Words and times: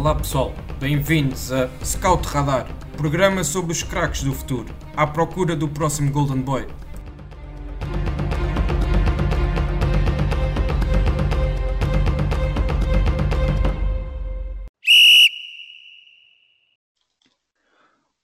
Olá 0.00 0.14
pessoal, 0.14 0.54
bem-vindos 0.78 1.52
a 1.52 1.68
Scout 1.84 2.26
Radar, 2.26 2.66
programa 2.96 3.44
sobre 3.44 3.72
os 3.72 3.82
craques 3.82 4.22
do 4.22 4.32
futuro, 4.32 4.74
à 4.96 5.06
procura 5.06 5.54
do 5.54 5.68
próximo 5.68 6.10
Golden 6.10 6.40
Boy. 6.40 6.66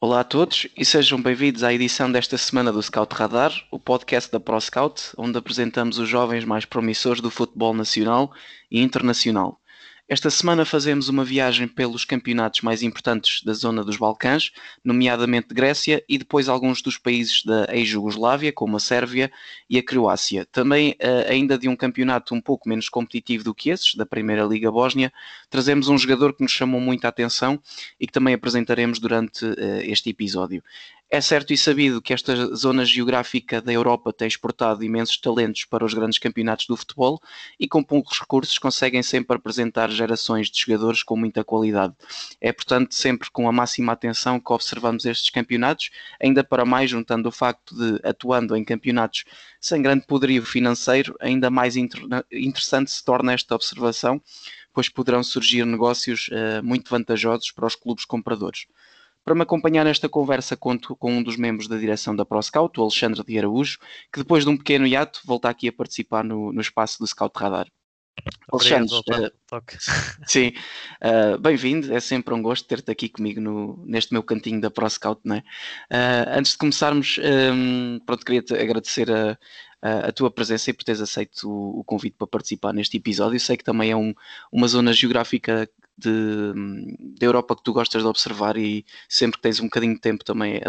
Olá 0.00 0.20
a 0.20 0.24
todos 0.24 0.66
e 0.74 0.82
sejam 0.82 1.20
bem-vindos 1.20 1.62
à 1.62 1.74
edição 1.74 2.11
desta 2.11 2.38
semana 2.38 2.72
do 2.72 2.82
Scout 2.82 3.14
Radar, 3.14 3.52
o 3.70 3.79
podcast 3.79 4.32
da 4.32 4.40
ProScout, 4.40 5.12
onde 5.18 5.36
apresentamos 5.36 5.98
os 5.98 6.09
jovens 6.09 6.47
mais 6.47 6.65
promissores 6.65 7.20
do 7.20 7.30
futebol 7.30 7.74
nacional 7.74 8.33
e 8.70 8.80
internacional. 8.80 9.61
Esta 10.09 10.30
semana 10.30 10.65
fazemos 10.65 11.09
uma 11.09 11.24
viagem 11.24 11.66
pelos 11.66 12.05
campeonatos 12.05 12.60
mais 12.60 12.80
importantes 12.80 13.42
da 13.42 13.52
zona 13.52 13.83
dos 13.83 13.96
Balcãs, 13.96 14.52
nomeadamente 14.84 15.52
Grécia 15.52 16.01
e 16.09 16.16
depois 16.16 16.48
alguns 16.48 16.80
dos 16.80 16.96
países 16.96 17.42
da 17.42 17.66
ex-Jugoslávia, 17.74 18.52
como 18.52 18.77
a 18.77 18.80
Sérvia 18.80 19.32
e 19.69 19.77
a 19.77 19.82
Croácia. 19.82 20.46
Também, 20.46 20.92
uh, 20.92 21.29
ainda 21.29 21.59
de 21.59 21.69
um 21.69 21.74
campeonato 21.74 22.37
um 22.37 22.41
pouco 22.41 22.69
menos 22.69 22.88
competitivo 22.88 23.42
do 23.42 23.52
que 23.52 23.69
esses, 23.69 23.96
da 23.96 24.06
Primeira 24.06 24.45
Liga 24.45 24.70
Bósnia, 24.70 25.12
trazemos 25.51 25.88
um 25.88 25.98
jogador 25.98 26.34
que 26.34 26.43
nos 26.45 26.52
chamou 26.52 26.80
muita 26.80 27.09
atenção 27.09 27.60
e 27.98 28.07
que 28.07 28.12
também 28.12 28.32
apresentaremos 28.32 29.01
durante 29.01 29.45
uh, 29.45 29.57
este 29.82 30.10
episódio. 30.10 30.62
É 31.09 31.20
certo 31.20 31.52
e 31.52 31.56
sabido 31.56 32.02
que 32.02 32.12
esta 32.12 32.34
zona 32.56 32.84
geográfica 32.84 33.62
da 33.62 33.73
Europa 33.73 34.12
tem 34.12 34.27
exportado 34.27 34.83
imensos 34.83 35.16
talentos 35.16 35.65
para 35.65 35.84
os 35.84 35.95
grandes 35.95 36.19
campeonatos 36.19 36.66
do 36.66 36.77
futebol 36.77 37.20
e 37.60 37.69
com 37.69 37.80
poucos 37.80 38.18
recursos 38.18 38.59
conseguem 38.59 39.04
sempre 39.04 39.37
apresentar 39.37 39.88
gerações 39.88 40.51
de 40.51 40.59
jogadores 40.60 41.04
com 41.04 41.16
muita 41.16 41.45
qualidade. 41.45 41.95
É, 42.40 42.52
portanto, 42.52 42.93
sempre 42.93 43.30
com 43.30 43.49
a 43.49 43.52
máxima 43.52 43.93
atenção 43.93 44.40
que 44.40 44.52
observamos 44.52 45.04
estes 45.04 45.30
campeonatos, 45.30 45.90
ainda 46.21 46.43
para 46.43 46.65
mais 46.65 46.90
juntando 46.90 47.29
o 47.29 47.32
facto 47.32 47.77
de, 47.77 48.01
atuando 48.02 48.57
em 48.57 48.65
campeonatos 48.65 49.24
sem 49.60 49.80
grande 49.80 50.04
poderio 50.07 50.45
financeiro, 50.45 51.16
ainda 51.21 51.49
mais 51.49 51.77
inter 51.77 52.01
interessante 52.32 52.90
se 52.90 53.04
torna 53.04 53.32
esta 53.32 53.54
observação, 53.54 54.21
pois 54.73 54.88
poderão 54.88 55.23
surgir 55.23 55.65
negócios 55.65 56.29
uh, 56.29 56.65
muito 56.65 56.90
vantajosos 56.90 57.52
para 57.52 57.66
os 57.66 57.77
clubes 57.77 58.04
compradores. 58.04 58.66
Para 59.27 59.35
me 59.35 59.43
acompanhar 59.43 59.85
nesta 59.85 60.09
conversa, 60.09 60.57
conto 60.57 60.95
com 60.95 61.13
um 61.13 61.21
dos 61.21 61.37
membros 61.37 61.66
da 61.66 61.77
direção 61.77 62.15
da 62.15 62.24
ProScout, 62.24 62.79
o 62.79 62.82
Alexandre 62.85 63.24
de 63.24 63.37
Araújo, 63.37 63.77
que 64.12 64.21
depois 64.21 64.44
de 64.44 64.50
um 64.50 64.56
pequeno 64.56 64.87
hiato 64.87 65.21
volta 65.25 65.49
aqui 65.49 65.66
a 65.66 65.72
participar 65.72 66.22
no, 66.22 66.53
no 66.53 66.60
espaço 66.60 67.00
do 67.00 67.06
Scout 67.09 67.37
Radar. 67.37 67.66
Alexandre, 68.53 68.94
uh, 68.94 69.33
sim, 70.28 70.53
uh, 71.03 71.37
bem-vindo, 71.41 71.93
é 71.93 71.99
sempre 71.99 72.34
um 72.34 72.41
gosto 72.41 72.69
ter-te 72.69 72.88
aqui 72.93 73.09
comigo 73.09 73.41
no, 73.41 73.84
neste 73.84 74.12
meu 74.12 74.22
cantinho 74.22 74.60
da 74.60 74.71
ProScout, 74.71 75.21
não 75.25 75.34
é? 75.34 75.38
Uh, 75.41 76.38
antes 76.38 76.53
de 76.53 76.59
começarmos, 76.59 77.19
um, 77.53 77.99
pronto, 78.06 78.25
queria-te 78.25 78.55
agradecer 78.55 79.11
a, 79.11 79.37
a, 79.83 79.99
a, 80.06 80.12
tua 80.12 80.31
presença 80.31 80.71
e 80.71 80.72
por 80.72 80.84
teres 80.84 81.00
aceito 81.00 81.50
o, 81.50 81.81
o, 81.81 81.84
convite 81.84 82.15
para 82.16 82.28
participar 82.28 82.72
neste 82.72 82.97
episódio. 82.97 83.41
Sei 83.41 83.56
que 83.56 83.65
também 83.65 83.91
é 83.91 83.97
um, 83.97 84.15
uma 84.53 84.69
zona 84.69 84.93
geográfica 84.93 85.69
de, 85.99 86.53
da 87.19 87.27
Europa 87.27 87.56
que 87.56 87.62
tu 87.62 87.72
gostas 87.72 88.03
de 88.03 88.09
observar 88.09 88.56
e 88.56 88.84
sempre 89.09 89.39
que 89.39 89.43
tens 89.43 89.61
um 89.61 89.65
bocadinho 89.65 89.94
de 89.94 90.00
tempo 90.00 90.25
também 90.25 90.56
é 90.56 90.62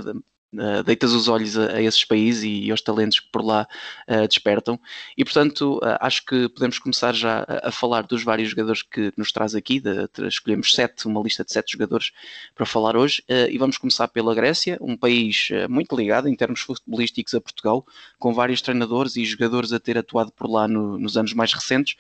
Uh, 0.53 0.81
deitas 0.81 1.11
os 1.11 1.27
olhos 1.27 1.57
a, 1.57 1.73
a, 1.73 1.81
esses 1.81 2.05
países 2.05 2.43
e, 2.43 2.63
e 2.63 2.71
aos 2.71 2.81
talentos 2.81 3.19
que 3.19 3.27
por 3.29 3.43
lá 3.43 3.67
uh, 4.07 4.25
despertam. 4.29 4.79
E, 5.17 5.25
portanto, 5.25 5.77
uh, 5.79 5.97
acho 5.99 6.25
que 6.25 6.47
podemos 6.47 6.79
começar 6.79 7.13
já 7.13 7.39
a, 7.39 7.67
a, 7.67 7.71
falar 7.71 8.03
dos 8.03 8.23
vários 8.23 8.49
jogadores 8.51 8.81
que 8.81 9.11
nos 9.17 9.31
traz 9.33 9.53
aqui. 9.53 9.81
De, 9.81 10.07
de, 10.07 10.27
escolhemos 10.27 10.71
sete, 10.71 11.05
uma 11.05 11.21
lista 11.21 11.43
de 11.43 11.52
sete 11.52 11.73
jogadores 11.73 12.11
para 12.55 12.65
falar 12.65 12.95
hoje. 12.95 13.23
e 13.27 13.57
vamos 13.57 13.77
começar 13.77 14.07
pela 14.07 14.33
Grécia, 14.33 14.77
um 14.80 14.95
país 14.95 15.49
muito 15.69 15.95
ligado 15.95 16.30
em 16.30 16.36
termos 16.36 16.61
futebolísticos 16.61 17.33
a 17.33 17.41
Portugal, 17.41 17.86
com 18.17 18.33
vários 18.33 18.61
treinadores 18.61 19.15
e 19.17 19.25
jogadores 19.25 19.73
a 19.73 19.80
ter 19.80 19.97
atuado 19.97 20.31
por 20.31 20.49
lá 20.49 20.67
no, 20.67 20.97
nos 20.97 21.17
anos 21.17 21.33
mais 21.33 21.53
recentes. 21.53 21.95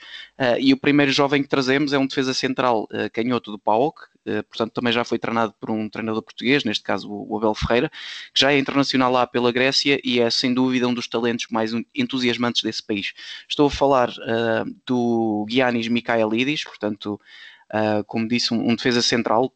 e 0.59 0.73
o 0.73 0.77
primeiro 0.77 1.11
jovem 1.11 1.43
que 1.43 1.49
trazemos 1.49 1.93
é 1.93 1.97
um 1.97 2.07
defesa 2.07 2.33
central 2.33 2.87
canhoto 3.13 3.51
do 3.51 3.59
PAOK, 3.59 4.07
portanto 4.49 4.73
também 4.73 4.91
já 4.91 5.03
foi 5.03 5.17
treinado 5.17 5.53
por 5.59 5.71
um 5.71 5.89
treinador 5.89 6.21
português, 6.21 6.63
neste 6.63 6.83
caso 6.83 7.09
o 7.09 7.37
Abel 7.37 7.55
Ferreira, 7.55 7.89
que 8.33 8.41
já 8.41 8.51
é 8.51 8.59
internacional 8.59 9.11
lá 9.11 9.25
pela 9.25 9.51
Grécia 9.51 9.99
e 10.03 10.19
é 10.19 10.29
sem 10.29 10.53
dúvida 10.53 10.87
um 10.87 10.93
dos 10.93 11.07
talentos 11.07 11.47
mais 11.49 11.71
entusiasmantes 11.95 12.61
desse 12.61 12.83
país. 12.83 13.13
Estou 13.49 13.67
a 13.67 13.71
falar 13.71 14.09
uh, 14.09 14.75
do 14.85 15.45
Giannis 15.49 15.87
Michaelidis, 15.87 16.63
portanto, 16.63 17.19
uh, 17.73 18.03
como 18.05 18.27
disse, 18.27 18.53
um, 18.53 18.71
um 18.71 18.75
defesa 18.75 19.01
central 19.01 19.53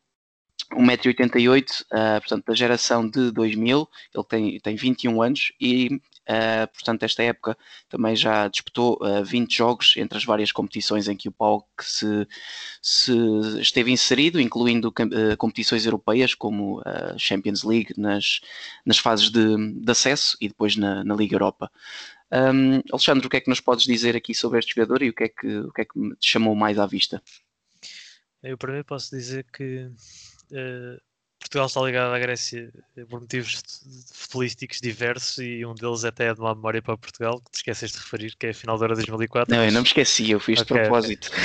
1,88m, 0.74 1.82
uh, 1.82 2.22
portanto, 2.22 2.46
da 2.46 2.56
geração 2.56 3.08
de 3.08 3.32
2000, 3.32 3.90
ele 4.16 4.24
tem, 4.24 4.60
tem 4.60 4.76
21 4.76 5.22
anos 5.22 5.52
e, 5.60 6.02
uh, 6.30 6.68
portanto, 6.74 7.04
esta 7.04 7.24
época 7.24 7.58
também 7.90 8.16
já 8.16 8.48
disputou 8.48 8.98
uh, 9.02 9.18
ah, 9.18 9.22
20 9.22 9.56
jogos 9.56 9.94
entre 9.98 10.18
as 10.18 10.26
várias 10.26 10.52
competições 10.52 11.08
em 11.08 11.16
que 11.16 11.30
o 11.30 11.32
PAOK 11.32 11.66
se, 11.82 12.28
se 12.82 13.14
esteve 13.60 13.92
inserido, 13.92 14.40
incluindo 14.40 14.90
uh, 14.90 15.38
competições 15.38 15.86
europeias 15.86 16.34
como 16.34 16.82
a 16.86 17.18
Champions 17.18 17.64
League 17.64 17.94
nas, 17.98 18.42
nas 18.86 18.98
fases 18.98 19.30
de, 19.30 19.74
de 19.74 19.92
acesso 19.92 20.38
e 20.42 20.48
depois 20.48 20.76
na, 20.76 21.04
na 21.04 21.16
Liga 21.16 21.36
Europa. 21.36 21.72
Um, 22.32 22.82
Alexandre, 22.92 23.28
o 23.28 23.30
que 23.30 23.38
é 23.38 23.42
que 23.42 23.50
nos 23.50 23.60
podes 23.60 23.86
dizer 23.86 24.16
aqui 24.16 24.34
sobre 24.34 24.60
este 24.60 24.74
jogador 24.74 25.02
e 25.02 25.10
o 25.10 25.14
que 25.14 25.26
é 25.26 25.28
que, 25.28 25.58
o 25.58 25.72
que, 25.74 25.82
é 25.82 25.86
que 25.86 26.16
te 26.16 26.30
chamou 26.30 26.56
mais 26.56 26.80
à 26.80 26.86
vista? 26.86 27.22
Eu, 28.42 28.58
mim, 28.68 28.84
posso 28.84 29.16
dizer 29.16 29.46
que 29.52 29.86
uh, 29.86 31.02
Portugal 31.42 31.66
está 31.66 31.82
ligado 31.82 32.14
à 32.14 32.20
Grécia 32.20 32.72
por 33.10 33.20
motivos 33.20 33.62
futebolísticos 34.14 34.80
diversos 34.80 35.40
e 35.40 35.66
um 35.66 35.74
deles 35.74 36.06
até 36.06 36.28
é 36.28 36.34
de 36.34 36.40
uma 36.40 36.54
memória 36.54 36.82
para 36.82 36.96
Portugal, 36.96 37.42
que 37.42 37.52
te 37.52 37.56
esqueces 37.56 37.92
de 37.92 37.98
referir, 37.98 38.36
que 38.38 38.46
é 38.46 38.50
a 38.52 38.54
final 38.54 38.78
da 38.78 38.86
Euro 38.86 38.96
2004. 38.96 39.54
Não, 39.54 39.66
eu 39.66 39.72
não 39.72 39.82
me 39.82 39.88
esqueci, 39.88 40.30
eu 40.30 40.40
fiz 40.40 40.62
okay, 40.62 40.78
de 40.78 40.82
propósito. 40.84 41.30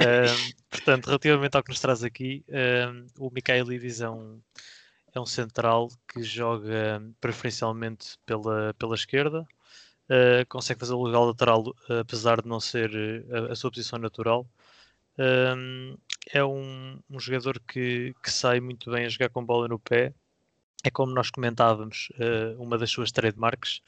Okay. 0.00 0.54
portanto, 0.70 1.06
relativamente 1.06 1.56
ao 1.56 1.62
que 1.62 1.68
nos 1.70 1.80
traz 1.80 2.02
aqui, 2.02 2.42
o 3.18 3.30
Mikael 3.30 3.66
Livis 3.66 4.00
é 4.00 4.08
um, 4.08 4.40
é 5.14 5.20
um 5.20 5.26
central 5.26 5.88
que 6.08 6.22
joga 6.22 7.02
preferencialmente 7.20 8.16
pela, 8.24 8.74
pela 8.78 8.94
esquerda, 8.94 9.42
uh, 9.42 10.46
consegue 10.48 10.80
fazer 10.80 10.94
o 10.94 11.02
legal 11.02 11.26
lateral, 11.26 11.74
apesar 12.00 12.40
de 12.40 12.48
não 12.48 12.60
ser 12.60 12.90
a, 13.30 13.52
a 13.52 13.56
sua 13.56 13.70
posição 13.70 13.98
natural. 13.98 14.46
Um, 15.18 15.98
é 16.28 16.44
um, 16.44 17.00
um 17.08 17.18
jogador 17.20 17.60
que, 17.60 18.14
que, 18.22 18.30
sai 18.30 18.60
muito 18.60 18.90
bem 18.90 19.06
a 19.06 19.08
jogar 19.08 19.30
com 19.30 19.44
bola 19.44 19.68
no 19.68 19.78
pé. 19.78 20.14
É 20.84 20.90
como 20.90 21.12
nós 21.12 21.30
comentávamos, 21.30 22.08
uh, 22.16 22.60
uma 22.62 22.78
das 22.78 22.90
suas 22.90 23.12
trademarks. 23.12 23.82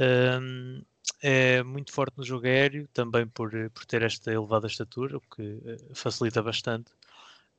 Um, 0.00 0.82
é 1.22 1.62
muito 1.62 1.92
forte 1.92 2.16
no 2.18 2.24
jogo 2.24 2.46
aéreo, 2.46 2.86
também 2.92 3.26
por, 3.26 3.50
por 3.70 3.84
ter 3.86 4.02
esta 4.02 4.32
elevada 4.32 4.66
estatura, 4.66 5.16
o 5.16 5.20
que 5.20 5.42
uh, 5.42 5.94
facilita 5.94 6.42
bastante. 6.42 6.92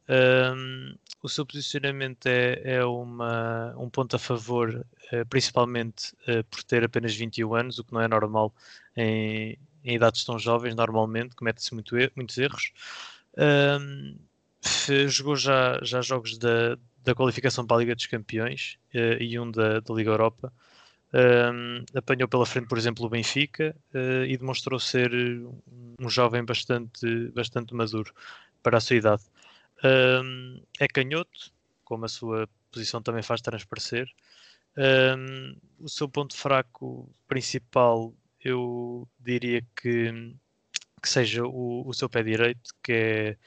Um, 0.07 0.95
o 1.21 1.29
seu 1.29 1.45
posicionamento 1.45 2.25
é, 2.25 2.61
é 2.63 2.85
uma, 2.85 3.75
um 3.77 3.89
ponto 3.89 4.15
a 4.15 4.19
favor, 4.19 4.85
uh, 5.13 5.25
principalmente 5.29 6.15
por 6.49 6.63
ter 6.63 6.83
apenas 6.83 7.15
21 7.15 7.53
anos, 7.55 7.79
o 7.79 7.83
que 7.83 7.93
não 7.93 8.01
é 8.01 8.07
normal 8.07 8.53
em, 8.95 9.57
em 9.83 9.95
idades 9.95 10.23
tão 10.23 10.39
jovens, 10.39 10.75
normalmente, 10.75 11.35
comete-se 11.35 11.73
muito 11.73 11.97
er 11.97 12.11
muitos 12.15 12.37
erros. 12.37 12.71
Jogou 15.07 15.35
já, 15.35 15.79
já 15.81 16.01
jogos 16.01 16.37
da, 16.37 16.77
da 17.03 17.15
qualificação 17.15 17.65
para 17.65 17.77
a 17.77 17.79
Liga 17.79 17.95
dos 17.95 18.07
Campeões 18.07 18.77
uh, 18.93 19.21
e 19.21 19.39
um 19.39 19.49
da, 19.49 19.79
da 19.79 19.93
Liga 19.93 20.11
Europa. 20.11 20.51
Apanhou 21.95 22.27
pela 22.27 22.45
frente, 22.45 22.67
por 22.67 22.77
exemplo, 22.77 23.05
o 23.05 23.09
Benfica 23.09 23.75
uh, 23.93 24.25
e 24.25 24.37
demonstrou 24.37 24.79
ser 24.79 25.11
um 25.99 26.09
jovem 26.09 26.43
bastante, 26.43 27.29
bastante 27.33 27.73
maduro 27.73 28.13
para 28.61 28.77
a 28.77 28.81
sua 28.81 28.97
idade. 28.97 29.23
É 30.79 30.87
canhoto, 30.87 31.51
como 31.83 32.05
a 32.05 32.09
sua 32.09 32.47
posição 32.71 33.01
também 33.01 33.23
faz 33.23 33.41
transparecer. 33.41 34.07
Um, 34.77 35.55
o 35.79 35.89
seu 35.89 36.07
ponto 36.07 36.35
fraco 36.35 37.09
principal 37.27 38.13
eu 38.43 39.07
diria 39.19 39.65
que, 39.75 40.33
que 40.99 41.09
seja 41.09 41.43
o, 41.45 41.87
o 41.87 41.93
seu 41.93 42.09
pé 42.09 42.23
direito, 42.23 42.71
que 42.83 42.91
é, 42.91 43.37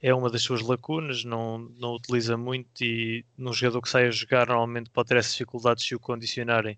é 0.00 0.14
uma 0.14 0.30
das 0.30 0.42
suas 0.42 0.62
lacunas, 0.62 1.24
não, 1.24 1.58
não 1.58 1.94
utiliza 1.94 2.36
muito 2.36 2.82
e 2.82 3.24
num 3.36 3.52
jogador 3.52 3.82
que 3.82 3.88
sai 3.88 4.06
a 4.06 4.10
jogar 4.10 4.46
normalmente 4.48 4.90
pode 4.90 5.08
ter 5.08 5.16
essas 5.18 5.32
dificuldades 5.32 5.84
se 5.84 5.94
o 5.94 6.00
condicionarem 6.00 6.76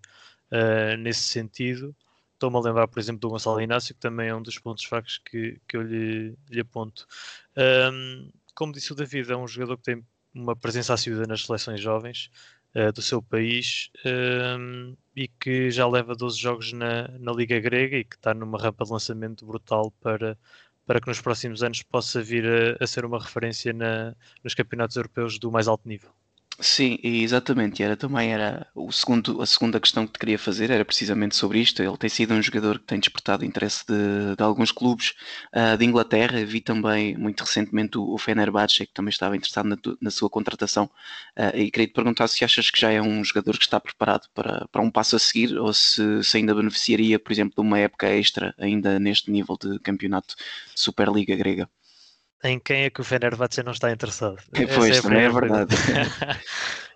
uh, 0.51 0.97
nesse 0.97 1.21
sentido. 1.21 1.95
Estou-me 2.33 2.57
a 2.57 2.61
lembrar, 2.61 2.87
por 2.87 2.99
exemplo, 2.99 3.21
do 3.21 3.29
Gonçalo 3.29 3.61
Inácio, 3.61 3.95
que 3.95 4.01
também 4.01 4.27
é 4.27 4.35
um 4.35 4.41
dos 4.41 4.59
pontos 4.59 4.83
fracos 4.83 5.17
que, 5.17 5.59
que 5.67 5.77
eu 5.77 5.81
lhe, 5.81 6.35
lhe 6.49 6.59
aponto. 6.59 7.07
Um, 7.55 8.29
como 8.53 8.73
disse 8.73 8.91
o 8.91 8.95
David, 8.95 9.31
é 9.31 9.37
um 9.37 9.47
jogador 9.47 9.77
que 9.77 9.83
tem 9.83 10.05
uma 10.33 10.55
presença 10.55 10.93
assídua 10.93 11.25
nas 11.25 11.45
seleções 11.45 11.79
jovens, 11.79 12.29
uh, 12.75 12.91
do 12.91 13.01
seu 13.01 13.21
país 13.21 13.89
um, 14.05 14.97
e 15.15 15.27
que 15.27 15.69
já 15.71 15.87
leva 15.87 16.15
12 16.15 16.39
jogos 16.39 16.73
na, 16.73 17.07
na 17.19 17.31
Liga 17.31 17.59
Grega 17.59 17.97
e 17.97 18.03
que 18.03 18.15
está 18.15 18.33
numa 18.33 18.59
rampa 18.59 18.85
de 18.85 18.91
lançamento 18.91 19.45
brutal 19.45 19.91
para, 20.01 20.37
para 20.85 20.99
que 21.01 21.07
nos 21.07 21.21
próximos 21.21 21.63
anos 21.63 21.83
possa 21.83 22.21
vir 22.21 22.45
a, 22.45 22.83
a 22.83 22.87
ser 22.87 23.05
uma 23.05 23.19
referência 23.19 23.73
na, 23.73 24.15
nos 24.43 24.53
campeonatos 24.53 24.95
europeus 24.95 25.39
do 25.39 25.51
mais 25.51 25.67
alto 25.67 25.87
nível. 25.87 26.11
Sim, 26.59 26.99
exatamente. 27.03 27.81
Era 27.81 27.97
também 27.97 28.31
era 28.31 28.67
o 28.75 28.91
segundo, 28.91 29.41
a 29.41 29.45
segunda 29.45 29.79
questão 29.79 30.05
que 30.05 30.13
te 30.13 30.19
queria 30.19 30.37
fazer 30.37 30.69
era 30.69 30.85
precisamente 30.85 31.35
sobre 31.35 31.59
isto. 31.59 31.81
Ele 31.81 31.97
tem 31.97 32.09
sido 32.09 32.33
um 32.33 32.41
jogador 32.41 32.77
que 32.79 32.85
tem 32.85 32.99
despertado 32.99 33.43
interesse 33.43 33.83
de, 33.87 34.35
de 34.35 34.43
alguns 34.43 34.71
clubes 34.71 35.13
uh, 35.55 35.75
de 35.77 35.83
Inglaterra. 35.83 36.45
Vi 36.45 36.61
também 36.61 37.17
muito 37.17 37.41
recentemente 37.41 37.97
o, 37.97 38.03
o 38.13 38.17
Fenerbahçe 38.19 38.85
que 38.85 38.93
também 38.93 39.09
estava 39.09 39.35
interessado 39.35 39.65
na, 39.67 39.77
na 39.99 40.11
sua 40.11 40.29
contratação. 40.29 40.85
Uh, 41.37 41.57
e 41.57 41.71
queria 41.71 41.87
te 41.87 41.93
perguntar 41.93 42.27
se 42.27 42.43
achas 42.45 42.69
que 42.69 42.79
já 42.79 42.91
é 42.91 43.01
um 43.01 43.23
jogador 43.23 43.57
que 43.57 43.63
está 43.63 43.79
preparado 43.79 44.27
para, 44.33 44.67
para 44.71 44.81
um 44.81 44.91
passo 44.91 45.15
a 45.15 45.19
seguir 45.19 45.57
ou 45.57 45.73
se, 45.73 46.23
se 46.23 46.37
ainda 46.37 46.53
beneficiaria, 46.53 47.17
por 47.19 47.31
exemplo, 47.31 47.55
de 47.55 47.61
uma 47.61 47.79
época 47.79 48.07
extra 48.07 48.53
ainda 48.59 48.99
neste 48.99 49.31
nível 49.31 49.57
de 49.59 49.79
campeonato 49.79 50.35
de 50.35 50.79
Superliga 50.79 51.35
grega 51.35 51.67
em 52.43 52.59
quem 52.59 52.83
é 52.83 52.89
que 52.89 53.01
o 53.01 53.03
Fenerbahçe 53.03 53.63
não 53.63 53.71
está 53.71 53.91
interessado. 53.91 54.37
Pois, 54.75 54.97
é 54.97 55.01
também 55.01 55.23
é 55.23 55.29
verdade. 55.29 55.75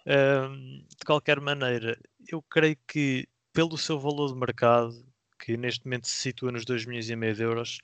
de 0.05 1.05
qualquer 1.05 1.39
maneira, 1.39 1.97
eu 2.29 2.41
creio 2.41 2.77
que 2.87 3.27
pelo 3.53 3.77
seu 3.77 3.99
valor 3.99 4.31
de 4.31 4.39
mercado, 4.39 4.93
que 5.39 5.57
neste 5.57 5.85
momento 5.85 6.07
se 6.07 6.15
situa 6.15 6.51
nos 6.51 6.63
2 6.63 6.85
milhões 6.85 7.09
e 7.09 7.15
meio 7.15 7.33
de 7.33 7.41
euros, 7.41 7.79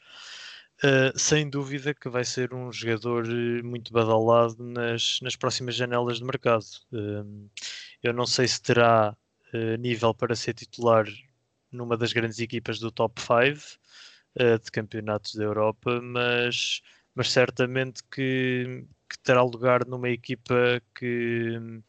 uh, 0.83 1.18
sem 1.18 1.50
dúvida 1.50 1.94
que 1.94 2.10
vai 2.10 2.24
ser 2.24 2.54
um 2.54 2.71
jogador 2.71 3.25
eh, 3.25 3.63
muito 3.63 3.92
badalado 3.92 4.63
nas, 4.63 5.19
nas 5.21 5.36
próximas 5.36 5.75
janelas 5.75 6.19
de 6.19 6.25
mercado. 6.25 6.65
Uh, 6.92 7.50
eu 8.04 8.13
não 8.13 8.27
sei 8.27 8.48
se 8.48 8.62
terá 8.62 9.15
uh, 9.54 9.77
nível 9.77 10.13
para 10.13 10.36
ser 10.36 10.54
titular 10.54 11.06
numa 11.71 11.98
das 11.98 12.13
grandes 12.13 12.38
equipas 12.39 12.77
do 12.77 12.92
top 12.92 13.19
5 13.19 13.80
de 14.63 14.71
campeonatos 14.71 15.36
da 15.36 15.44
Europa, 15.44 16.01
mas 16.01 16.81
mas 17.15 17.31
certamente 17.31 18.04
que, 18.04 18.86
que 19.10 19.19
terá 19.19 19.42
lugar 19.44 19.86
numa 19.86 20.10
equipa 20.10 20.81
que, 20.95 21.81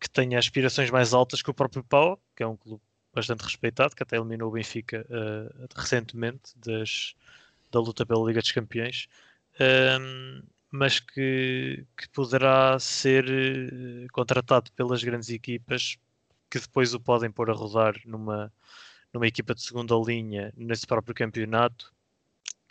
que 0.00 0.10
tenha 0.10 0.38
aspirações 0.38 0.90
mais 0.90 1.12
altas 1.12 1.42
que 1.42 1.50
o 1.50 1.54
próprio 1.54 1.84
Pau, 1.84 2.20
que 2.36 2.42
é 2.42 2.46
um 2.46 2.56
clube 2.56 2.82
bastante 3.14 3.42
respeitado, 3.42 3.94
que 3.94 4.02
até 4.02 4.16
eliminou 4.16 4.48
o 4.48 4.52
Benfica 4.52 5.06
uh, 5.08 5.68
recentemente 5.76 6.52
das, 6.56 7.14
da 7.70 7.78
luta 7.80 8.04
pela 8.04 8.26
Liga 8.26 8.40
dos 8.40 8.52
Campeões, 8.52 9.06
um, 10.00 10.42
mas 10.70 10.98
que, 10.98 11.86
que 11.96 12.08
poderá 12.08 12.78
ser 12.80 13.24
uh, 13.24 14.12
contratado 14.12 14.72
pelas 14.72 15.02
grandes 15.04 15.30
equipas 15.30 15.96
que 16.50 16.58
depois 16.58 16.94
o 16.94 17.00
podem 17.00 17.30
pôr 17.30 17.50
a 17.50 17.52
rodar 17.52 17.94
numa, 18.04 18.52
numa 19.12 19.26
equipa 19.26 19.54
de 19.54 19.62
segunda 19.62 19.94
linha 19.96 20.52
nesse 20.56 20.86
próprio 20.86 21.14
campeonato. 21.14 21.92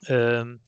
Um, 0.09 0.59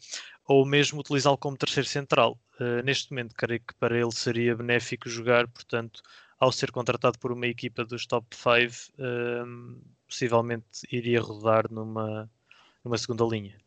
ou 0.47 0.65
mesmo 0.65 0.99
utilizá-lo 0.99 1.37
como 1.37 1.57
terceiro 1.57 1.87
central. 1.87 2.39
Uh, 2.59 2.83
neste 2.83 3.11
momento, 3.11 3.35
creio 3.35 3.59
que 3.59 3.73
para 3.75 3.97
ele 3.97 4.11
seria 4.11 4.55
benéfico 4.55 5.09
jogar, 5.09 5.47
portanto, 5.47 6.01
ao 6.39 6.51
ser 6.51 6.71
contratado 6.71 7.17
por 7.19 7.31
uma 7.31 7.47
equipa 7.47 7.83
dos 7.83 8.05
top 8.05 8.27
5, 8.35 8.51
uh, 8.51 9.03
ehm, 9.03 9.81
possivelmente 10.07 10.65
iria 10.91 11.19
rodar 11.21 11.71
numa, 11.71 12.29
numa 12.83 12.97
segunda 12.97 13.23
linha. 13.25 13.57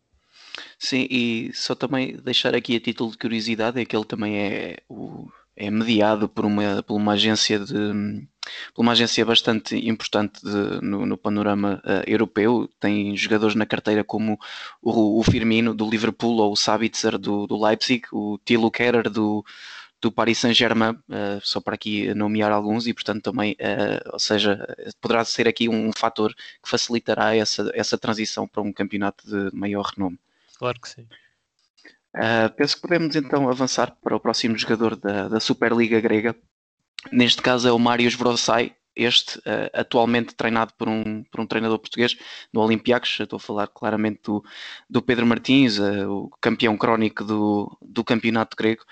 Sim, 0.79 1.07
e 1.11 1.51
só 1.55 1.75
também 1.75 2.17
deixar 2.17 2.55
aqui 2.55 2.77
a 2.77 2.81
título 2.81 3.11
de 3.11 3.19
curiosidade, 3.19 3.81
é 3.81 3.85
que 3.85 3.97
ele 3.97 4.05
também 4.05 4.39
é, 4.39 4.77
o, 4.89 5.31
é 5.59 5.71
mediado 5.71 6.29
por 6.29 6.47
uma, 6.47 6.83
por 6.85 6.95
uma 6.95 7.13
agência 7.13 7.59
de 7.59 8.27
por 8.75 8.81
uma 8.81 8.93
agência 8.93 9.27
bastante 9.27 9.77
importante 9.77 10.41
de, 10.43 10.81
no, 10.81 11.05
no, 11.05 11.19
panorama 11.19 11.83
uh, 11.85 12.09
europeu. 12.09 12.67
Tem 12.81 13.15
jogadores 13.15 13.55
na 13.55 13.67
carteira 13.67 14.03
como 14.03 14.39
o, 14.81 15.21
o 15.21 15.23
Firmino 15.23 15.75
do 15.75 15.89
Liverpool 15.89 16.39
ou 16.39 16.53
o 16.53 16.57
Sabitzer 16.57 17.19
do, 17.19 17.47
do 17.47 17.63
Leipzig, 17.63 18.07
o 18.11 18.39
Tilo 18.47 18.71
Kerer 18.71 19.11
do, 19.11 19.45
do 20.01 20.11
Paris 20.11 20.39
Saint-Germain, 20.39 20.93
uh, 20.93 21.41
só 21.43 21.61
para 21.61 21.75
aqui 21.75 22.15
nomear 22.15 22.53
alguns, 22.53 22.87
e 22.87 22.95
portanto 22.95 23.25
também, 23.25 23.53
uh, 23.53 24.13
ou 24.13 24.19
seja, 24.19 24.67
poderá 24.99 25.25
ser 25.27 25.47
aqui 25.47 25.69
um 25.69 25.91
fator 25.95 26.35
que 26.63 26.71
facilitará 26.71 27.37
essa, 27.37 27.71
essa 27.75 27.99
transição 27.99 28.49
para 28.49 28.63
um 28.63 28.73
campeonato 28.73 29.29
de 29.29 29.55
maior 29.55 29.93
renome. 29.95 30.19
Claro 30.57 30.81
que 30.81 30.89
sim. 30.89 31.07
Uh, 32.17 32.51
penso 32.57 32.77
que 32.77 32.83
podemos 32.83 33.15
então 33.15 33.49
avançar 33.49 33.97
para 34.03 34.17
o 34.17 34.21
próximo 34.21 34.57
jogador 34.57 34.97
da, 34.97 35.29
da 35.29 35.41
Superliga 35.41 36.01
grega, 36.01 36.35
Neste 37.13 37.41
caso 37.41 37.69
é 37.69 37.73
o 37.73 37.79
Marius 37.79 38.15
Vrosai, 38.15 38.75
este 38.99 39.39
uh, 39.39 39.71
atualmente 39.73 40.35
treinado 40.35 40.73
por 40.77 40.89
um, 40.89 41.23
por 41.31 41.41
um 41.41 41.47
treinador 41.47 41.79
português 41.79 42.17
no 42.53 42.61
Olympiacos, 42.61 43.17
estou 43.21 43.37
a 43.37 43.41
falar 43.41 43.69
claramente 43.69 44.21
do, 44.25 44.45
do 44.91 45.01
Pedro 45.01 45.27
Martins, 45.27 45.79
uh, 45.79 46.11
o 46.11 46.31
campeão 46.41 46.77
crónico 46.77 47.25
do, 47.25 47.79
do 47.81 48.03
campeonato 48.03 48.57
grego, 48.57 48.83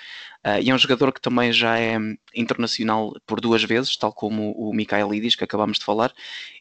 uh, 0.46 0.60
e 0.62 0.70
é 0.70 0.74
um 0.74 0.78
jogador 0.78 1.12
que 1.12 1.20
também 1.20 1.52
já 1.52 1.78
é 1.78 1.98
internacional 2.34 3.12
por 3.26 3.40
duas 3.40 3.64
vezes, 3.64 3.96
tal 3.96 4.12
como 4.12 4.52
o 4.52 4.72
Mikhailidis, 4.72 5.34
que 5.34 5.44
acabámos 5.44 5.78
de 5.78 5.84
falar. 5.84 6.12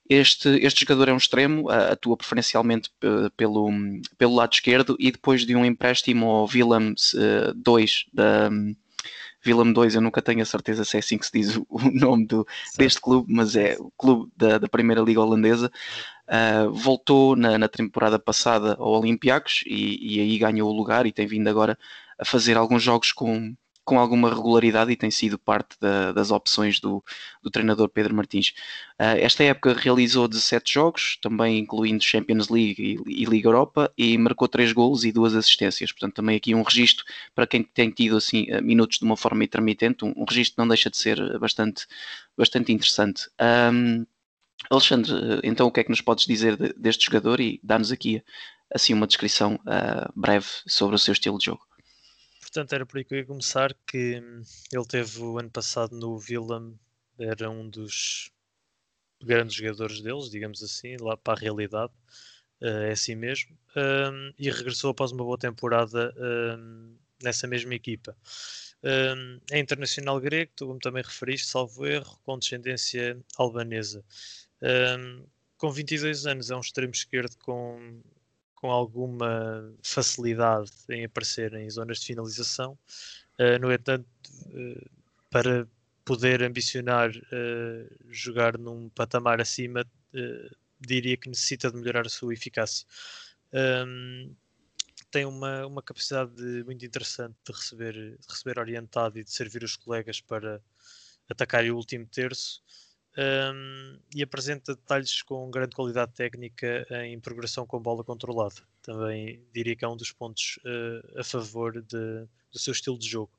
Este, 0.09 0.49
este 0.63 0.81
jogador 0.81 1.09
é 1.09 1.13
um 1.13 1.17
extremo, 1.17 1.69
atua 1.69 2.15
preferencialmente 2.15 2.91
pelo, 3.35 3.69
pelo 4.17 4.35
lado 4.35 4.53
esquerdo 4.53 4.95
e 4.99 5.11
depois 5.11 5.45
de 5.45 5.55
um 5.55 5.65
empréstimo 5.65 6.27
ao 6.27 6.47
Willem 6.47 6.93
2 7.55 8.05
da 8.13 8.51
Willem 9.45 9.73
2, 9.73 9.95
eu 9.95 10.01
nunca 10.01 10.21
tenho 10.21 10.41
a 10.41 10.45
certeza 10.45 10.83
se 10.83 10.97
é 10.97 10.99
assim 10.99 11.17
que 11.17 11.25
se 11.25 11.31
diz 11.33 11.55
o, 11.55 11.65
nome 11.93 12.25
do, 12.25 12.47
deste 12.77 12.99
clube, 13.01 13.31
mas 13.31 13.55
é 13.55 13.75
o 13.79 13.91
clube 13.97 14.31
da, 14.35 14.57
da 14.57 14.67
Primeira 14.67 15.01
Liga 15.01 15.21
Holandesa. 15.21 15.71
Uh, 16.27 16.71
voltou 16.71 17.35
na, 17.35 17.57
na, 17.57 17.67
temporada 17.67 18.17
passada 18.17 18.75
ao 18.79 18.99
Olympiacos 18.99 19.63
e, 19.67 20.15
e, 20.15 20.19
aí 20.19 20.37
ganhou 20.39 20.71
o 20.71 20.75
lugar 20.75 21.05
e 21.05 21.11
tem 21.11 21.27
vindo 21.27 21.47
agora 21.47 21.77
a 22.17 22.25
fazer 22.25 22.57
alguns 22.57 22.81
jogos 22.81 23.11
com, 23.11 23.55
com 23.85 23.99
alguma 23.99 24.29
regularidade 24.33 24.91
e 24.91 24.95
tem 24.95 25.11
sido 25.11 25.37
parte 25.37 25.77
da, 25.79 26.11
das 26.11 26.31
opções 26.31 26.79
do, 26.79 27.03
do, 27.41 27.51
treinador 27.51 27.87
Pedro 27.87 28.15
Martins. 28.15 28.49
Uh, 28.99 29.15
esta 29.19 29.43
época 29.43 29.73
realizou 29.73 30.27
17 30.27 30.73
jogos, 30.73 31.17
também 31.21 31.59
incluindo 31.59 32.03
Champions 32.03 32.49
League 32.49 32.81
e, 32.81 33.21
e, 33.21 33.25
Liga 33.25 33.47
Europa, 33.47 33.93
e 33.95 34.17
marcou 34.17 34.47
3 34.47 34.73
golos 34.73 35.05
e 35.05 35.11
2 35.11 35.35
assistências. 35.35 35.91
Portanto, 35.91 36.15
também 36.15 36.35
aqui 36.35 36.55
um 36.55 36.63
registro 36.63 37.05
para 37.35 37.45
quem 37.45 37.63
tem 37.63 37.91
tido 37.91 38.17
assim 38.17 38.47
ah, 38.51 38.59
minutos 38.59 38.97
de 38.97 39.05
uma 39.05 39.15
forma 39.15 39.43
intermitente, 39.43 40.03
um, 40.03 40.13
um 40.17 40.25
registro 40.27 40.55
que 40.55 40.59
não 40.59 40.67
deixa 40.67 40.89
de 40.89 40.97
ser 40.97 41.37
bastante, 41.39 41.85
bastante 42.35 42.73
interessante. 42.73 43.29
Um, 43.71 44.05
Alexandre, 44.69 45.13
então 45.43 45.67
o 45.67 45.71
que 45.71 45.81
é 45.81 45.83
que 45.83 45.89
nos 45.91 46.01
podes 46.01 46.25
dizer 46.25 46.57
de, 46.57 46.73
deste 46.73 47.05
jogador 47.05 47.39
e 47.39 47.59
dar-nos 47.63 47.91
aqui 47.91 48.23
assim 48.73 48.93
uma 48.93 49.05
descrição 49.05 49.55
uh, 49.55 50.11
breve 50.15 50.47
sobre 50.65 50.95
o 50.95 50.99
seu 50.99 51.11
estilo 51.11 51.37
de 51.37 51.45
jogo? 51.45 51.61
Portanto, 52.55 52.73
era 52.73 52.85
por 52.85 52.97
aí 52.97 53.03
que 53.03 53.13
eu 53.13 53.17
ia 53.17 53.25
começar, 53.25 53.73
que 53.85 54.21
hum, 54.21 54.41
ele 54.71 54.85
teve 54.85 55.19
o 55.21 55.37
ano 55.37 55.49
passado 55.49 55.93
no 55.93 56.17
Willem, 56.17 56.79
era 57.19 57.49
um 57.49 57.69
dos 57.69 58.31
grandes 59.21 59.55
jogadores 59.55 59.99
deles, 59.99 60.29
digamos 60.29 60.63
assim, 60.63 60.95
lá 61.01 61.17
para 61.17 61.33
a 61.33 61.41
realidade, 61.41 61.91
uh, 62.61 62.67
é 62.87 62.91
assim 62.91 63.13
mesmo, 63.13 63.57
um, 63.75 64.33
e 64.39 64.49
regressou 64.49 64.91
após 64.91 65.11
uma 65.11 65.25
boa 65.25 65.37
temporada 65.37 66.13
um, 66.57 66.95
nessa 67.21 67.45
mesma 67.45 67.75
equipa. 67.75 68.15
Um, 68.81 69.41
é 69.51 69.59
internacional 69.59 70.17
grego, 70.21 70.51
tu 70.55 70.67
como 70.67 70.79
também 70.79 71.03
referiste, 71.03 71.47
salvo 71.47 71.85
erro, 71.85 72.17
com 72.23 72.39
descendência 72.39 73.19
albanesa. 73.37 74.01
com 75.57 75.71
22 75.71 76.25
anos 76.25 76.51
é 76.51 76.55
um 76.55 76.61
extremo 76.61 76.93
esquerdo 76.93 77.35
com 77.39 78.01
com 78.65 78.71
alguma 78.71 79.71
facilidade 79.83 80.71
em 80.89 81.05
aparecer 81.05 81.53
em 81.53 81.69
zonas 81.69 81.99
de 81.99 82.07
finalização. 82.07 82.75
Uh, 83.37 83.59
no 83.61 83.71
entanto, 83.71 84.07
uh, 84.47 84.89
para 85.29 85.67
poder 86.03 86.41
ambicionar 86.41 87.11
uh, 87.11 87.95
jogar 88.09 88.57
num 88.57 88.89
patamar 88.89 89.39
acima, 89.39 89.85
diria 90.79 91.15
que 91.15 91.29
necessita 91.29 91.69
de 91.69 91.77
melhorar 91.77 92.07
a 92.07 92.09
sua 92.09 92.33
eficácia. 92.33 92.87
Um, 93.53 94.33
tem 95.11 95.25
uma, 95.25 95.67
uma 95.67 95.83
capacidade 95.83 96.33
de, 96.35 96.63
muito 96.63 96.83
interessante 96.85 97.35
de 97.45 97.51
receber, 97.51 97.93
de 97.93 98.27
receber 98.27 98.57
orientado 98.57 99.19
e 99.19 99.23
de 99.23 99.31
servir 99.31 99.63
os 99.63 99.75
colegas 99.75 100.21
para 100.21 100.59
atacar 101.29 101.63
o 101.65 101.75
último 101.75 102.07
terço 102.07 102.63
um, 103.17 103.97
e 104.13 104.21
apresenta 104.21 104.75
detalhes 104.75 105.21
com 105.21 105.49
grande 105.49 105.75
qualidade 105.75 106.13
técnica 106.13 106.85
em 107.05 107.19
progressão 107.19 107.65
com 107.65 107.79
bola 107.81 108.03
controlada. 108.03 108.55
Também 108.81 109.43
diria 109.53 109.75
que 109.75 109.85
é 109.85 109.87
um 109.87 109.95
dos 109.95 110.11
pontos 110.11 110.59
uh, 110.65 111.19
a 111.19 111.23
favor 111.23 111.81
de, 111.81 112.27
do 112.51 112.59
seu 112.59 112.71
estilo 112.71 112.99
de 112.99 113.07
jogo. 113.07 113.31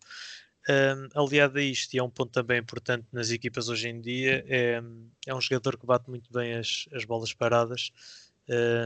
Um, 0.68 1.22
aliado 1.22 1.58
a 1.58 1.62
isto, 1.62 1.94
e 1.94 1.98
é 1.98 2.02
um 2.02 2.10
ponto 2.10 2.32
também 2.32 2.58
importante 2.58 3.06
nas 3.12 3.30
equipas 3.30 3.68
hoje 3.68 3.88
em 3.88 4.00
dia, 4.00 4.44
é, 4.48 4.82
é 5.24 5.34
um 5.34 5.40
jogador 5.40 5.78
que 5.78 5.86
bate 5.86 6.10
muito 6.10 6.32
bem 6.32 6.54
as, 6.54 6.88
as 6.92 7.04
bolas 7.04 7.32
paradas 7.32 7.92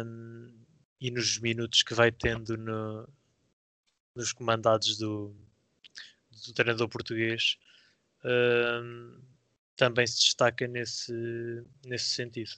um, 0.04 0.52
e 1.00 1.10
nos 1.10 1.38
minutos 1.38 1.82
que 1.82 1.94
vai 1.94 2.12
tendo 2.12 2.58
no, 2.58 3.08
nos 4.14 4.30
comandados 4.32 4.98
do, 4.98 5.34
do 6.46 6.52
treinador 6.52 6.88
português. 6.88 7.56
Um, 8.22 9.18
também 9.80 10.06
se 10.06 10.18
destaca 10.18 10.68
nesse, 10.68 11.14
nesse 11.86 12.10
sentido. 12.10 12.50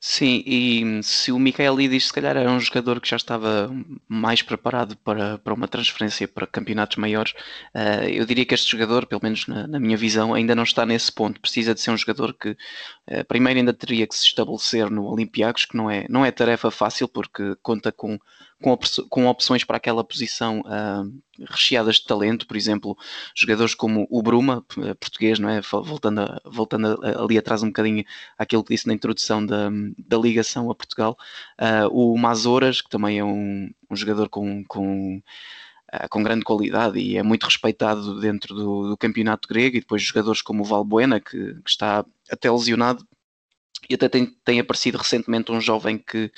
Sim, 0.00 0.42
e 0.46 1.02
se 1.02 1.30
o 1.30 1.38
Michaelidis 1.38 2.06
se 2.06 2.12
calhar 2.12 2.38
era 2.38 2.50
um 2.50 2.58
jogador 2.58 3.02
que 3.02 3.10
já 3.10 3.16
estava 3.16 3.70
mais 4.08 4.40
preparado 4.40 4.96
para, 4.96 5.36
para 5.36 5.52
uma 5.52 5.68
transferência 5.68 6.26
para 6.26 6.46
campeonatos 6.46 6.96
maiores, 6.96 7.32
uh, 7.74 8.08
eu 8.08 8.24
diria 8.24 8.46
que 8.46 8.54
este 8.54 8.72
jogador, 8.72 9.06
pelo 9.06 9.20
menos 9.22 9.46
na, 9.46 9.66
na, 9.66 9.78
minha 9.78 9.96
visão, 9.96 10.32
ainda 10.32 10.54
não 10.54 10.62
está 10.62 10.86
nesse 10.86 11.12
ponto. 11.12 11.38
Precisa 11.38 11.74
de 11.74 11.82
ser 11.82 11.90
um 11.90 11.98
jogador 11.98 12.32
que 12.32 12.52
uh, 12.52 13.24
primeiro 13.28 13.58
ainda 13.58 13.74
teria 13.74 14.06
que 14.06 14.14
se 14.16 14.24
estabelecer 14.24 14.90
no 14.90 15.04
Olympiacos, 15.04 15.66
que 15.66 15.76
não 15.76 15.90
é, 15.90 16.06
não 16.08 16.24
é 16.24 16.30
tarefa 16.30 16.70
fácil 16.70 17.06
porque 17.06 17.54
conta 17.62 17.92
com 17.92 18.18
com, 18.62 18.78
com 19.10 19.26
opções 19.26 19.64
para 19.64 19.76
aquela 19.76 20.02
posição 20.02 20.60
uh, 20.60 21.44
recheadas 21.44 21.96
de 21.96 22.04
talento, 22.04 22.46
por 22.46 22.56
exemplo, 22.56 22.96
jogadores 23.34 23.74
como 23.74 24.06
o 24.10 24.22
Bruma, 24.22 24.64
eh, 24.78 24.94
português, 24.94 25.38
não 25.38 25.48
é? 25.48 25.60
Voltando, 25.60 26.20
a, 26.20 26.40
voltando 26.44 26.98
ali 27.18 27.36
atrás 27.36 27.62
um 27.62 27.66
bocadinho 27.66 28.04
àquilo 28.38 28.64
que 28.64 28.74
disse 28.74 28.86
na 28.86 28.94
introdução 28.94 29.44
da, 29.44 29.68
da 29.98 30.16
ligação 30.16 30.70
a 30.70 30.74
Portugal, 30.74 31.16
uh, 31.60 31.88
o 31.92 32.16
Mazoras, 32.16 32.80
que 32.80 32.88
também 32.88 33.18
é 33.18 33.24
um, 33.24 33.70
um 33.90 33.96
jogador 33.96 34.28
com, 34.28 34.64
com 34.64 35.18
uh, 35.92 36.08
com 36.08 36.22
grande 36.22 36.44
qualidade 36.44 36.98
e 36.98 37.16
é 37.16 37.22
muito 37.22 37.44
respeitado 37.44 38.20
dentro 38.20 38.54
do, 38.54 38.90
do 38.90 38.96
campeonato 38.96 39.48
grego, 39.48 39.76
e 39.76 39.80
depois 39.80 40.02
jogadores 40.02 40.40
como 40.40 40.62
o 40.62 40.66
Valbuena, 40.66 41.20
que, 41.20 41.54
que 41.54 41.70
está 41.70 42.04
até 42.30 42.50
lesionado, 42.50 43.06
e 43.88 43.94
até 43.94 44.08
tem, 44.08 44.26
tem 44.44 44.60
aparecido 44.60 44.98
recentemente 44.98 45.50
um 45.50 45.60
jovem 45.60 45.98
que, 45.98 46.30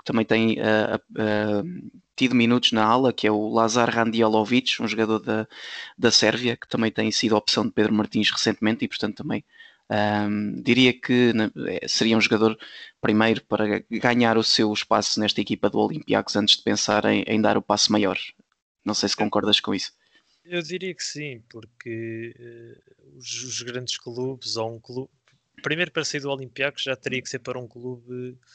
que 0.00 0.04
também 0.04 0.24
tem 0.24 0.56
uh, 0.58 0.96
uh, 1.12 1.90
tido 2.16 2.34
minutos 2.34 2.72
na 2.72 2.84
ala, 2.84 3.12
que 3.12 3.26
é 3.26 3.30
o 3.30 3.48
Lazar 3.48 3.88
Randialovic, 3.88 4.82
um 4.82 4.88
jogador 4.88 5.20
da, 5.20 5.46
da 5.96 6.10
Sérvia, 6.10 6.56
que 6.56 6.68
também 6.68 6.90
tem 6.90 7.10
sido 7.10 7.36
opção 7.36 7.64
de 7.64 7.72
Pedro 7.72 7.94
Martins 7.94 8.30
recentemente 8.30 8.84
e, 8.84 8.88
portanto, 8.88 9.16
também 9.16 9.44
um, 9.90 10.62
diria 10.62 10.92
que 10.92 11.32
né, 11.32 11.50
seria 11.88 12.16
um 12.16 12.20
jogador 12.20 12.58
primeiro 13.00 13.42
para 13.44 13.82
ganhar 13.90 14.38
o 14.38 14.44
seu 14.44 14.72
espaço 14.72 15.18
nesta 15.18 15.40
equipa 15.40 15.68
do 15.68 15.78
Olympiacos 15.78 16.36
antes 16.36 16.56
de 16.56 16.62
pensar 16.62 17.04
em, 17.06 17.22
em 17.26 17.40
dar 17.40 17.56
o 17.56 17.62
passo 17.62 17.90
maior. 17.90 18.18
Não 18.84 18.94
sei 18.94 19.08
se 19.08 19.16
concordas 19.16 19.60
com 19.60 19.74
isso. 19.74 19.92
Eu 20.44 20.62
diria 20.62 20.94
que 20.94 21.02
sim, 21.02 21.42
porque 21.48 22.34
uh, 22.38 23.18
os, 23.18 23.44
os, 23.44 23.62
grandes 23.62 23.96
clubes 23.98 24.56
ou 24.56 24.76
um 24.76 24.80
clube. 24.80 25.10
Primeiro 25.62 25.90
para 25.90 26.04
sair 26.04 26.20
do 26.20 26.30
Olympiacos 26.30 26.82
já 26.82 26.96
teria 26.96 27.20
que 27.20 27.28
ser 27.28 27.40
para 27.40 27.58
um 27.58 27.68
clube 27.68 28.30
eh, 28.30 28.46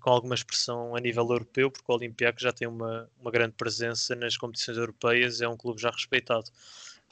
com 0.00 0.10
alguma 0.10 0.34
expressão 0.34 0.96
a 0.96 1.00
nível 1.00 1.24
europeu, 1.24 1.70
porque 1.70 1.90
o 1.90 1.94
Olympiacos 1.94 2.42
já 2.42 2.52
tem 2.52 2.66
uma, 2.66 3.08
uma 3.20 3.30
grande 3.30 3.54
presença 3.54 4.14
nas 4.14 4.36
competições 4.36 4.78
europeias, 4.78 5.40
é 5.40 5.48
um 5.48 5.56
clube 5.56 5.80
já 5.80 5.90
respeitado. 5.90 6.50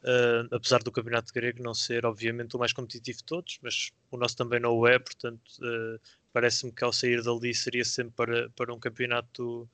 Uh, 0.02 0.52
apesar 0.52 0.82
do 0.82 0.90
campeonato 0.90 1.32
grego 1.32 1.62
não 1.62 1.74
ser, 1.74 2.04
obviamente, 2.04 2.56
o 2.56 2.58
mais 2.58 2.72
competitivo 2.72 3.18
de 3.18 3.24
todos, 3.24 3.58
mas 3.62 3.92
o 4.10 4.16
nosso 4.16 4.36
também 4.36 4.58
não 4.58 4.72
o 4.72 4.86
é, 4.86 4.98
portanto, 4.98 5.48
uh, 5.60 6.00
parece-me 6.32 6.72
que 6.72 6.82
ao 6.82 6.92
sair 6.92 7.22
dali 7.22 7.54
seria 7.54 7.84
sempre 7.84 8.12
para, 8.16 8.50
para 8.50 8.74
um 8.74 8.80
campeonato 8.80 9.68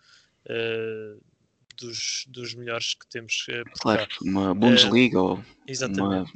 uh, 0.44 1.22
dos, 1.78 2.26
dos 2.28 2.54
melhores 2.54 2.92
que 2.92 3.06
temos. 3.06 3.46
claro, 3.80 4.06
uma 4.20 4.54
Bundesliga 4.54 5.18
ou 5.18 5.42
uma, 5.98 6.26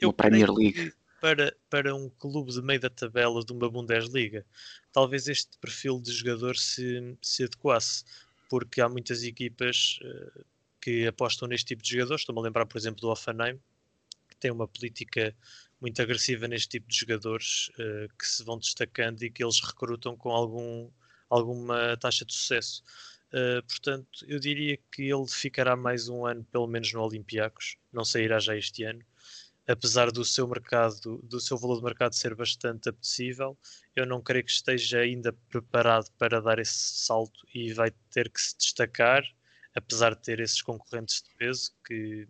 uma 0.00 0.12
Premier 0.12 0.52
League 0.52 0.92
para, 1.20 1.56
para 1.70 1.94
um 1.94 2.08
clube 2.10 2.52
de 2.52 2.62
meio 2.62 2.80
da 2.80 2.90
tabela 2.90 3.44
de 3.44 3.52
uma 3.52 3.70
Bundesliga, 3.70 4.44
talvez 4.92 5.28
este 5.28 5.56
perfil 5.58 6.00
de 6.00 6.12
jogador 6.12 6.56
se, 6.56 7.16
se 7.22 7.44
adequasse, 7.44 8.04
porque 8.48 8.80
há 8.80 8.88
muitas 8.88 9.22
equipas 9.22 9.98
uh, 10.02 10.44
que 10.80 11.06
apostam 11.06 11.48
neste 11.48 11.66
tipo 11.66 11.82
de 11.82 11.90
jogadores. 11.90 12.22
Estou-me 12.22 12.40
a 12.40 12.44
lembrar, 12.44 12.66
por 12.66 12.78
exemplo, 12.78 13.00
do 13.00 13.08
Offenheim, 13.08 13.60
que 14.28 14.36
tem 14.36 14.50
uma 14.50 14.68
política 14.68 15.34
muito 15.80 16.00
agressiva 16.00 16.48
neste 16.48 16.68
tipo 16.68 16.88
de 16.88 16.96
jogadores 16.96 17.70
uh, 17.78 18.08
que 18.18 18.26
se 18.26 18.44
vão 18.44 18.58
destacando 18.58 19.22
e 19.22 19.30
que 19.30 19.42
eles 19.42 19.60
recrutam 19.60 20.16
com 20.16 20.30
algum, 20.30 20.90
alguma 21.28 21.96
taxa 21.96 22.24
de 22.24 22.32
sucesso. 22.32 22.82
Uh, 23.32 23.62
portanto, 23.66 24.24
eu 24.28 24.38
diria 24.38 24.78
que 24.92 25.02
ele 25.02 25.26
ficará 25.28 25.74
mais 25.74 26.08
um 26.08 26.24
ano, 26.24 26.44
pelo 26.44 26.66
menos 26.66 26.92
no 26.92 27.02
Olympiacos, 27.02 27.76
não 27.92 28.04
sairá 28.04 28.38
já 28.38 28.56
este 28.56 28.84
ano 28.84 29.04
apesar 29.66 30.10
do 30.12 30.24
seu 30.24 30.46
mercado, 30.46 31.18
do 31.22 31.40
seu 31.40 31.56
valor 31.58 31.78
de 31.78 31.84
mercado 31.84 32.14
ser 32.14 32.34
bastante 32.34 32.88
apetecível, 32.88 33.58
eu 33.94 34.06
não 34.06 34.22
creio 34.22 34.44
que 34.44 34.50
esteja 34.50 35.00
ainda 35.00 35.32
preparado 35.48 36.10
para 36.18 36.40
dar 36.40 36.58
esse 36.58 37.04
salto 37.04 37.46
e 37.54 37.72
vai 37.72 37.90
ter 38.10 38.30
que 38.30 38.40
se 38.40 38.56
destacar, 38.56 39.24
apesar 39.74 40.14
de 40.14 40.22
ter 40.22 40.40
esses 40.40 40.62
concorrentes 40.62 41.22
de 41.22 41.34
peso 41.36 41.72
que 41.84 42.28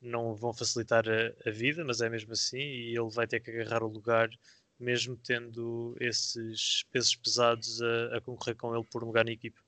não 0.00 0.34
vão 0.34 0.52
facilitar 0.52 1.04
a, 1.08 1.48
a 1.48 1.52
vida, 1.52 1.84
mas 1.84 2.00
é 2.00 2.08
mesmo 2.08 2.32
assim, 2.32 2.58
e 2.58 2.96
ele 2.96 3.10
vai 3.10 3.26
ter 3.26 3.40
que 3.40 3.50
agarrar 3.50 3.82
o 3.82 3.88
lugar 3.88 4.28
mesmo 4.78 5.16
tendo 5.16 5.96
esses 6.00 6.84
pesos 6.90 7.14
pesados 7.14 7.80
a, 7.80 8.16
a 8.16 8.20
concorrer 8.20 8.56
com 8.56 8.74
ele 8.74 8.84
por 8.84 9.04
um 9.04 9.06
lugar 9.06 9.24
na 9.24 9.30
equipa. 9.30 9.60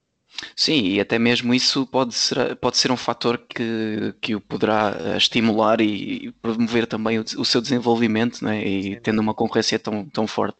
Sim, 0.57 0.83
e 0.89 1.01
até 1.01 1.19
mesmo 1.19 1.55
isso 1.55 1.87
pode 1.87 2.15
ser, 2.15 2.57
pode 2.57 2.77
ser 2.77 2.91
um 2.91 2.97
fator 2.97 3.39
que, 3.39 4.15
que 4.21 4.35
o 4.35 4.41
poderá 4.41 4.97
eh, 4.99 5.17
estimular 5.17 5.81
e, 5.81 6.27
e 6.27 6.33
promover 6.33 6.87
também 6.87 7.19
o, 7.19 7.23
o 7.39 7.45
seu 7.45 7.61
desenvolvimento, 7.61 8.45
né? 8.45 8.67
e 8.67 9.01
tendo 9.01 9.21
uma 9.21 9.33
concorrência 9.35 9.79
tão, 9.79 10.05
tão 10.07 10.27
forte. 10.27 10.59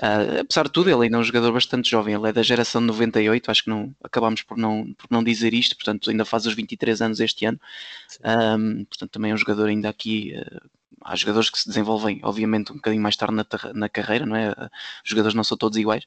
Uh, 0.00 0.40
apesar 0.40 0.64
de 0.64 0.72
tudo, 0.72 0.90
ele 0.90 1.04
ainda 1.04 1.16
é 1.16 1.20
um 1.20 1.24
jogador 1.24 1.52
bastante 1.52 1.88
jovem, 1.90 2.14
ele 2.14 2.28
é 2.28 2.32
da 2.32 2.42
geração 2.42 2.80
de 2.80 2.88
98, 2.88 3.50
acho 3.50 3.64
que 3.64 3.70
não 3.70 3.94
acabámos 4.02 4.42
por 4.42 4.56
não, 4.56 4.92
por 4.94 5.06
não 5.10 5.22
dizer 5.22 5.54
isto, 5.54 5.76
portanto 5.76 6.10
ainda 6.10 6.24
faz 6.24 6.46
os 6.46 6.54
23 6.54 7.00
anos 7.00 7.20
este 7.20 7.46
ano, 7.46 7.60
um, 8.58 8.84
portanto 8.84 9.10
também 9.10 9.30
é 9.30 9.34
um 9.34 9.38
jogador 9.38 9.68
ainda 9.68 9.88
aqui 9.88 10.34
uh, 10.36 10.70
há 11.04 11.14
jogadores 11.14 11.50
que 11.50 11.58
se 11.58 11.68
desenvolvem, 11.68 12.18
obviamente, 12.22 12.72
um 12.72 12.76
bocadinho 12.76 13.02
mais 13.02 13.16
tarde 13.16 13.34
na, 13.34 13.46
na 13.74 13.88
carreira, 13.88 14.24
não 14.24 14.34
é? 14.34 14.50
Os 15.04 15.10
jogadores 15.10 15.34
não 15.34 15.44
são 15.44 15.56
todos 15.56 15.78
iguais, 15.78 16.04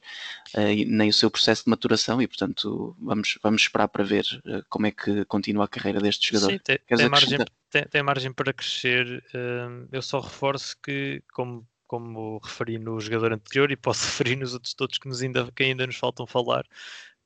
uh, 0.54 0.84
nem 0.86 1.08
o 1.08 1.12
seu 1.12 1.30
processo 1.30 1.64
de 1.64 1.70
maturação, 1.70 2.20
e 2.20 2.26
portanto 2.26 2.96
vamos, 3.00 3.38
vamos 3.42 3.62
esperar 3.62 3.88
para 3.88 4.04
ver 4.04 4.24
uh, 4.44 4.64
como 4.68 4.86
é 4.86 4.90
que 4.90 5.24
continua 5.26 5.64
a 5.64 5.68
carreira 5.68 6.00
deste 6.00 6.32
jogador. 6.32 6.52
Sim, 6.52 6.58
tem, 6.58 6.78
tem 6.86 7.08
margem, 7.08 7.38
tem, 7.70 7.84
tem, 7.84 8.02
margem 8.02 8.32
para 8.32 8.52
crescer. 8.52 9.24
Uh, 9.28 9.88
eu 9.92 10.02
só 10.02 10.20
reforço 10.20 10.76
que, 10.82 11.22
como, 11.32 11.66
como 11.86 12.38
referi 12.38 12.78
no 12.78 13.00
jogador 13.00 13.32
anterior, 13.32 13.70
e 13.70 13.76
posso 13.76 14.04
referir 14.06 14.36
nos 14.36 14.52
outros 14.52 14.74
todos 14.74 14.98
que, 14.98 15.08
nos 15.08 15.22
ainda, 15.22 15.50
que 15.52 15.62
ainda 15.62 15.86
nos 15.86 15.96
faltam 15.96 16.26
falar, 16.26 16.64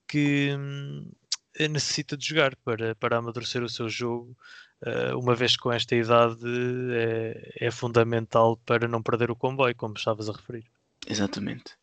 que 0.06 0.54
hum, 0.54 1.10
necessita 1.58 2.16
de 2.16 2.26
jogar 2.26 2.54
para, 2.56 2.94
para 2.94 3.16
amadurecer 3.16 3.62
o 3.62 3.68
seu 3.68 3.88
jogo 3.88 4.36
uma 5.16 5.34
vez 5.34 5.56
com 5.56 5.72
esta 5.72 5.94
idade, 5.94 6.44
é, 6.92 7.66
é, 7.66 7.70
fundamental 7.70 8.56
para 8.66 8.88
não 8.88 9.02
perder 9.02 9.30
o 9.30 9.36
comboio, 9.36 9.74
como 9.74 9.94
estavas 9.94 10.28
a 10.28 10.32
referir. 10.32 10.64
Exatamente. 11.06 11.74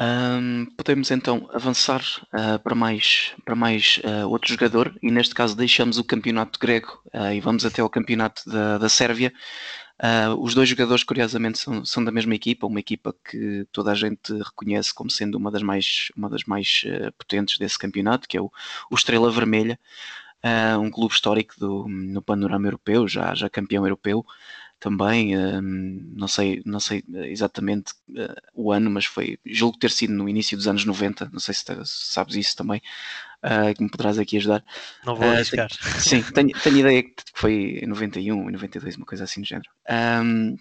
Um, 0.00 0.66
podemos 0.74 1.10
então 1.10 1.50
avançar 1.52 2.00
uh, 2.32 2.58
para 2.62 2.74
mais, 2.74 3.34
para 3.44 3.54
mais 3.54 4.00
uh, 4.02 4.26
outro 4.26 4.50
jogador 4.50 4.96
e 5.02 5.10
neste 5.10 5.34
caso 5.34 5.54
deixamos 5.54 5.98
o 5.98 6.04
campeonato 6.04 6.58
grego 6.58 7.02
e 7.34 7.40
vamos 7.40 7.66
até 7.66 7.82
ao 7.82 7.90
campeonato 7.90 8.48
da, 8.48 8.78
da 8.78 8.88
Sérvia. 8.88 9.32
os 10.38 10.54
dois 10.54 10.68
jogadores, 10.68 11.04
curiosamente, 11.04 11.58
são, 11.58 11.84
são 11.84 12.02
da 12.02 12.10
mesma 12.10 12.34
equipa, 12.34 12.66
uma 12.66 12.80
equipa 12.80 13.14
que 13.30 13.66
toda 13.70 13.92
a 13.92 13.94
gente 13.94 14.32
reconhece 14.32 14.94
como 14.94 15.10
sendo 15.10 15.36
uma 15.36 15.50
das 15.50 15.62
mais, 15.62 16.08
uma 16.16 16.30
das 16.30 16.44
mais 16.44 16.84
potentes 17.18 17.58
desse 17.58 17.78
campeonato, 17.78 18.26
que 18.26 18.36
é 18.36 18.40
o, 18.40 18.50
o 18.90 18.94
Estrela 18.94 19.30
Vermelha 19.30 19.78
uh, 20.44 20.78
um 20.78 20.90
clube 20.90 21.14
histórico 21.14 21.54
do, 21.58 21.86
no 21.88 22.22
panorama 22.22 22.66
europeu, 22.66 23.06
já, 23.06 23.34
já 23.34 23.48
campeão 23.48 23.84
europeu 23.84 24.24
também, 24.78 25.36
uh, 25.36 25.62
não, 25.62 26.26
sei, 26.26 26.60
não 26.66 26.80
sei 26.80 27.04
exatamente 27.08 27.92
uh, 28.10 28.34
o 28.52 28.72
ano, 28.72 28.90
mas 28.90 29.04
foi, 29.04 29.38
julgo 29.46 29.78
ter 29.78 29.90
sido 29.90 30.12
no 30.12 30.28
início 30.28 30.56
dos 30.56 30.66
anos 30.66 30.84
90, 30.84 31.30
não 31.32 31.38
sei 31.38 31.54
se, 31.54 31.64
se 31.64 32.12
sabes 32.12 32.34
isso 32.34 32.56
também, 32.56 32.82
que 33.76 33.82
me 33.82 33.90
poderás 33.90 34.20
aqui 34.20 34.36
ajudar. 34.36 34.64
Não 35.04 35.16
vou 35.16 35.28
arriscar. 35.28 35.68
Tenho, 35.68 36.00
sim, 36.00 36.22
tenho, 36.32 36.50
tenho 36.62 36.78
ideia 36.78 37.02
que 37.02 37.12
foi 37.34 37.80
em 37.82 37.86
91, 37.86 38.48
em 38.48 38.52
92, 38.52 38.96
uma 38.96 39.06
coisa 39.06 39.24
assim 39.24 39.40
do 39.40 39.46
género. 39.46 39.68
Um, 39.90 40.56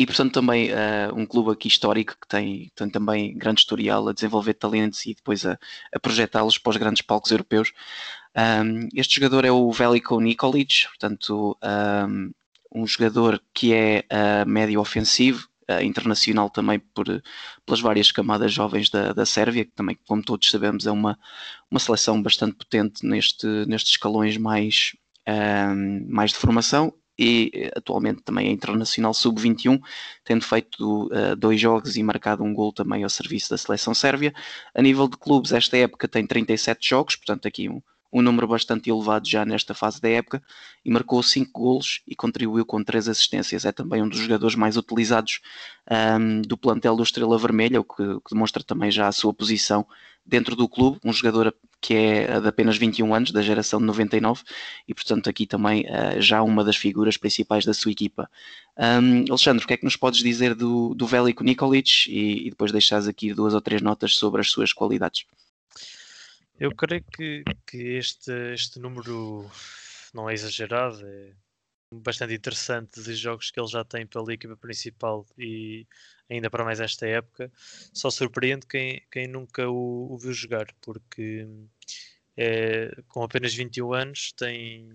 e 0.00 0.06
portanto 0.06 0.32
também 0.32 0.70
uh, 0.72 1.14
um 1.14 1.26
clube 1.26 1.50
aqui 1.50 1.68
histórico 1.68 2.16
que 2.18 2.26
tem, 2.26 2.72
tem, 2.74 2.88
também 2.88 3.36
grande 3.36 3.60
historial 3.60 4.08
a 4.08 4.14
desenvolver 4.14 4.54
talentos 4.54 5.04
e 5.04 5.14
depois 5.14 5.44
a, 5.44 5.58
a 5.94 6.00
projetá-los 6.00 6.56
para 6.56 6.70
os 6.70 6.76
grandes 6.78 7.02
palcos 7.02 7.30
europeus. 7.30 7.70
Um, 8.36 8.88
este 8.94 9.16
jogador 9.16 9.44
é 9.44 9.50
o 9.50 9.70
Veliko 9.72 10.20
Nikolic, 10.20 10.86
portanto, 10.88 11.58
um, 12.08 12.30
um 12.72 12.86
jogador 12.86 13.42
que 13.52 13.74
é 13.74 14.04
uh, 14.10 14.48
médio 14.48 14.80
ofensivo, 14.80 15.48
uh, 15.70 15.82
internacional 15.82 16.48
também 16.48 16.78
por, 16.78 17.06
pelas 17.66 17.80
várias 17.80 18.12
camadas 18.12 18.52
jovens 18.52 18.88
da, 18.88 19.12
da 19.12 19.26
Sérvia, 19.26 19.64
que 19.64 19.72
também, 19.72 19.98
como 20.06 20.22
todos 20.22 20.50
sabemos, 20.50 20.86
é 20.86 20.90
uma, 20.90 21.18
uma 21.70 21.80
seleção 21.80 22.22
bastante 22.22 22.56
potente 22.56 23.04
neste, 23.04 23.46
nestes 23.66 23.92
escalões 23.92 24.36
mais, 24.36 24.94
um, 25.28 26.06
mais 26.08 26.30
de 26.30 26.36
formação 26.36 26.92
e 27.18 27.70
atualmente 27.76 28.22
também 28.22 28.48
é 28.48 28.50
internacional 28.50 29.12
sub-21, 29.12 29.78
tendo 30.24 30.42
feito 30.42 31.06
uh, 31.08 31.36
dois 31.36 31.60
jogos 31.60 31.96
e 31.96 32.02
marcado 32.02 32.42
um 32.42 32.54
gol 32.54 32.72
também 32.72 33.02
ao 33.04 33.10
serviço 33.10 33.50
da 33.50 33.58
seleção 33.58 33.92
sérvia. 33.92 34.32
A 34.74 34.80
nível 34.80 35.06
de 35.06 35.18
clubes, 35.18 35.52
esta 35.52 35.76
época 35.76 36.08
tem 36.08 36.26
37 36.26 36.88
jogos, 36.88 37.16
portanto 37.16 37.46
aqui 37.46 37.68
um, 37.68 37.82
um 38.12 38.22
número 38.22 38.46
bastante 38.46 38.90
elevado 38.90 39.28
já 39.28 39.44
nesta 39.44 39.74
fase 39.74 40.00
da 40.00 40.08
época, 40.08 40.42
e 40.84 40.90
marcou 40.90 41.22
5 41.22 41.50
golos 41.52 42.02
e 42.06 42.14
contribuiu 42.14 42.64
com 42.64 42.82
3 42.82 43.08
assistências. 43.08 43.64
É 43.64 43.72
também 43.72 44.02
um 44.02 44.08
dos 44.08 44.18
jogadores 44.18 44.56
mais 44.56 44.76
utilizados 44.76 45.40
um, 46.18 46.42
do 46.42 46.56
plantel 46.56 46.96
do 46.96 47.02
Estrela 47.02 47.38
Vermelha, 47.38 47.80
o 47.80 47.84
que, 47.84 47.96
que, 47.96 48.32
demonstra 48.32 48.62
também 48.62 48.90
já 48.90 49.06
a 49.08 49.12
sua 49.12 49.32
posição 49.32 49.86
dentro 50.24 50.54
do 50.54 50.68
clube, 50.68 50.98
um 51.04 51.12
jogador 51.12 51.54
que 51.80 51.94
é 51.94 52.40
de 52.40 52.46
apenas 52.46 52.76
21 52.76 53.14
anos, 53.14 53.32
da 53.32 53.40
geração 53.40 53.80
de 53.80 53.86
99, 53.86 54.42
e 54.86 54.94
portanto 54.94 55.30
aqui 55.30 55.46
também 55.46 55.86
uh, 55.86 56.20
já 56.20 56.42
uma 56.42 56.62
das 56.62 56.76
figuras 56.76 57.16
principais 57.16 57.64
da 57.64 57.72
sua 57.72 57.90
equipa. 57.90 58.30
Um, 58.76 59.24
Alexandre, 59.30 59.64
o 59.64 59.66
que 59.66 59.74
é 59.74 59.76
que 59.76 59.84
nos 59.84 59.96
podes 59.96 60.20
dizer 60.20 60.54
do, 60.54 60.94
do 60.94 61.06
Veliko 61.06 61.42
Nikolic 61.42 62.06
e, 62.10 62.46
e 62.46 62.50
depois 62.50 62.70
deixares 62.70 63.08
aqui 63.08 63.32
duas 63.32 63.54
ou 63.54 63.60
três 63.60 63.80
notas 63.80 64.16
sobre 64.16 64.42
as 64.42 64.50
suas 64.50 64.72
qualidades? 64.72 65.24
Eu 66.60 66.74
creio 66.74 67.02
que, 67.02 67.42
que 67.66 67.78
este, 67.96 68.30
este 68.52 68.78
número 68.78 69.50
não 70.12 70.28
é 70.28 70.34
exagerado, 70.34 71.06
é 71.06 71.32
bastante 71.90 72.34
interessante 72.34 73.02
de 73.02 73.14
jogos 73.14 73.50
que 73.50 73.58
ele 73.58 73.66
já 73.66 73.82
tem 73.82 74.06
pela 74.06 74.30
equipa 74.30 74.54
principal 74.58 75.26
e 75.38 75.86
ainda 76.28 76.50
para 76.50 76.62
mais 76.62 76.78
esta 76.78 77.06
época. 77.06 77.50
Só 77.94 78.10
surpreende 78.10 78.66
quem, 78.66 79.02
quem 79.10 79.26
nunca 79.26 79.70
o, 79.70 80.12
o 80.12 80.18
viu 80.18 80.34
jogar, 80.34 80.66
porque 80.82 81.48
é, 82.36 82.90
com 83.08 83.22
apenas 83.22 83.54
21 83.54 83.94
anos 83.94 84.32
tem, 84.32 84.90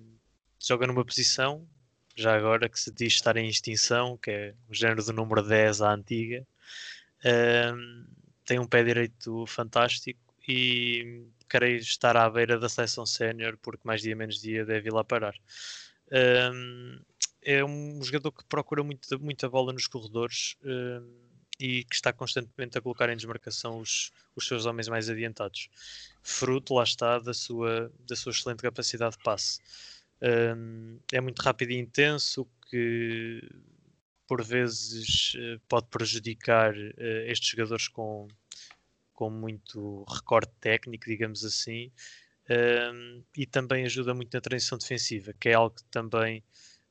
joga 0.59 0.85
numa 0.85 1.03
posição, 1.03 1.67
já 2.15 2.37
agora 2.37 2.69
que 2.69 2.79
se 2.79 2.91
diz 2.93 3.13
estar 3.13 3.37
em 3.37 3.49
extinção, 3.49 4.17
que 4.17 4.29
é 4.29 4.55
o 4.69 4.73
género 4.75 5.03
do 5.03 5.13
número 5.13 5.41
10 5.41 5.81
à 5.81 5.91
antiga. 5.95 6.45
Tem 8.45 8.59
um 8.59 8.67
pé 8.67 8.83
direito 8.83 9.47
fantástico 9.47 10.19
e 10.47 11.25
querer 11.49 11.77
estar 11.77 12.15
à 12.17 12.29
beira 12.29 12.59
da 12.59 12.69
seleção 12.69 13.05
sénior, 13.05 13.57
porque 13.61 13.81
mais 13.85 14.01
dia 14.01 14.15
menos 14.15 14.41
dia 14.41 14.65
deve 14.65 14.89
ir 14.89 14.93
lá 14.93 15.03
parar. 15.03 15.35
Um, 16.11 16.99
é 17.41 17.63
um 17.63 18.01
jogador 18.03 18.31
que 18.31 18.43
procura 18.45 18.83
muito, 18.83 19.19
muita 19.19 19.49
bola 19.49 19.71
nos 19.71 19.87
corredores 19.87 20.55
um, 20.63 21.25
e 21.59 21.83
que 21.83 21.95
está 21.95 22.11
constantemente 22.11 22.77
a 22.77 22.81
colocar 22.81 23.09
em 23.09 23.15
desmarcação 23.15 23.79
os, 23.79 24.11
os 24.35 24.47
seus 24.47 24.65
homens 24.65 24.87
mais 24.87 25.09
adiantados. 25.09 25.69
Fruto, 26.21 26.73
lá 26.73 26.83
está, 26.83 27.19
da 27.19 27.33
sua, 27.33 27.91
da 28.07 28.15
sua 28.15 28.31
excelente 28.31 28.61
capacidade 28.61 29.17
de 29.17 29.23
passe. 29.23 29.59
Um, 30.21 30.99
é 31.13 31.21
muito 31.21 31.39
rápido 31.41 31.71
e 31.71 31.77
intenso, 31.77 32.47
que 32.69 33.41
por 34.27 34.43
vezes 34.43 35.33
eh, 35.37 35.59
pode 35.69 35.87
prejudicar 35.87 36.75
uh, 36.75 37.25
estes 37.27 37.49
jogadores 37.49 37.87
com, 37.87 38.27
com 39.15 39.29
muito 39.29 40.05
recorte 40.07 40.53
técnico, 40.59 41.05
digamos 41.05 41.43
assim, 41.43 41.91
um, 42.49 43.23
e 43.35 43.45
também 43.45 43.85
ajuda 43.85 44.13
muito 44.13 44.33
na 44.33 44.41
transição 44.41 44.77
defensiva, 44.77 45.33
que 45.39 45.49
é 45.49 45.53
algo 45.53 45.75
que 45.75 45.83
também 45.85 46.43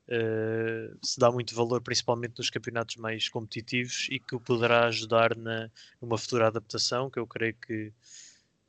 uh, 0.08 0.98
se 1.02 1.18
dá 1.18 1.30
muito 1.30 1.54
valor, 1.54 1.80
principalmente 1.80 2.38
nos 2.38 2.50
campeonatos 2.50 2.96
mais 2.96 3.28
competitivos, 3.28 4.08
e 4.10 4.18
que 4.18 4.34
o 4.34 4.40
poderá 4.40 4.86
ajudar 4.86 5.36
na, 5.36 5.70
numa 6.00 6.18
futura 6.18 6.48
adaptação, 6.48 7.08
que 7.10 7.18
eu 7.18 7.26
creio 7.26 7.54
que, 7.54 7.92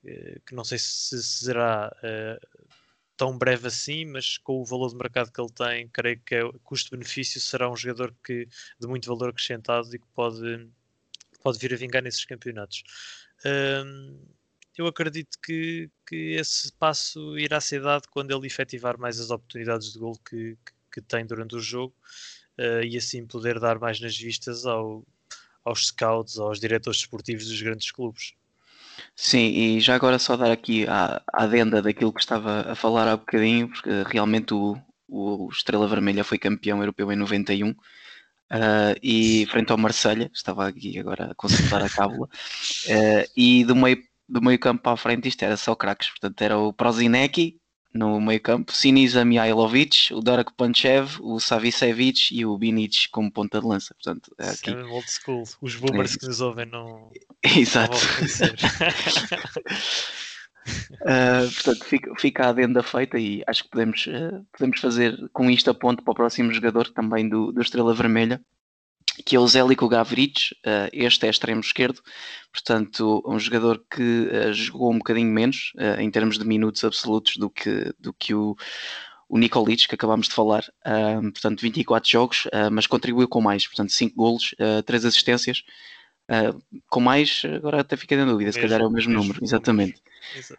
uh, 0.03 0.41
que 0.45 0.53
não 0.53 0.63
sei 0.63 0.77
se 0.77 1.24
será 1.24 1.91
uh, 2.03 2.67
tão 3.17 3.38
breve 3.38 3.67
assim, 3.67 4.05
mas 4.05 4.38
com 4.38 4.62
o 4.62 4.65
valor 4.65 4.89
de 4.89 4.95
mercado 4.95 5.31
que 5.31 5.41
ele 5.41 5.51
tem, 5.51 5.88
creio 5.88 6.19
que 6.19 6.35
é, 6.35 6.41
custo-benefício 6.63 7.39
será 7.39 7.71
um 7.71 7.75
jogador 7.75 8.13
que, 8.24 8.47
de 8.79 8.88
muito 8.88 9.07
valor 9.07 9.29
acrescentado 9.29 9.95
e 9.95 10.00
que 10.00 10.07
pode, 10.13 10.69
pode 11.41 11.57
vir 11.57 11.74
a 11.74 11.77
vingar 11.77 12.03
nesses 12.03 12.25
campeonatos. 12.25 12.83
Um, 13.45 14.19
eu 14.77 14.87
acredito 14.87 15.37
que, 15.41 15.89
que 16.05 16.35
esse 16.35 16.71
passo 16.73 17.37
irá 17.37 17.61
ser 17.61 17.81
dado 17.81 18.07
quando 18.09 18.35
ele 18.35 18.47
efetivar 18.47 18.97
mais 18.97 19.19
as 19.19 19.29
oportunidades 19.29 19.93
de 19.93 19.99
gol 19.99 20.17
que, 20.27 20.57
que, 20.65 20.73
que 20.93 21.01
tem 21.01 21.25
durante 21.25 21.55
o 21.55 21.59
jogo 21.59 21.93
uh, 22.59 22.83
e 22.83 22.97
assim 22.97 23.25
poder 23.25 23.59
dar 23.59 23.79
mais 23.79 23.99
nas 24.01 24.17
vistas 24.17 24.65
ao, 24.65 25.05
aos 25.63 25.87
scouts, 25.87 26.37
aos 26.37 26.59
diretores 26.59 26.99
desportivos 26.99 27.47
dos 27.47 27.61
grandes 27.61 27.91
clubes. 27.91 28.33
Sim, 29.15 29.47
e 29.47 29.79
já 29.79 29.95
agora 29.95 30.19
só 30.19 30.35
dar 30.35 30.51
aqui 30.51 30.85
a, 30.87 31.21
adenda 31.31 31.81
daquilo 31.81 32.13
que 32.13 32.19
estava 32.19 32.71
a 32.71 32.75
falar 32.75 33.08
há 33.08 33.17
bocadinho, 33.17 33.69
porque 33.69 33.89
realmente 34.08 34.53
o, 34.53 34.77
o 35.08 35.49
Estrela 35.49 35.88
Vermelha 35.88 36.23
foi 36.23 36.38
campeão 36.38 36.79
europeu 36.79 37.12
em 37.12 37.15
91 37.15 37.75
Uh, 38.51 38.93
e 39.01 39.47
frente 39.47 39.71
ao 39.71 39.77
Marselha, 39.77 40.29
estava 40.31 40.67
aqui 40.67 40.99
agora 40.99 41.31
a 41.31 41.36
consultar 41.36 41.81
a 41.84 41.89
cábula, 41.89 42.27
uh, 42.27 43.31
e 43.36 43.65
do 43.65 43.75
meio, 43.75 43.97
do 44.29 44.39
meio 44.39 44.60
campo 44.60 44.84
para 44.84 44.93
a 44.93 44.97
frente 44.97 45.27
isto 45.27 45.43
era 45.43 45.58
só 45.58 45.75
craques, 45.75 46.10
portanto 46.10 46.39
era 46.41 46.58
o 46.58 46.71
Prozinecki 46.71 47.60
no 47.95 48.19
meio 48.19 48.41
campo, 48.41 48.73
Sinisa 48.73 49.23
Mihailovic, 49.23 50.13
o 50.13 50.19
Darko 50.19 50.53
Panchev, 50.53 51.17
o 51.21 51.39
Savicevic 51.39 52.36
e 52.36 52.45
o 52.45 52.58
Binic 52.58 53.10
como 53.10 53.31
ponta 53.31 53.62
de 53.62 53.65
lança, 53.65 53.95
portanto 53.95 54.36
é 54.38 54.49
aqui... 54.49 54.69
É 54.69 54.84
old 54.84 55.10
school, 55.10 55.43
os 55.62 55.75
boomers 55.75 56.15
é. 56.15 56.19
que 56.19 56.27
nos 56.27 56.41
ouvem 56.41 56.65
não, 56.65 57.10
Exato. 57.41 57.97
Não 57.97 59.65
Uh, 61.06 61.54
portanto, 61.54 61.86
fica, 61.86 62.15
fica 62.15 62.46
a 62.46 62.50
adenda 62.50 62.82
feita 62.82 63.20
e 63.20 63.44
acho 63.46 63.63
que 63.63 63.70
podemos, 63.70 64.08
uh, 64.08 64.44
podemos 64.52 64.80
fazer 64.80 65.15
com 65.32 65.52
isto 65.52 65.70
a 65.70 65.74
ponto 65.74 66.04
para 66.04 66.12
o 66.12 66.15
próximo 66.15 66.52
jogador 66.52 66.89
também 66.89 67.30
do, 67.30 67.52
do 67.52 67.62
Estrela 67.62 67.94
Vermelha, 67.94 68.41
que 69.24 69.36
é 69.36 69.39
o 69.39 69.48
Zélico 69.48 69.88
Gavric. 69.88 70.56
Uh, 70.65 70.89
este 70.91 71.28
é 71.28 71.30
extremo 71.30 71.62
esquerdo, 71.62 72.02
portanto, 72.52 73.22
um 73.24 73.38
jogador 73.38 73.86
que 73.88 74.52
jogou 74.52 74.91
um 74.91 74.98
bocadinho 74.98 75.32
menos 75.32 75.74
em 76.00 76.10
termos 76.10 76.39
de 76.39 76.46
minutos 76.46 76.84
absolutos 76.84 77.38
do 77.38 77.52
que, 77.52 77.94
do 78.00 78.12
que 78.12 78.34
o, 78.34 78.56
o 79.30 79.38
que 79.39 79.94
acabámos 79.94 80.28
de 80.28 80.34
falar. 80.34 80.65
portanto, 81.22 81.62
24 81.62 82.10
jogos, 82.10 82.48
mas 82.72 82.88
contribuiu 82.88 83.28
com 83.28 83.41
mais, 83.41 83.68
portanto, 83.68 83.91
5 83.91 84.15
golos, 84.15 84.56
3 84.86 85.06
assistências. 85.06 85.63
Uh, 86.27 86.59
com 86.89 86.99
mais, 86.99 87.43
agora 87.45 87.81
até 87.81 87.95
fiquei 87.95 88.17
em 88.17 88.25
dúvida, 88.25 88.51
se 88.51 88.59
calhar 88.59 88.81
é 88.81 88.85
o 88.85 88.89
mesmo, 88.89 89.11
mesmo 89.11 89.23
número, 89.23 89.43
exatamente. 89.43 90.01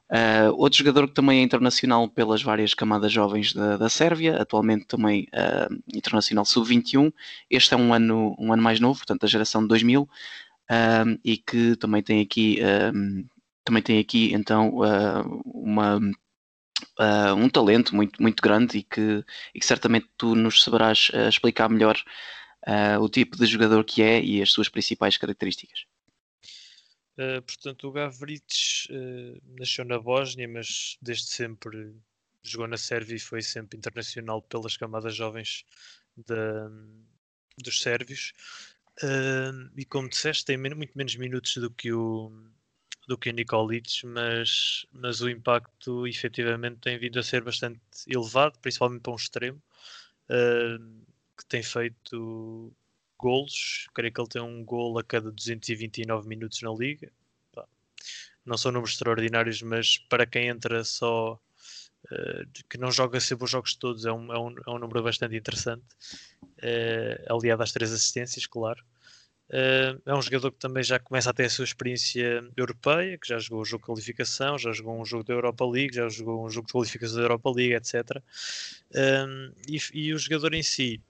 Uh, 0.08 0.54
outro 0.56 0.78
jogador 0.78 1.08
que 1.08 1.14
também 1.14 1.40
é 1.40 1.42
internacional 1.42 2.08
pelas 2.08 2.40
várias 2.40 2.72
camadas 2.72 3.10
jovens 3.10 3.52
da, 3.52 3.76
da 3.76 3.88
Sérvia, 3.88 4.40
atualmente 4.40 4.86
também 4.86 5.26
uh, 5.34 5.82
internacional 5.92 6.44
sub-21. 6.44 7.12
Este 7.50 7.74
é 7.74 7.76
um 7.76 7.92
ano, 7.92 8.36
um 8.38 8.52
ano 8.52 8.62
mais 8.62 8.78
novo, 8.78 9.00
portanto, 9.00 9.22
da 9.22 9.26
geração 9.26 9.60
de 9.62 9.68
2000, 9.68 10.08
e 11.24 11.36
que 11.36 11.74
também 11.76 12.02
tem 12.02 12.20
aqui, 12.20 12.58
também 13.64 13.82
tem 13.82 13.98
aqui 13.98 14.32
então 14.34 14.80
uma. 15.44 15.98
um 17.36 17.48
talento 17.48 17.94
muito, 17.94 18.20
muito 18.20 18.40
grande 18.40 18.78
e 18.78 18.82
que, 18.82 19.24
e 19.54 19.60
que 19.60 19.66
certamente 19.66 20.08
tu 20.16 20.34
nos 20.34 20.62
saberás 20.62 21.10
explicar 21.28 21.68
melhor 21.68 21.96
uh, 22.66 23.00
o 23.00 23.08
tipo 23.08 23.36
de 23.36 23.46
jogador 23.46 23.84
que 23.84 24.02
é 24.02 24.20
e 24.22 24.42
as 24.42 24.50
suas 24.50 24.68
principais 24.68 25.16
características. 25.16 25.84
Uh, 27.18 27.40
portanto, 27.42 27.88
o 27.88 27.92
Gavric 27.92 28.88
uh, 28.90 29.40
nasceu 29.58 29.84
na 29.84 29.98
Bósnia, 29.98 30.46
mas 30.46 30.98
desde 31.00 31.26
sempre 31.26 31.94
jogou 32.42 32.68
na 32.68 32.76
Sérvia 32.76 33.16
e 33.16 33.20
foi 33.20 33.42
sempre 33.42 33.78
internacional 33.78 34.42
pelas 34.42 34.76
camadas 34.76 35.14
jovens 35.14 35.64
dos 37.58 37.80
sérvios. 37.80 38.32
Uh, 39.02 39.70
e 39.76 39.84
como 39.84 40.08
disseste, 40.08 40.44
tem 40.44 40.56
muito 40.56 40.96
menos 40.96 41.16
minutos 41.16 41.56
do 41.56 41.70
que 41.70 41.92
o, 41.92 42.32
do 43.06 43.18
que 43.18 43.32
Nikolic, 43.32 44.06
mas, 44.06 44.86
mas 44.92 45.20
o 45.20 45.28
impacto 45.28 46.06
efetivamente 46.06 46.78
tem 46.80 46.98
vindo 46.98 47.18
a 47.18 47.22
ser 47.22 47.42
bastante 47.42 47.80
elevado, 48.06 48.58
principalmente 48.60 49.02
para 49.02 49.12
um 49.12 49.16
extremo. 49.16 49.62
Uh, 50.30 51.05
que 51.36 51.44
tem 51.46 51.62
feito 51.62 52.72
golos. 53.18 53.88
Creio 53.94 54.12
que 54.12 54.20
ele 54.20 54.28
tem 54.28 54.42
um 54.42 54.64
gol 54.64 54.98
a 54.98 55.04
cada 55.04 55.30
229 55.30 56.28
minutos 56.28 56.60
na 56.62 56.72
liga. 56.72 57.10
Não 58.44 58.56
são 58.56 58.70
números 58.70 58.92
extraordinários, 58.92 59.60
mas 59.62 59.98
para 59.98 60.24
quem 60.24 60.46
entra 60.46 60.84
só 60.84 61.34
uh, 61.34 62.64
que 62.70 62.78
não 62.78 62.92
joga 62.92 63.18
sempre 63.18 63.44
os 63.44 63.50
jogos 63.50 63.74
todos 63.74 64.04
é 64.04 64.12
um, 64.12 64.32
é 64.32 64.38
um, 64.38 64.54
é 64.66 64.70
um 64.70 64.78
número 64.78 65.02
bastante 65.02 65.36
interessante. 65.36 65.84
Uh, 66.44 67.34
aliado 67.34 67.62
às 67.62 67.72
três 67.72 67.92
assistências, 67.92 68.46
claro. 68.46 68.84
Uh, 69.48 70.00
é 70.04 70.14
um 70.14 70.22
jogador 70.22 70.52
que 70.52 70.58
também 70.58 70.82
já 70.82 70.98
começa 70.98 71.30
a 71.30 71.32
ter 71.32 71.44
a 71.44 71.50
sua 71.50 71.64
experiência 71.64 72.44
europeia, 72.56 73.18
que 73.18 73.28
já 73.28 73.38
jogou 73.38 73.62
um 73.62 73.64
jogo 73.64 73.82
de 73.82 73.86
qualificação, 73.86 74.56
já 74.58 74.72
jogou 74.72 75.00
um 75.00 75.04
jogo 75.04 75.24
da 75.24 75.34
Europa 75.34 75.64
League, 75.64 75.94
já 75.94 76.08
jogou 76.08 76.46
um 76.46 76.50
jogo 76.50 76.66
de 76.68 76.72
qualificação 76.72 77.16
da 77.16 77.22
Europa 77.22 77.50
League, 77.50 77.74
etc. 77.74 78.22
e, 79.68 79.78
e, 79.92 80.14
o 80.14 80.18
jogador 80.18 80.54
em 80.54 80.62
si 80.62 81.00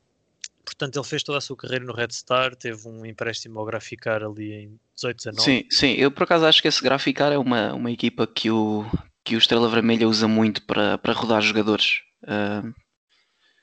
Portanto, 0.66 0.98
ele 0.98 1.06
fez 1.06 1.22
toda 1.22 1.38
a 1.38 1.40
sua 1.40 1.56
carreira 1.56 1.84
no 1.84 1.94
Red 1.94 2.08
Star, 2.10 2.56
teve 2.56 2.88
um 2.88 3.06
empréstimo 3.06 3.60
ao 3.60 3.64
Graficar 3.64 4.24
ali 4.24 4.52
em 4.52 4.80
18, 4.96 5.16
19. 5.16 5.42
Sim, 5.42 5.68
sim, 5.70 5.92
eu 5.92 6.10
por 6.10 6.24
acaso 6.24 6.44
acho 6.44 6.60
que 6.60 6.66
esse 6.66 6.82
Graficar 6.82 7.32
é 7.32 7.38
uma, 7.38 7.72
uma 7.72 7.90
equipa 7.90 8.26
que 8.26 8.50
o, 8.50 8.84
que 9.22 9.36
o 9.36 9.38
Estrela 9.38 9.68
Vermelha 9.68 10.08
usa 10.08 10.26
muito 10.26 10.60
para, 10.62 10.98
para 10.98 11.12
rodar 11.12 11.40
jogadores. 11.40 12.00
Uh... 12.24 12.74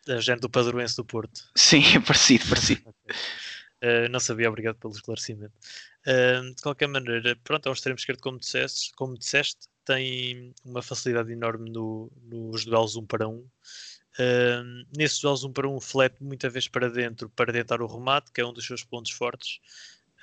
A 0.07 0.19
gente 0.21 0.39
do 0.39 0.49
Padroense 0.49 0.95
do 0.95 1.03
Porto. 1.03 1.41
Sim, 1.55 1.83
é 1.93 1.99
parecido, 1.99 2.47
parecido. 2.47 2.89
uh, 2.89 4.07
não 4.09 4.19
sabia, 4.21 4.47
obrigado 4.47 4.77
pelo 4.77 4.93
esclarecimento. 4.93 5.53
Uh, 6.07 6.55
de 6.55 6.61
qualquer 6.61 6.87
maneira, 6.87 7.37
pronto, 7.43 7.67
é 7.67 7.69
um 7.69 7.73
extremo 7.73 7.99
esquerdo, 7.99 8.21
como 8.21 8.39
disseste, 8.39 8.93
como 8.95 9.17
disseste 9.17 9.67
tem 9.85 10.53
uma 10.63 10.81
facilidade 10.81 11.31
enorme 11.31 11.69
no, 11.69 12.11
nos 12.23 12.65
duelos 12.65 12.95
1 12.95 13.05
para 13.05 13.27
1. 13.27 13.45
Nesses 14.95 15.19
duelos 15.19 15.43
1 15.43 15.51
para 15.51 15.67
1, 15.67 15.79
flete 15.79 16.23
muitas 16.23 16.53
vezes 16.53 16.67
para 16.67 16.89
dentro 16.89 17.29
para 17.29 17.51
tentar 17.51 17.81
o 17.81 17.87
remate, 17.87 18.31
que 18.31 18.41
é 18.41 18.45
um 18.45 18.53
dos 18.53 18.65
seus 18.65 18.83
pontos 18.83 19.11
fortes. 19.11 19.59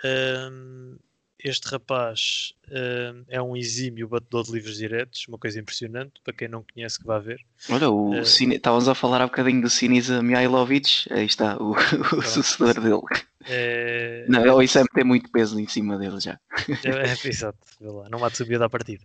Uh, 0.04 0.98
este 1.44 1.68
rapaz 1.68 2.52
uh, 2.68 3.24
é 3.28 3.40
um 3.40 3.56
exímio 3.56 4.08
batedor 4.08 4.44
de 4.44 4.52
livros 4.52 4.76
diretos, 4.76 5.26
uma 5.28 5.38
coisa 5.38 5.58
impressionante, 5.58 6.20
para 6.22 6.34
quem 6.34 6.48
não 6.48 6.64
conhece 6.64 6.98
que 6.98 7.06
vá 7.06 7.18
ver. 7.18 7.40
Olha, 7.68 7.88
o 7.88 8.18
uh, 8.18 8.24
Cine... 8.24 8.56
estávamos 8.56 8.88
a 8.88 8.94
falar 8.94 9.20
há 9.20 9.26
bocadinho 9.26 9.62
do 9.62 9.70
Sinisa 9.70 10.22
Mihailovic, 10.22 11.12
aí 11.12 11.26
está 11.26 11.56
o, 11.56 11.72
o 12.16 12.22
sucedor 12.22 12.80
dele. 12.80 13.02
É... 13.46 14.26
Não, 14.28 14.60
ele 14.60 14.68
sempre 14.68 14.92
tem 14.94 15.04
muito 15.04 15.30
peso 15.30 15.58
em 15.58 15.66
cima 15.66 15.98
dele 15.98 16.20
já. 16.20 16.38
É, 16.84 17.10
é, 17.10 17.28
exato, 17.28 17.58
lá, 17.80 18.08
não 18.08 18.24
há 18.24 18.28
de 18.28 18.36
subir 18.36 18.58
da 18.58 18.68
partida. 18.68 19.04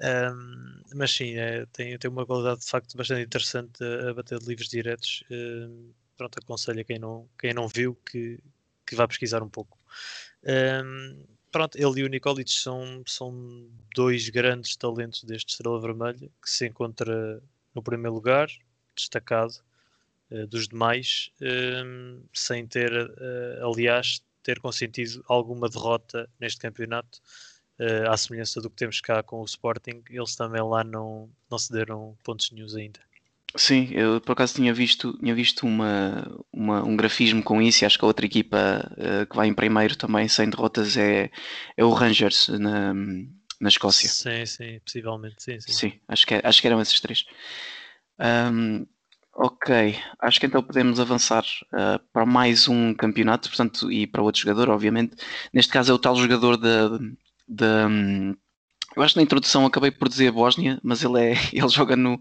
Um, 0.00 0.82
mas 0.94 1.10
sim, 1.12 1.36
é, 1.36 1.66
tem, 1.72 1.96
tem 1.98 2.10
uma 2.10 2.24
qualidade 2.24 2.60
de 2.60 2.66
facto 2.66 2.96
bastante 2.96 3.22
interessante 3.22 3.84
a, 3.84 4.10
a 4.10 4.14
bater 4.14 4.38
de 4.38 4.46
livros 4.46 4.68
diretos. 4.68 5.24
Um, 5.30 5.92
pronto, 6.16 6.38
aconselho 6.38 6.80
a 6.80 6.84
quem 6.84 6.98
não, 6.98 7.28
quem 7.38 7.52
não 7.52 7.68
viu 7.68 7.94
que, 7.94 8.38
que 8.86 8.94
vá 8.94 9.06
pesquisar 9.06 9.42
um 9.42 9.48
pouco. 9.48 9.78
Um, 10.44 11.26
pronto, 11.50 11.76
ele 11.76 12.00
e 12.00 12.04
o 12.04 12.08
Nikolic 12.08 12.50
são, 12.50 13.02
são 13.06 13.68
dois 13.94 14.28
grandes 14.28 14.76
talentos 14.76 15.24
deste 15.24 15.50
Estrela 15.50 15.80
Vermelha 15.80 16.30
que 16.42 16.50
se 16.50 16.66
encontra 16.66 17.42
no 17.74 17.82
primeiro 17.82 18.14
lugar, 18.14 18.48
destacado 18.96 19.54
uh, 20.30 20.46
dos 20.46 20.68
demais, 20.68 21.30
uh, 21.40 22.22
sem 22.32 22.66
ter, 22.66 22.92
uh, 22.92 23.66
aliás, 23.66 24.22
ter 24.42 24.60
consentido 24.60 25.24
alguma 25.28 25.68
derrota 25.68 26.28
neste 26.40 26.60
campeonato, 26.60 27.20
à 28.10 28.14
semelhança 28.14 28.60
do 28.60 28.68
que 28.68 28.76
temos 28.76 29.00
cá 29.00 29.22
com 29.22 29.40
o 29.40 29.44
Sporting, 29.46 30.02
eles 30.10 30.36
também 30.36 30.60
lá 30.62 30.84
não, 30.84 31.30
não 31.50 31.58
se 31.58 31.72
deram 31.72 32.14
pontos 32.22 32.50
nenhums 32.50 32.74
ainda. 32.74 33.00
Sim, 33.56 33.88
eu 33.90 34.20
por 34.20 34.32
acaso 34.32 34.54
tinha 34.54 34.72
visto, 34.72 35.16
tinha 35.18 35.34
visto 35.34 35.66
uma, 35.66 36.24
uma, 36.52 36.84
um 36.84 36.96
grafismo 36.96 37.42
com 37.42 37.60
isso 37.60 37.82
e 37.82 37.86
acho 37.86 37.98
que 37.98 38.04
a 38.04 38.08
outra 38.08 38.24
equipa 38.24 38.56
uh, 38.92 39.26
que 39.26 39.34
vai 39.34 39.48
em 39.48 39.54
primeiro 39.54 39.96
também 39.96 40.28
sem 40.28 40.48
derrotas 40.48 40.96
é, 40.96 41.30
é 41.76 41.84
o 41.84 41.90
Rangers 41.90 42.48
na, 42.48 42.94
na 43.60 43.68
Escócia. 43.68 44.08
Sim, 44.08 44.46
sim, 44.46 44.80
possivelmente, 44.84 45.42
sim, 45.42 45.60
sim. 45.60 45.72
Sim, 45.72 46.00
acho 46.06 46.26
que, 46.26 46.34
é, 46.34 46.40
acho 46.44 46.60
que 46.60 46.66
eram 46.68 46.80
esses 46.80 47.00
três. 47.00 47.26
Um, 48.20 48.86
ok, 49.34 49.98
acho 50.20 50.38
que 50.38 50.46
então 50.46 50.62
podemos 50.62 51.00
avançar 51.00 51.44
uh, 51.72 51.98
para 52.12 52.24
mais 52.24 52.68
um 52.68 52.94
campeonato, 52.94 53.48
portanto, 53.48 53.90
e 53.90 54.06
para 54.06 54.22
outro 54.22 54.42
jogador, 54.42 54.68
obviamente. 54.68 55.16
Neste 55.52 55.72
caso 55.72 55.90
é 55.90 55.94
o 55.94 55.98
tal 55.98 56.14
jogador 56.14 56.56
da, 56.56 56.98
da, 57.48 57.88
eu 58.96 59.02
acho 59.02 59.14
que 59.14 59.20
na 59.20 59.22
introdução 59.22 59.64
acabei 59.64 59.90
por 59.90 60.08
dizer 60.08 60.32
Bósnia, 60.32 60.80
mas 60.82 61.02
ele, 61.02 61.20
é, 61.20 61.32
ele 61.52 61.68
joga 61.68 61.96
no, 61.96 62.20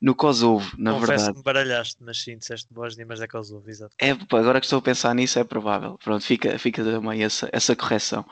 no 0.00 0.14
Kosovo, 0.14 0.74
na 0.76 0.92
Confesso 0.92 1.06
verdade. 1.06 1.32
que 1.32 1.38
me 1.38 1.44
baralhaste, 1.44 1.96
mas 2.00 2.18
sim, 2.18 2.36
disseste 2.36 2.72
Bósnia, 2.72 3.06
mas 3.06 3.20
é 3.20 3.26
Kosovo, 3.26 3.68
exato. 3.68 3.94
É, 4.00 4.10
agora 4.10 4.60
que 4.60 4.66
estou 4.66 4.78
a 4.78 4.82
pensar 4.82 5.14
nisso 5.14 5.38
é 5.38 5.44
provável. 5.44 5.98
Pronto, 6.02 6.24
fica, 6.24 6.58
fica 6.58 6.82
também 6.82 7.22
essa, 7.22 7.48
essa 7.52 7.76
correção. 7.76 8.22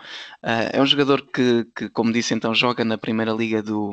Uh, 0.43 0.71
é 0.73 0.83
um 0.83 0.87
jogador 0.87 1.23
que, 1.23 1.67
que, 1.75 1.88
como 1.91 2.12
disse 2.12 2.35
então, 2.35 2.55
joga 2.55 2.85
na 2.85 2.99
primeira 2.99 3.33
liga 3.33 3.62
do, 3.62 3.93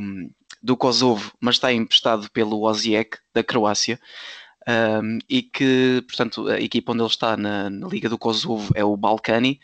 do 0.61 0.75
Kosovo, 0.75 1.31
mas 1.39 1.55
está 1.55 1.71
emprestado 1.71 2.29
pelo 2.31 2.63
Osijek, 2.63 3.17
da 3.33 3.43
Croácia. 3.43 3.99
Um, 4.67 5.19
e 5.29 5.43
que, 5.43 6.03
portanto, 6.07 6.47
a 6.47 6.59
equipa 6.59 6.91
onde 6.91 7.01
ele 7.01 7.09
está 7.09 7.37
na, 7.37 7.69
na 7.69 7.87
Liga 7.87 8.09
do 8.09 8.17
Kosovo 8.17 8.71
é 8.73 8.83
o 8.83 8.97
Balkani. 8.97 9.59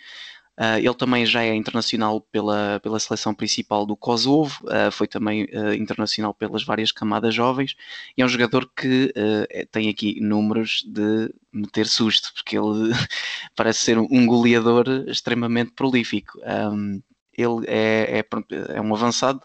Uh, 0.62 0.78
ele 0.78 0.94
também 0.94 1.26
já 1.26 1.42
é 1.44 1.56
internacional 1.56 2.22
pela, 2.22 2.80
pela 2.82 3.00
seleção 3.00 3.34
principal 3.34 3.84
do 3.84 3.98
Kosovo, 3.98 4.64
uh, 4.66 4.92
foi 4.92 5.08
também 5.08 5.46
uh, 5.46 5.74
internacional 5.74 6.36
pelas 6.36 6.64
várias 6.64 6.92
camadas 6.92 7.34
jovens 7.34 7.76
e 8.16 8.22
é 8.22 8.26
um 8.26 8.28
jogador 8.28 8.70
que 8.76 9.12
é, 9.50 9.66
tem 9.66 9.90
aqui 9.90 10.22
números 10.22 10.84
de 10.86 11.34
meter 11.52 11.88
susto, 11.88 12.32
porque 12.36 12.56
ele 12.58 12.94
parece 13.56 13.80
ser 13.80 13.98
um 13.98 14.26
goleador 14.28 14.86
extremamente 15.08 15.72
prolífico. 15.72 16.40
Um, 16.46 17.02
ele 17.38 17.66
é, 17.68 18.20
é, 18.20 18.76
é, 18.76 18.82
um 18.82 18.94
avançado, 18.94 19.42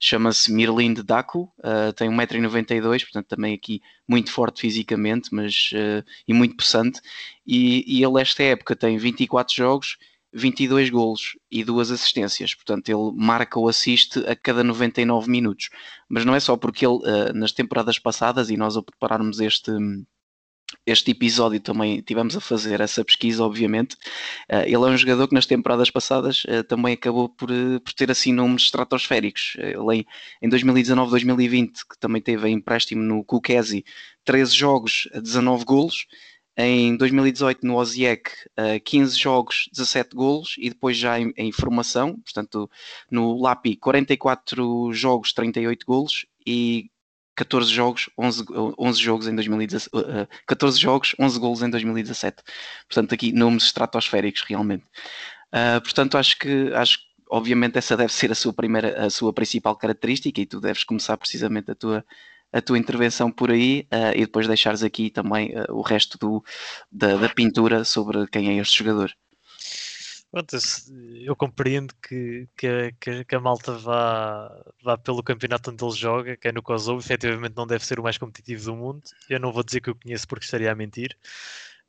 chama-se 0.00 0.52
Mirlind 0.52 0.98
Daku, 1.00 1.50
uh, 1.58 1.92
tem 1.94 2.10
1,92m, 2.10 3.00
portanto 3.00 3.26
também 3.26 3.54
aqui 3.54 3.80
muito 4.06 4.32
forte 4.32 4.60
fisicamente 4.60 5.28
mas, 5.32 5.70
uh, 5.72 6.04
e 6.26 6.34
muito 6.34 6.56
possante. 6.56 7.00
E, 7.46 7.84
e, 7.86 8.04
ele, 8.04 8.20
esta 8.20 8.42
época, 8.42 8.76
tem 8.76 8.98
24 8.98 9.54
jogos 9.54 9.96
22 10.32 10.90
golos 10.90 11.36
e 11.50 11.64
duas 11.64 11.90
assistências. 11.90 12.54
Portanto, 12.54 12.88
ele 12.88 13.12
marca 13.14 13.58
ou 13.58 13.68
assiste 13.68 14.18
a 14.20 14.36
cada 14.36 14.62
99 14.62 15.30
minutos. 15.30 15.70
Mas 16.08 16.24
não 16.24 16.34
é 16.34 16.40
só 16.40 16.56
porque 16.56 16.86
ele, 16.86 16.96
uh, 16.96 17.32
nas 17.34 17.52
temporadas 17.52 17.98
passadas, 17.98 18.50
e 18.50 18.56
nós 18.56 18.76
ao 18.76 18.82
prepararmos 18.82 19.40
este, 19.40 19.72
este 20.86 21.10
episódio 21.12 21.60
também 21.60 22.02
tivemos 22.02 22.36
a 22.36 22.40
fazer 22.40 22.80
essa 22.80 23.04
pesquisa, 23.04 23.42
obviamente. 23.42 23.94
Uh, 24.50 24.64
ele 24.64 24.74
é 24.74 24.78
um 24.78 24.96
jogador 24.96 25.28
que 25.28 25.34
nas 25.34 25.46
temporadas 25.46 25.90
passadas 25.90 26.44
uh, 26.44 26.62
também 26.64 26.94
acabou 26.94 27.28
por, 27.28 27.48
por 27.48 27.92
ter 27.94 28.10
assim 28.10 28.32
números 28.32 28.64
estratosféricos. 28.64 29.56
Ele 29.58 30.06
em, 30.42 30.48
2019-2020, 30.48 31.70
que 31.88 31.98
também 31.98 32.20
teve 32.20 32.50
empréstimo 32.50 33.02
no 33.02 33.24
Kukesi, 33.24 33.84
13 34.24 34.54
jogos, 34.54 35.08
19 35.14 35.64
golos. 35.64 36.06
Em 36.60 36.96
2018, 36.96 37.64
no 37.64 37.76
Osijek, 37.76 38.32
15 38.84 39.16
jogos, 39.16 39.68
17 39.72 40.16
golos, 40.16 40.56
e 40.58 40.68
depois 40.68 40.96
já 40.96 41.20
em, 41.20 41.32
em 41.36 41.52
formação, 41.52 42.16
portanto, 42.16 42.68
no 43.08 43.40
Lapi, 43.40 43.76
44 43.76 44.92
jogos, 44.92 45.32
38 45.32 45.86
golos, 45.86 46.26
e 46.44 46.90
14 47.36 47.72
jogos, 47.72 48.10
11, 48.18 48.44
11 48.76 49.00
jogos 49.00 49.28
em 49.28 49.34
2017, 49.36 50.28
14 50.44 50.80
jogos, 50.80 51.14
11 51.20 51.38
golos 51.38 51.62
em 51.62 51.70
2017. 51.70 52.42
Portanto, 52.88 53.14
aqui 53.14 53.30
números 53.32 53.66
estratosféricos 53.66 54.42
realmente. 54.42 54.84
Uh, 55.54 55.80
portanto, 55.80 56.18
acho 56.18 56.36
que, 56.36 56.72
acho 56.74 56.98
obviamente 57.30 57.78
essa 57.78 57.96
deve 57.96 58.12
ser 58.12 58.32
a 58.32 58.34
sua 58.34 58.52
primeira, 58.52 59.06
a 59.06 59.10
sua 59.10 59.32
principal 59.32 59.76
característica 59.76 60.40
e 60.40 60.46
tu 60.46 60.60
deves 60.60 60.82
começar 60.82 61.16
precisamente 61.16 61.70
a 61.70 61.74
tua 61.74 62.04
a 62.52 62.60
tua 62.60 62.78
intervenção 62.78 63.30
por 63.30 63.50
aí 63.50 63.86
uh, 63.92 64.16
e 64.16 64.20
depois 64.20 64.46
deixares 64.46 64.82
aqui 64.82 65.10
também 65.10 65.52
uh, 65.58 65.72
o 65.72 65.82
resto 65.82 66.18
do, 66.18 66.42
da, 66.90 67.16
da, 67.16 67.28
pintura 67.28 67.84
sobre 67.84 68.26
quem 68.28 68.48
é 68.50 68.60
este 68.60 68.78
jogador. 68.78 69.12
Eu 71.24 71.34
compreendo 71.34 71.94
que, 72.02 72.46
que, 72.56 73.24
que, 73.24 73.34
a 73.34 73.40
malta 73.40 73.72
vá, 73.72 74.50
vá 74.82 74.98
pelo 74.98 75.22
campeonato 75.22 75.70
onde 75.70 75.82
ele 75.82 75.94
joga, 75.94 76.36
que 76.36 76.48
é 76.48 76.52
no 76.52 76.62
Kosovo, 76.62 77.00
efetivamente 77.00 77.56
não 77.56 77.66
deve 77.66 77.84
ser 77.84 77.98
o 77.98 78.02
mais 78.02 78.18
competitivo 78.18 78.62
do 78.62 78.76
mundo. 78.76 79.02
Eu 79.28 79.40
não 79.40 79.52
vou 79.52 79.64
dizer 79.64 79.80
que 79.80 79.88
eu 79.88 79.96
conheço 79.96 80.28
porque 80.28 80.44
estaria 80.44 80.70
a 80.70 80.74
mentir. 80.74 81.16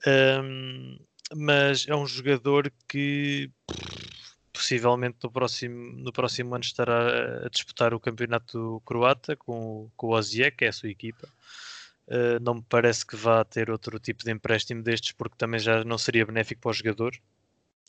Um, 0.07 0.97
mas 1.35 1.85
é 1.87 1.95
um 1.95 2.05
jogador 2.07 2.71
que 2.87 3.51
possivelmente 4.69 5.17
no 5.23 5.31
próximo, 5.31 5.93
no 5.93 6.13
próximo 6.13 6.53
ano 6.53 6.63
estará 6.63 7.45
a 7.45 7.49
disputar 7.49 7.91
o 7.91 7.99
campeonato 7.99 8.79
croata 8.85 9.35
com, 9.35 9.89
com 9.97 10.07
o 10.07 10.11
Osijek, 10.11 10.57
que 10.57 10.65
é 10.65 10.67
a 10.67 10.73
sua 10.73 10.89
equipa. 10.89 11.27
Uh, 12.07 12.39
não 12.41 12.55
me 12.55 12.65
parece 12.69 13.05
que 13.05 13.15
vá 13.15 13.43
ter 13.43 13.71
outro 13.71 13.99
tipo 13.99 14.23
de 14.23 14.31
empréstimo 14.31 14.83
destes, 14.83 15.11
porque 15.11 15.35
também 15.37 15.59
já 15.59 15.83
não 15.83 15.97
seria 15.97 16.25
benéfico 16.25 16.61
para 16.61 16.69
o 16.69 16.73
jogador. 16.73 17.13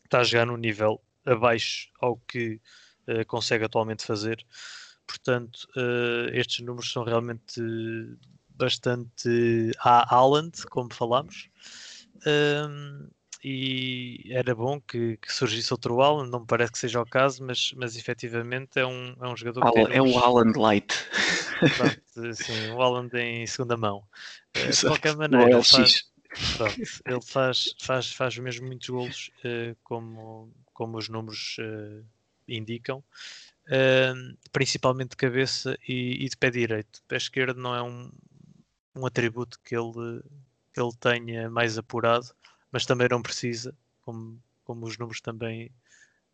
Está 0.05 0.21
a 0.21 0.25
jogar 0.25 0.47
num 0.47 0.57
nível 0.57 1.03
abaixo 1.27 1.91
ao 2.01 2.17
que 2.17 2.59
uh, 3.07 3.27
consegue 3.27 3.65
atualmente 3.65 4.05
fazer. 4.05 4.45
Portanto, 5.07 5.69
uh, 5.77 6.31
estes 6.33 6.65
números 6.65 6.91
são 6.91 7.05
realmente 7.05 7.61
bastante 8.49 9.71
a 9.81 10.15
Haaland, 10.15 10.67
como 10.71 10.93
falámos. 10.95 11.51
Um, 12.27 13.09
e 13.43 14.23
era 14.31 14.55
bom 14.55 14.81
que, 14.81 15.17
que, 15.17 15.33
surgisse 15.33 15.73
outro 15.73 16.01
Alan, 16.03 16.27
não 16.27 16.41
me 16.41 16.47
parece 16.47 16.73
que 16.73 16.79
seja 16.79 17.01
o 17.01 17.07
caso, 17.07 17.43
mas, 17.43 17.73
mas 17.75 17.97
efetivamente 17.97 18.79
é 18.79 18.87
um, 18.87 19.17
é 19.21 19.29
um 19.29 19.37
jogador 19.37 19.65
Alan, 19.65 19.87
que 19.87 19.97
É 19.97 20.03
o 20.03 20.19
Alan 20.19 20.53
Light. 20.57 20.95
Pronto, 21.77 22.35
sim, 22.35 22.71
o 22.71 22.83
Alan 22.83 23.09
em 23.15 23.47
segunda 23.47 23.77
mão. 23.77 24.05
Eh, 24.55 24.69
de 24.69 24.81
qualquer 24.81 25.17
maneira, 25.17 25.51
ele 25.51 25.63
faz, 25.63 26.05
pronto, 26.57 26.81
ele 27.07 27.23
faz, 27.23 27.75
faz, 27.81 28.13
faz 28.13 28.39
mesmo 28.39 28.67
muitos 28.67 28.89
golos, 28.89 29.31
uh, 29.45 29.77
como, 29.83 30.53
como 30.75 30.99
os 30.99 31.09
números 31.09 31.57
uh, 31.61 32.05
indicam. 32.47 33.03
Uh, 33.67 34.37
principalmente 34.51 35.11
de 35.11 35.17
cabeça 35.17 35.79
e, 35.87 36.25
e, 36.25 36.29
de 36.29 36.37
pé 36.37 36.51
direito. 36.51 37.01
Pé 37.07 37.17
esquerdo 37.17 37.57
não 37.57 37.73
é 37.73 37.81
um, 37.81 38.11
um 38.97 39.07
atributo 39.07 39.61
que 39.65 39.77
ele, 39.77 40.23
que 40.73 40.81
ele 40.81 40.93
tenha 40.99 41.49
mais 41.49 41.79
apurado, 41.79 42.27
mas 42.73 42.87
também 42.87 43.09
não 43.11 43.23
precisa, 43.23 43.77
como, 44.03 44.43
como 44.65 44.87
os 44.87 44.97
números 44.99 45.21
também, 45.21 45.71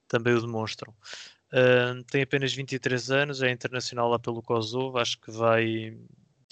também 0.09 0.35
o 0.35 0.41
demonstram. 0.41 0.95
Uh, 1.53 2.03
tem 2.05 2.23
apenas 2.23 2.53
23 2.53 3.11
anos, 3.11 3.43
é 3.43 3.51
internacional 3.51 4.09
lá 4.09 4.19
pelo 4.19 4.43
Kosovo, 4.43 4.99
acho 4.99 5.21
que 5.21 5.31
vai, 5.31 5.97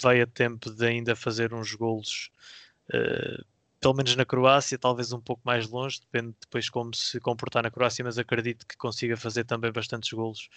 vai 0.01 0.21
a 0.21 0.27
tempo 0.27 0.71
de 0.71 0.87
ainda 0.87 1.17
fazer 1.17 1.53
uns 1.53 1.75
golos 1.75 2.31
uh, 2.91 3.45
pelo 3.85 3.95
menos 3.97 4.17
na 4.17 4.25
Croácia, 4.25 4.79
talvez 4.79 5.13
um 5.13 5.21
pouco 5.21 5.43
mais 5.45 5.69
longe, 5.69 6.01
depende 6.01 6.35
depois 6.41 6.71
como 6.71 6.95
se 6.95 7.21
comportar 7.21 7.63
na 7.63 7.71
Croácia, 7.71 8.03
mas 8.03 8.17
acredito 8.17 8.67
que 8.67 8.79
consiga 8.79 9.15
fazer 9.15 9.45
também 9.45 9.71
bastantes 9.71 10.11
golos, 10.11 10.49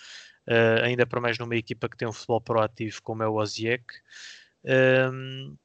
uh, 0.47 0.81
ainda 0.85 1.05
para 1.05 1.19
mais 1.19 1.37
numa 1.37 1.57
equipa 1.57 1.89
que 1.89 1.97
tem 1.97 2.07
um 2.07 2.13
futebol 2.13 2.39
proativo 2.39 3.01
como 3.03 3.23
é 3.23 3.27
o. 3.27 3.37
Um, 4.63 5.57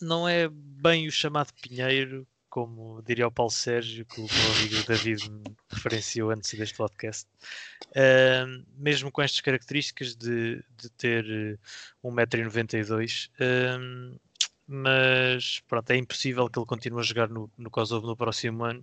não 0.00 0.26
é 0.26 0.48
bem 0.48 1.06
o 1.06 1.12
chamado 1.12 1.52
Pinheiro, 1.60 2.26
como 2.52 3.00
diria 3.00 3.26
o 3.26 3.32
Paulo 3.32 3.50
Sérgio, 3.50 4.04
que 4.04 4.20
o 4.20 4.24
meu 4.24 4.52
amigo 4.58 4.86
David 4.86 5.30
me 5.30 5.42
referenciou 5.70 6.30
antes 6.30 6.52
deste 6.52 6.76
podcast. 6.76 7.26
Uh, 7.86 8.62
mesmo 8.76 9.10
com 9.10 9.22
estas 9.22 9.40
características 9.40 10.14
de, 10.14 10.62
de 10.76 10.90
ter 10.90 11.58
1,92m, 12.04 13.30
uh, 13.40 14.20
mas 14.66 15.60
pronto, 15.66 15.90
é 15.92 15.96
impossível 15.96 16.46
que 16.46 16.58
ele 16.58 16.66
continue 16.66 17.00
a 17.00 17.02
jogar 17.02 17.30
no, 17.30 17.50
no 17.56 17.70
Kosovo 17.70 18.06
no 18.06 18.14
próximo 18.14 18.64
ano. 18.64 18.82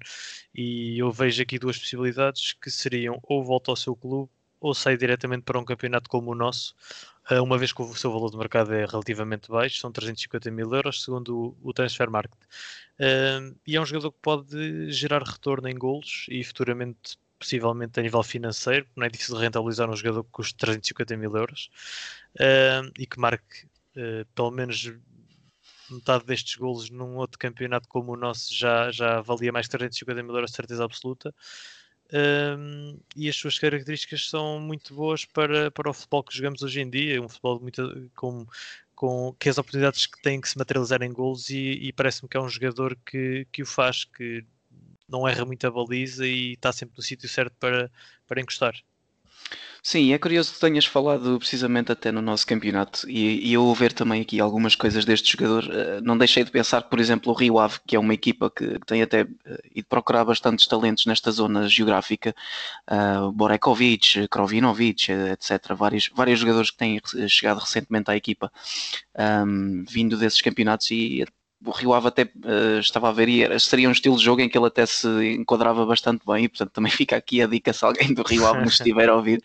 E 0.52 0.98
eu 0.98 1.12
vejo 1.12 1.44
aqui 1.44 1.60
duas 1.60 1.78
possibilidades 1.78 2.54
que 2.54 2.72
seriam 2.72 3.20
ou 3.22 3.44
volta 3.44 3.70
ao 3.72 3.76
seu 3.76 3.96
clube 3.96 4.32
ou 4.60 4.74
sai 4.74 4.98
diretamente 4.98 5.44
para 5.44 5.60
um 5.60 5.64
campeonato 5.64 6.10
como 6.10 6.32
o 6.32 6.36
nosso, 6.36 6.76
uma 7.38 7.58
vez 7.58 7.72
que 7.72 7.82
o 7.82 7.96
seu 7.96 8.12
valor 8.12 8.32
de 8.32 8.38
mercado 8.38 8.74
é 8.74 8.86
relativamente 8.86 9.50
baixo, 9.50 9.80
são 9.80 9.92
350 9.92 10.50
mil 10.50 10.74
euros, 10.74 11.04
segundo 11.04 11.56
o, 11.62 11.74
Transfer 11.74 12.10
Market. 12.10 12.40
Uh, 13.00 13.56
e 13.66 13.76
é 13.76 13.82
um 13.82 13.86
jogador 13.86 14.12
que 14.12 14.20
pode 14.22 14.92
gerar 14.92 15.22
retorno 15.24 15.68
em 15.68 15.76
golos 15.76 16.26
e 16.30 16.44
futuramente, 16.44 17.18
possivelmente 17.38 18.00
a 18.00 18.04
nível 18.04 18.24
financeiro, 18.24 18.88
não 18.96 19.06
é 19.06 19.10
difícil 19.10 19.38
rentabilizar 19.38 19.90
um 19.90 19.96
jogador 19.96 20.24
que 20.24 20.32
custa 20.32 20.58
350 20.58 21.18
mil 21.18 21.36
euros 21.36 21.70
uh, 22.36 22.92
e 22.98 23.06
que 23.06 23.20
marque 23.20 23.66
uh, 23.96 24.26
pelo 24.34 24.52
menos 24.52 24.92
metade 25.90 26.26
destes 26.26 26.56
golos 26.56 26.90
num 26.90 27.16
outro 27.16 27.40
campeonato 27.40 27.88
como 27.88 28.14
o 28.14 28.18
nosso 28.18 28.54
já, 28.54 28.92
já 28.92 29.22
valia 29.22 29.52
mais 29.52 29.68
350 29.68 30.24
mil 30.24 30.34
euros 30.34 30.52
de 30.52 30.56
certeza 30.56 30.84
absoluta. 30.84 31.34
Um, 32.12 33.00
e 33.16 33.30
as 33.30 33.36
suas 33.36 33.60
características 33.60 34.30
são 34.30 34.60
muito 34.60 34.96
boas 34.96 35.26
para, 35.26 35.70
para 35.70 35.90
o 35.90 35.94
futebol 35.94 36.24
que 36.24 36.36
jogamos 36.36 36.64
hoje 36.64 36.82
em 36.82 36.90
dia, 36.90 37.22
um 37.22 37.30
futebol 37.30 37.60
muito, 37.60 38.10
com, 38.16 38.48
com 38.96 39.36
que 39.40 39.48
as 39.48 39.58
oportunidades 39.60 40.08
que 40.08 40.20
têm 40.22 40.42
que 40.42 40.50
se 40.50 40.58
materializar 40.58 41.04
em 41.04 41.14
gols 41.14 41.50
e, 41.50 41.58
e 41.58 41.94
parece-me 41.94 42.28
que 42.28 42.36
é 42.36 42.42
um 42.42 42.50
jogador 42.50 42.98
que, 43.06 43.46
que 43.52 43.62
o 43.62 43.66
faz, 43.66 44.06
que 44.06 44.44
não 45.08 45.28
erra 45.28 45.46
muito 45.46 45.66
a 45.68 45.72
baliza 45.72 46.26
e 46.26 46.54
está 46.54 46.72
sempre 46.72 46.98
no 46.98 47.04
sítio 47.04 47.30
certo 47.30 47.56
para, 47.60 47.92
para 48.28 48.42
encostar. 48.42 48.76
Sim, 49.82 50.14
é 50.14 50.18
curioso 50.18 50.54
que 50.54 50.60
tenhas 50.60 50.86
falado 50.86 51.40
precisamente 51.40 51.92
até 51.92 52.12
no 52.12 52.22
nosso 52.22 52.46
campeonato 52.46 53.10
e, 53.10 53.50
e 53.50 53.54
eu 53.54 53.74
ver 53.74 53.94
também 53.94 54.22
aqui 54.22 54.40
algumas 54.40 54.76
coisas 54.76 55.06
deste 55.06 55.32
jogador. 55.32 55.64
Uh, 55.64 56.02
não 56.04 56.18
deixei 56.18 56.44
de 56.44 56.52
pensar 56.52 56.84
que, 56.84 56.90
por 56.90 57.00
exemplo, 57.00 57.32
o 57.32 57.36
Rio 57.36 57.58
Ave, 57.58 57.80
que 57.88 57.96
é 57.96 58.00
uma 58.00 58.14
equipa 58.14 58.52
que, 58.52 58.78
que 58.80 58.86
tem 58.86 59.02
até 59.02 59.24
uh, 59.24 59.28
ido 59.74 59.88
procurar 59.88 60.26
bastantes 60.26 60.68
talentos 60.68 61.06
nesta 61.06 61.32
zona 61.32 61.68
geográfica, 61.68 62.36
uh, 62.92 63.32
Borekovic, 63.32 64.28
Krovinovic, 64.28 65.12
etc. 65.12 65.74
Vários, 65.76 66.10
vários 66.14 66.40
jogadores 66.40 66.72
que 66.72 66.78
têm 66.78 67.02
chegado 67.28 67.60
recentemente 67.60 68.12
à 68.12 68.16
equipa, 68.16 68.52
um, 69.48 69.86
vindo 69.88 70.18
desses 70.18 70.42
campeonatos 70.42 70.92
e 70.92 71.26
o 71.66 71.72
Rio 71.72 71.94
Ave 71.94 72.08
até 72.08 72.24
uh, 72.24 72.80
estava 72.80 73.10
a 73.10 73.12
ver 73.12 73.28
e 73.28 73.44
era, 73.44 73.60
seria 73.60 73.90
um 73.90 73.92
estilo 73.92 74.16
de 74.16 74.24
jogo 74.24 74.42
em 74.42 74.48
que 74.48 74.58
ele 74.58 74.68
até 74.68 74.86
se 74.86 75.08
enquadrava 75.34 75.86
bastante 75.86 76.26
bem 76.26 76.46
e 76.46 76.50
portanto 76.50 76.72
também 76.72 76.92
fica 76.92 77.18
aqui 77.18 77.42
a 77.42 77.48
dica 77.48 77.74
se 77.74 77.84
alguém 77.84 78.14
do 78.14 78.24
Rio 78.24 78.48
Ave 78.48 78.62
nos 78.62 78.76
estiver 78.80 79.10
a 79.10 79.16
ouvir 79.16 79.44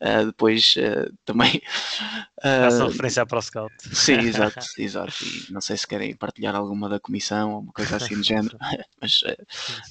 uh, 0.00 0.26
depois 0.26 0.74
uh, 0.76 1.12
também 1.24 1.60
faça 2.40 2.86
referência 2.86 3.26
para 3.26 3.38
o 3.38 3.42
Scout. 3.42 3.74
sim, 3.92 4.18
exato, 4.18 4.64
exato 4.78 5.14
e 5.24 5.52
não 5.52 5.60
sei 5.60 5.76
se 5.76 5.86
querem 5.86 6.14
partilhar 6.14 6.54
alguma 6.54 6.88
da 6.88 7.00
comissão 7.00 7.52
ou 7.52 7.60
uma 7.60 7.72
coisa 7.72 7.96
assim 7.96 8.16
do 8.16 8.22
género 8.22 8.56
mas 9.00 9.20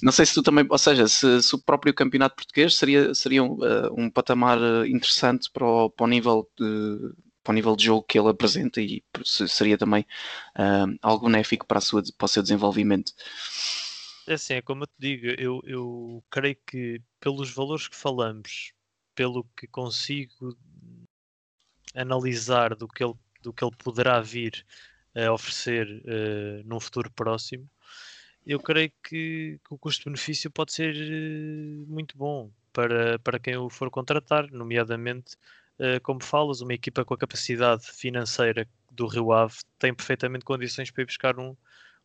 não 0.02 0.12
sei 0.12 0.24
se 0.26 0.34
tu 0.34 0.42
também, 0.42 0.66
ou 0.68 0.78
seja 0.78 1.06
se, 1.08 1.42
se 1.42 1.54
o 1.54 1.58
próprio 1.58 1.92
campeonato 1.92 2.36
português 2.36 2.76
seria, 2.76 3.14
seria 3.14 3.42
um, 3.42 3.58
um 3.96 4.10
patamar 4.10 4.58
interessante 4.86 5.50
para 5.52 5.66
o, 5.66 5.90
para 5.90 6.04
o 6.04 6.08
nível 6.08 6.48
de 6.58 7.12
para 7.42 7.52
o 7.52 7.54
nível 7.54 7.74
de 7.76 7.84
jogo 7.84 8.02
que 8.02 8.18
ele 8.18 8.28
apresenta 8.28 8.80
e 8.80 9.02
seria 9.24 9.78
também 9.78 10.06
uh, 10.56 10.98
algo 11.02 11.26
benéfico 11.26 11.66
para, 11.66 11.78
a 11.78 11.80
sua, 11.80 12.02
para 12.16 12.24
o 12.24 12.28
seu 12.28 12.42
desenvolvimento. 12.42 13.12
É 14.26 14.34
assim, 14.34 14.54
é 14.54 14.62
como 14.62 14.84
eu 14.84 14.86
te 14.86 14.94
digo, 14.98 15.26
eu, 15.38 15.60
eu 15.64 16.24
creio 16.30 16.56
que 16.66 17.00
pelos 17.18 17.50
valores 17.50 17.88
que 17.88 17.96
falamos, 17.96 18.72
pelo 19.14 19.44
que 19.56 19.66
consigo 19.66 20.56
analisar 21.94 22.74
do 22.74 22.86
que 22.86 23.02
ele, 23.02 23.14
do 23.42 23.52
que 23.52 23.64
ele 23.64 23.74
poderá 23.76 24.20
vir 24.20 24.64
a 25.14 25.32
oferecer 25.32 25.88
uh, 26.04 26.68
num 26.68 26.78
futuro 26.78 27.10
próximo, 27.10 27.68
eu 28.46 28.60
creio 28.60 28.92
que, 29.02 29.58
que 29.64 29.74
o 29.74 29.78
custo-benefício 29.78 30.50
pode 30.50 30.72
ser 30.72 30.94
uh, 30.94 31.86
muito 31.88 32.16
bom 32.16 32.50
para, 32.72 33.18
para 33.18 33.38
quem 33.38 33.56
o 33.56 33.68
for 33.68 33.90
contratar, 33.90 34.50
nomeadamente 34.52 35.36
como 36.02 36.22
falas, 36.22 36.60
uma 36.60 36.74
equipa 36.74 37.04
com 37.04 37.14
a 37.14 37.18
capacidade 37.18 37.90
financeira 37.90 38.68
do 38.90 39.06
Rio 39.06 39.32
Ave 39.32 39.56
tem 39.78 39.94
perfeitamente 39.94 40.44
condições 40.44 40.90
para 40.90 41.02
ir 41.02 41.06
buscar 41.06 41.38
um, 41.38 41.56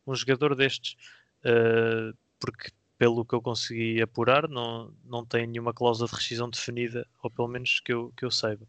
um 0.07 0.15
jogador 0.15 0.55
destes, 0.55 0.95
uh, 1.43 2.15
porque 2.39 2.69
pelo 2.97 3.25
que 3.25 3.35
eu 3.35 3.41
consegui 3.41 4.01
apurar, 4.01 4.47
não, 4.47 4.93
não 5.03 5.25
tem 5.25 5.45
nenhuma 5.47 5.73
cláusula 5.73 6.07
de 6.07 6.15
rescisão 6.15 6.49
definida, 6.49 7.05
ou 7.21 7.29
pelo 7.29 7.47
menos 7.47 7.79
que 7.81 7.91
eu, 7.91 8.13
que 8.15 8.23
eu 8.23 8.31
saiba. 8.31 8.65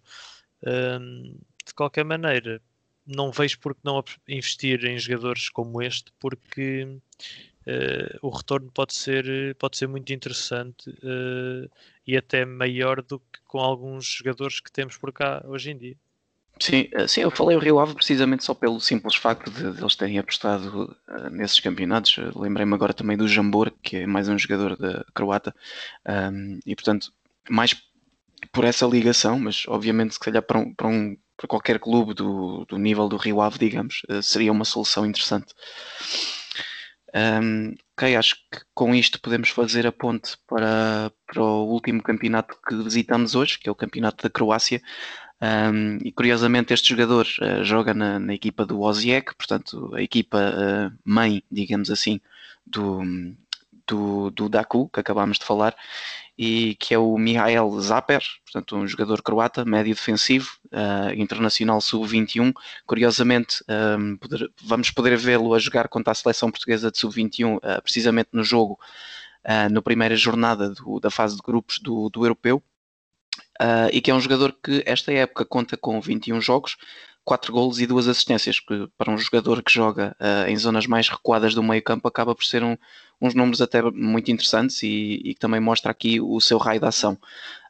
Uh, 0.62 1.38
de 1.64 1.74
qualquer 1.74 2.04
maneira, 2.04 2.60
não 3.06 3.30
vejo 3.30 3.58
por 3.60 3.74
que 3.74 3.80
não 3.84 4.02
investir 4.26 4.84
em 4.84 4.98
jogadores 4.98 5.48
como 5.48 5.80
este, 5.80 6.12
porque 6.18 6.84
uh, 6.84 8.18
o 8.20 8.30
retorno 8.30 8.70
pode 8.72 8.94
ser, 8.94 9.54
pode 9.56 9.76
ser 9.76 9.86
muito 9.86 10.12
interessante 10.12 10.90
uh, 10.90 11.70
e 12.06 12.16
até 12.16 12.44
maior 12.44 13.02
do 13.02 13.18
que 13.18 13.40
com 13.46 13.58
alguns 13.58 14.06
jogadores 14.06 14.60
que 14.60 14.70
temos 14.70 14.96
por 14.96 15.12
cá 15.12 15.42
hoje 15.46 15.70
em 15.70 15.76
dia. 15.76 15.96
Sim, 16.58 16.88
eh, 16.92 17.06
sim, 17.06 17.20
eu 17.20 17.30
falei 17.30 17.56
o 17.56 17.60
Rio 17.60 17.78
Ave 17.78 17.94
precisamente 17.94 18.42
só 18.44 18.54
pelo 18.54 18.80
simples 18.80 19.14
facto 19.14 19.50
de, 19.50 19.72
de 19.72 19.82
eles 19.82 19.94
terem 19.94 20.18
apostado 20.18 20.96
uh, 21.06 21.30
nesses 21.30 21.60
campeonatos. 21.60 22.16
Lembrei-me 22.34 22.72
agora 22.74 22.94
também 22.94 23.16
do 23.16 23.28
Jambor, 23.28 23.70
que 23.82 23.98
é 23.98 24.06
mais 24.06 24.28
um 24.28 24.38
jogador 24.38 24.76
da 24.76 25.04
croata, 25.14 25.54
um, 26.08 26.58
e 26.64 26.74
portanto, 26.74 27.12
mais 27.50 27.74
por 28.52 28.64
essa 28.64 28.86
ligação, 28.86 29.38
mas 29.38 29.64
obviamente 29.68 30.14
se 30.14 30.20
calhar 30.20 30.42
para, 30.42 30.58
um, 30.58 30.74
para, 30.74 30.86
um, 30.88 31.16
para 31.36 31.46
qualquer 31.46 31.78
clube 31.78 32.14
do, 32.14 32.64
do 32.64 32.78
nível 32.78 33.08
do 33.08 33.18
Rio 33.18 33.42
Ave, 33.42 33.58
digamos, 33.58 34.02
uh, 34.08 34.22
seria 34.22 34.50
uma 34.50 34.64
solução 34.64 35.04
interessante. 35.04 35.52
Um, 37.14 37.74
ok, 37.96 38.14
acho 38.14 38.36
que 38.52 38.60
com 38.74 38.94
isto 38.94 39.18
podemos 39.18 39.48
fazer 39.48 39.86
a 39.86 39.92
ponte 39.92 40.36
para, 40.46 41.10
para 41.26 41.42
o 41.42 41.64
último 41.66 42.02
campeonato 42.02 42.54
que 42.68 42.76
visitamos 42.76 43.34
hoje, 43.34 43.58
que 43.58 43.68
é 43.70 43.72
o 43.72 43.74
campeonato 43.74 44.22
da 44.22 44.30
Croácia. 44.30 44.82
Um, 45.40 45.98
e 46.04 46.12
curiosamente 46.12 46.72
este 46.72 46.90
jogador 46.90 47.26
uh, 47.42 47.64
joga 47.64 47.92
na, 47.94 48.18
na, 48.18 48.34
equipa 48.34 48.64
do 48.64 48.80
Osijek, 48.80 49.34
portanto 49.34 49.94
a 49.94 50.02
equipa 50.02 50.38
uh, 50.38 50.98
mãe, 51.04 51.42
digamos 51.50 51.90
assim, 51.90 52.20
do, 52.66 53.02
do, 53.86 54.30
do 54.30 54.48
Daku, 54.48 54.88
que 54.88 55.00
acabámos 55.00 55.38
de 55.38 55.44
falar, 55.44 55.74
e 56.38 56.74
que 56.74 56.92
é 56.92 56.98
o 56.98 57.16
Mihael 57.16 57.80
Zaper, 57.80 58.22
portanto 58.44 58.76
um 58.76 58.86
jogador 58.86 59.22
croata, 59.22 59.64
médio 59.64 59.94
defensivo, 59.94 60.50
uh, 60.66 61.12
internacional 61.14 61.80
sub-21. 61.80 62.52
Curiosamente, 62.84 63.64
um, 63.68 63.72
ehm, 63.72 64.16
poder, 64.16 64.50
vamos 64.62 64.90
poder 64.90 65.16
vê-lo 65.16 65.54
a 65.54 65.58
jogar 65.58 65.88
contra 65.88 66.12
a 66.12 66.14
seleção 66.14 66.50
portuguesa 66.50 66.90
de 66.90 66.98
sub-21, 66.98 67.56
uh, 67.56 67.82
precisamente 67.82 68.28
no 68.32 68.44
jogo, 68.44 68.78
uh, 69.44 69.72
na 69.72 69.80
primeira 69.80 70.14
jornada 70.14 70.70
do, 70.70 71.00
da 71.00 71.10
fase 71.10 71.36
de 71.36 71.42
grupos 71.42 71.78
do, 71.78 72.10
do 72.10 72.24
europeu. 72.24 72.62
e 73.90 74.00
que 74.02 74.10
é 74.10 74.14
um 74.14 74.20
jogador 74.20 74.54
que 74.62 74.82
esta 74.84 75.10
época 75.12 75.44
conta 75.44 75.76
com 75.78 75.98
21 75.98 76.42
jogos, 76.42 76.76
4 77.26 77.52
golos 77.52 77.80
e 77.80 77.86
2 77.86 78.08
assistências, 78.08 78.58
que 78.60 78.88
para 78.96 79.12
um 79.12 79.18
jogador 79.18 79.62
que 79.62 79.72
joga 79.72 80.16
em 80.48 80.56
zonas 80.56 80.86
mais 80.86 81.08
recuadas 81.08 81.54
do 81.54 81.62
meio 81.62 81.82
campo 81.82 82.06
acaba 82.08 82.34
por 82.34 82.44
ser 82.44 82.62
um, 82.62 82.76
uns 83.20 83.34
números 83.34 83.60
até 83.60 83.82
muito 83.82 84.30
interessantes 84.30 84.82
e, 84.82 85.20
e 85.24 85.34
que 85.34 85.40
também 85.40 85.60
mostra 85.60 85.90
aqui 85.90 86.20
o 86.20 86.40
seu 86.40 86.56
raio 86.56 86.80
de 86.80 86.86
ação. 86.86 87.18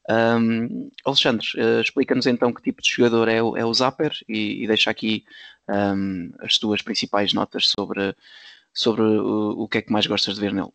Um, 0.09 0.91
Alexandre, 1.05 1.47
uh, 1.57 1.81
explica-nos 1.81 2.27
então 2.27 2.53
que 2.53 2.63
tipo 2.63 2.81
de 2.81 2.89
jogador 2.89 3.29
é, 3.29 3.43
o, 3.43 3.57
é 3.57 3.65
o 3.65 3.75
Zapper 3.75 4.13
e, 4.29 4.63
e 4.63 4.67
deixa 4.67 4.89
aqui 4.89 5.25
um, 5.69 6.31
as 6.39 6.59
tuas 6.59 6.81
principais 6.81 7.33
notas 7.33 7.69
sobre, 7.69 8.15
sobre 8.73 9.03
o, 9.03 9.63
o, 9.63 9.69
que 9.69 9.79
é 9.79 9.83
que 9.83 9.93
mais 9.93 10.07
gostas 10.07 10.37
de 10.37 10.41
ver 10.41 10.53
nele. 10.53 10.71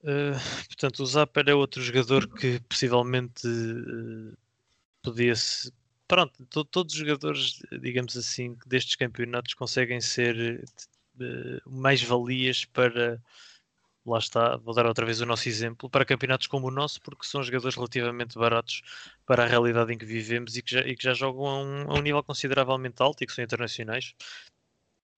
Uh, 0.00 0.38
portanto, 0.68 1.00
o 1.00 1.06
Zapper 1.06 1.44
é 1.48 1.54
outro 1.54 1.82
jogador 1.82 2.26
que 2.26 2.58
possivelmente 2.60 3.46
uh, 3.46 4.36
podia-se. 5.02 5.70
Pronto, 6.08 6.46
to, 6.46 6.64
todos 6.64 6.94
os 6.94 6.98
jogadores, 7.00 7.62
digamos 7.80 8.16
assim, 8.16 8.56
destes 8.66 8.94
campeonatos 8.94 9.54
conseguem 9.54 10.00
ser 10.00 10.64
uh, 11.20 11.70
mais-valias 11.70 12.64
para 12.64 13.20
lá 14.06 14.18
está, 14.18 14.56
vou 14.56 14.72
dar 14.74 14.86
outra 14.86 15.04
vez 15.04 15.20
o 15.20 15.26
nosso 15.26 15.48
exemplo, 15.48 15.90
para 15.90 16.04
campeonatos 16.04 16.46
como 16.46 16.68
o 16.68 16.70
nosso, 16.70 17.00
porque 17.02 17.26
são 17.26 17.42
jogadores 17.42 17.74
relativamente 17.74 18.38
baratos 18.38 18.82
para 19.26 19.44
a 19.44 19.46
realidade 19.46 19.92
em 19.92 19.98
que 19.98 20.04
vivemos 20.06 20.56
e 20.56 20.62
que 20.62 20.70
já, 20.70 20.80
e 20.82 20.96
que 20.96 21.02
já 21.02 21.12
jogam 21.12 21.46
a 21.46 21.62
um, 21.62 21.90
a 21.90 21.94
um 21.98 22.02
nível 22.02 22.22
consideravelmente 22.22 23.02
alto 23.02 23.22
e 23.24 23.26
que 23.26 23.32
são 23.32 23.42
internacionais 23.44 24.14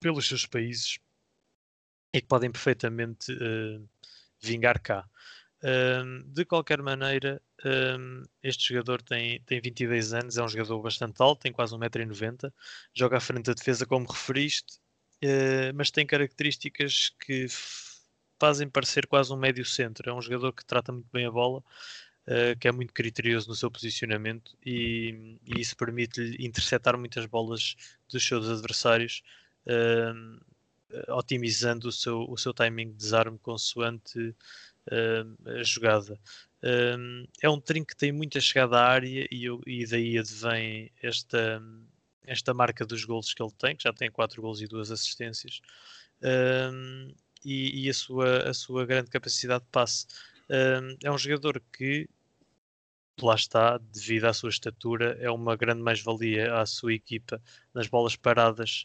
pelos 0.01 0.27
seus 0.27 0.47
países. 0.47 0.99
e 2.15 2.21
que 2.21 2.27
podem 2.27 2.51
perfeitamente 2.51 3.33
uh, 3.33 3.89
vingar 4.41 4.81
cá. 4.81 5.09
Um, 5.63 6.23
de 6.33 6.45
qualquer 6.45 6.81
maneira, 6.81 7.43
um, 7.65 8.23
este 8.43 8.69
jogador 8.69 9.03
tem, 9.03 9.43
tem 9.43 9.61
22 9.61 10.15
anos, 10.15 10.39
é 10.39 10.43
um 10.43 10.49
jogador 10.49 10.81
bastante 10.81 11.21
alto, 11.21 11.41
tem 11.43 11.53
quase 11.53 11.75
1,90m, 11.75 12.53
joga 12.95 13.17
à 13.17 13.21
frente 13.21 13.47
da 13.47 13.55
defesa, 13.55 13.85
como 13.85 14.07
referiste, 14.07 14.79
uh, 15.25 15.75
mas 15.75 15.91
tem 15.91 16.07
características 16.07 17.11
que 17.21 17.47
fazem 18.41 18.69
parecer 18.69 19.07
quase 19.09 19.33
um 19.33 19.37
médio 19.37 19.65
centro. 19.65 20.09
É 20.09 20.15
um 20.15 20.23
jogador 20.23 20.53
que 20.53 20.65
trata 20.65 20.93
muito 20.93 21.09
bem 21.13 21.27
a 21.27 21.31
bola, 21.31 21.59
uh, 21.59 22.59
que 22.61 22.69
é 22.69 22.73
muito 22.73 22.95
criterioso 22.95 23.49
no 23.49 23.55
seu 23.57 23.71
posicionamento 23.71 24.57
e, 24.65 25.39
e 25.45 25.61
isso 25.61 25.77
permite-lhe 25.77 26.37
interceptar 26.47 26.97
muitas 26.97 27.27
bolas 27.27 27.75
dos 28.09 28.25
seus 28.25 28.49
adversários. 28.49 29.23
Uh, 29.67 30.41
otimizando 31.09 31.89
o 31.89 31.93
seu, 31.93 32.23
o 32.23 32.37
seu 32.39 32.55
timing 32.55 32.91
de 32.91 32.97
desarme 32.97 33.39
consoante 33.39 34.35
a 35.47 35.63
jogada. 35.63 36.19
Um, 36.63 37.25
é 37.41 37.49
um 37.49 37.61
trinco 37.61 37.89
que 37.89 37.97
tem 37.97 38.11
muita 38.11 38.41
chegada 38.41 38.79
à 38.79 38.89
área 38.89 39.29
e, 39.31 39.47
e 39.67 39.87
daí 39.87 40.19
advém 40.19 40.91
esta, 41.01 41.63
esta 42.25 42.53
marca 42.53 42.85
dos 42.85 43.05
gols 43.05 43.33
que 43.33 43.43
ele 43.43 43.53
tem, 43.57 43.77
que 43.77 43.85
já 43.85 43.93
tem 43.93 44.11
4 44.11 44.43
gols 44.43 44.61
e 44.61 44.67
2 44.67 44.91
assistências, 44.91 45.61
um, 46.23 47.15
e, 47.45 47.85
e, 47.85 47.89
a, 47.89 47.95
sua, 47.95 48.49
a 48.49 48.55
sua 48.55 48.85
grande 48.85 49.11
capacidade 49.11 49.65
de 49.65 49.71
passe. 49.71 50.07
Um, 50.51 50.97
é 51.05 51.11
um 51.11 51.19
jogador 51.19 51.63
que, 51.73 52.09
lá 53.21 53.35
está, 53.35 53.79
devido 53.79 54.25
à 54.25 54.33
sua 54.33 54.51
estatura, 54.51 55.17
é 55.21 55.31
uma 55.31 55.57
grande 55.57 55.83
mais-valia 55.83 56.57
à 56.57 56.67
sua 56.67 56.93
equipa 56.95 57.41
nas 57.73 57.87
bolas 57.87 58.17
paradas 58.17 58.85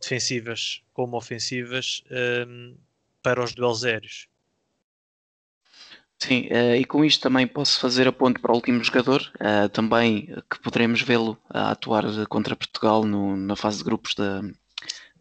defensivas 0.00 0.82
como 0.92 1.16
ofensivas 1.16 2.02
para 3.22 3.44
os 3.44 3.54
duelos 3.54 3.84
aéreos. 3.84 4.26
Sim, 6.22 6.46
uh, 6.52 6.76
e 6.76 6.84
com 6.84 7.04
isto 7.04 7.20
também 7.20 7.48
posso 7.48 7.80
fazer 7.80 8.06
a 8.06 8.12
ponte 8.12 8.38
para 8.38 8.52
o 8.52 8.54
último 8.54 8.82
jogador, 8.84 9.20
uh, 9.40 9.68
também 9.70 10.26
que 10.48 10.60
poderemos 10.62 11.02
vê-lo 11.02 11.36
a 11.50 11.72
atuar 11.72 12.04
contra 12.28 12.54
Portugal 12.54 13.04
no, 13.04 13.36
na 13.36 13.56
fase 13.56 13.78
de 13.78 13.84
grupos 13.84 14.14
da, 14.14 14.40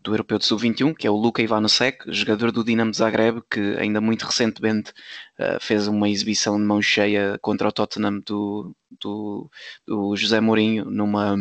do 0.03 0.13
Europeu 0.13 0.37
de 0.37 0.45
Sub-21, 0.45 0.95
que 0.95 1.07
é 1.07 1.09
o 1.09 1.15
Luka 1.15 1.41
Ivanosek, 1.41 2.03
jogador 2.13 2.51
do 2.51 2.63
Dinamo 2.63 2.93
Zagreb, 2.93 3.41
que 3.49 3.59
ainda 3.79 3.99
muito 3.99 4.27
recentemente 4.27 4.91
uh, 5.39 5.59
fez 5.59 5.87
uma 5.87 6.07
exibição 6.07 6.55
de 6.55 6.63
mão 6.65 6.79
cheia 6.79 7.39
contra 7.41 7.67
o 7.67 7.71
Tottenham 7.71 8.19
do, 8.19 8.75
do, 8.91 9.49
do 9.87 10.15
José 10.15 10.39
Mourinho 10.39 10.85
numa, 10.85 11.35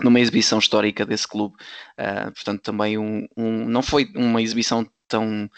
numa 0.00 0.20
exibição 0.20 0.58
histórica 0.58 1.04
desse 1.04 1.26
clube. 1.26 1.56
portanto, 2.34 2.62
também 2.62 2.96
um, 2.98 3.26
um, 3.36 3.64
não 3.66 3.82
foi 3.82 4.10
uma 4.14 4.40
exibição 4.40 4.86
tão 5.10 5.50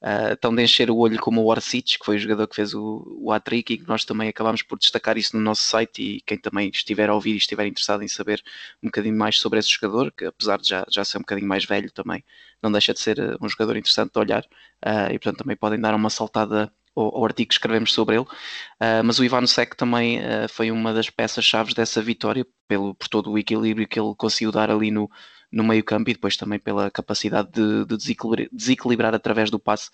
uh, 0.00 0.36
tão 0.40 0.54
de 0.54 0.62
encher 0.62 0.90
o 0.90 0.96
olho 0.96 1.18
como 1.18 1.42
o 1.42 1.46
Orsic, 1.46 1.98
que 1.98 2.04
foi 2.04 2.16
o 2.16 2.18
jogador 2.18 2.46
que 2.48 2.56
fez 2.56 2.74
o, 2.74 3.18
o 3.20 3.32
hat-trick 3.32 3.74
e 3.74 3.78
que 3.78 3.88
nós 3.88 4.04
também 4.04 4.28
acabámos 4.28 4.62
por 4.62 4.78
destacar 4.78 5.18
isso 5.18 5.36
no 5.36 5.42
nosso 5.42 5.62
site 5.62 6.02
e 6.02 6.20
quem 6.22 6.38
também 6.38 6.70
estiver 6.70 7.08
a 7.10 7.14
ouvir 7.14 7.34
e 7.34 7.36
estiver 7.36 7.66
interessado 7.66 8.02
em 8.02 8.08
saber 8.08 8.42
um 8.82 8.86
bocadinho 8.86 9.16
mais 9.16 9.38
sobre 9.38 9.58
esse 9.58 9.68
jogador, 9.68 10.12
que 10.12 10.24
apesar 10.24 10.58
de 10.58 10.68
já, 10.68 10.86
já 10.88 11.04
ser 11.04 11.18
um 11.18 11.22
bocadinho 11.22 11.48
mais 11.48 11.64
velho 11.64 11.90
também, 11.92 12.24
não 12.62 12.72
deixa 12.72 12.92
de 12.92 13.00
ser 13.00 13.20
ah, 13.20 13.36
um 13.40 13.48
jogador 13.48 13.76
interessante 13.76 14.12
de 14.12 14.18
olhar 14.18 14.42
uh, 14.44 15.12
e 15.12 15.18
portanto 15.18 15.38
também 15.38 15.56
podem 15.56 15.80
dar 15.80 15.94
uma 15.94 16.10
saltada 16.10 16.72
ao, 16.94 17.16
ao 17.16 17.24
artigo 17.24 17.48
que 17.48 17.54
escrevemos 17.54 17.92
sobre 17.92 18.16
ele, 18.16 18.24
uh, 18.24 19.04
mas 19.04 19.18
o 19.18 19.24
Ivan 19.24 19.46
Sek 19.46 19.76
também 19.76 20.18
uh, 20.18 20.48
foi 20.48 20.70
uma 20.70 20.92
das 20.92 21.10
peças-chave 21.10 21.74
dessa 21.74 22.02
vitória, 22.02 22.46
pelo, 22.68 22.94
por 22.94 23.08
todo 23.08 23.30
o 23.30 23.38
equilíbrio 23.38 23.88
que 23.88 23.98
ele 23.98 24.14
conseguiu 24.16 24.52
dar 24.52 24.70
ali 24.70 24.90
no, 24.90 25.10
no 25.50 25.64
meio 25.64 25.84
campo 25.84 26.10
e 26.10 26.14
depois 26.14 26.36
também 26.36 26.58
pela 26.58 26.90
capacidade 26.90 27.50
de, 27.50 27.84
de 27.84 27.96
desequilibrar, 27.96 28.48
desequilibrar, 28.52 29.14
através 29.14 29.50
do 29.50 29.58
passe 29.58 29.90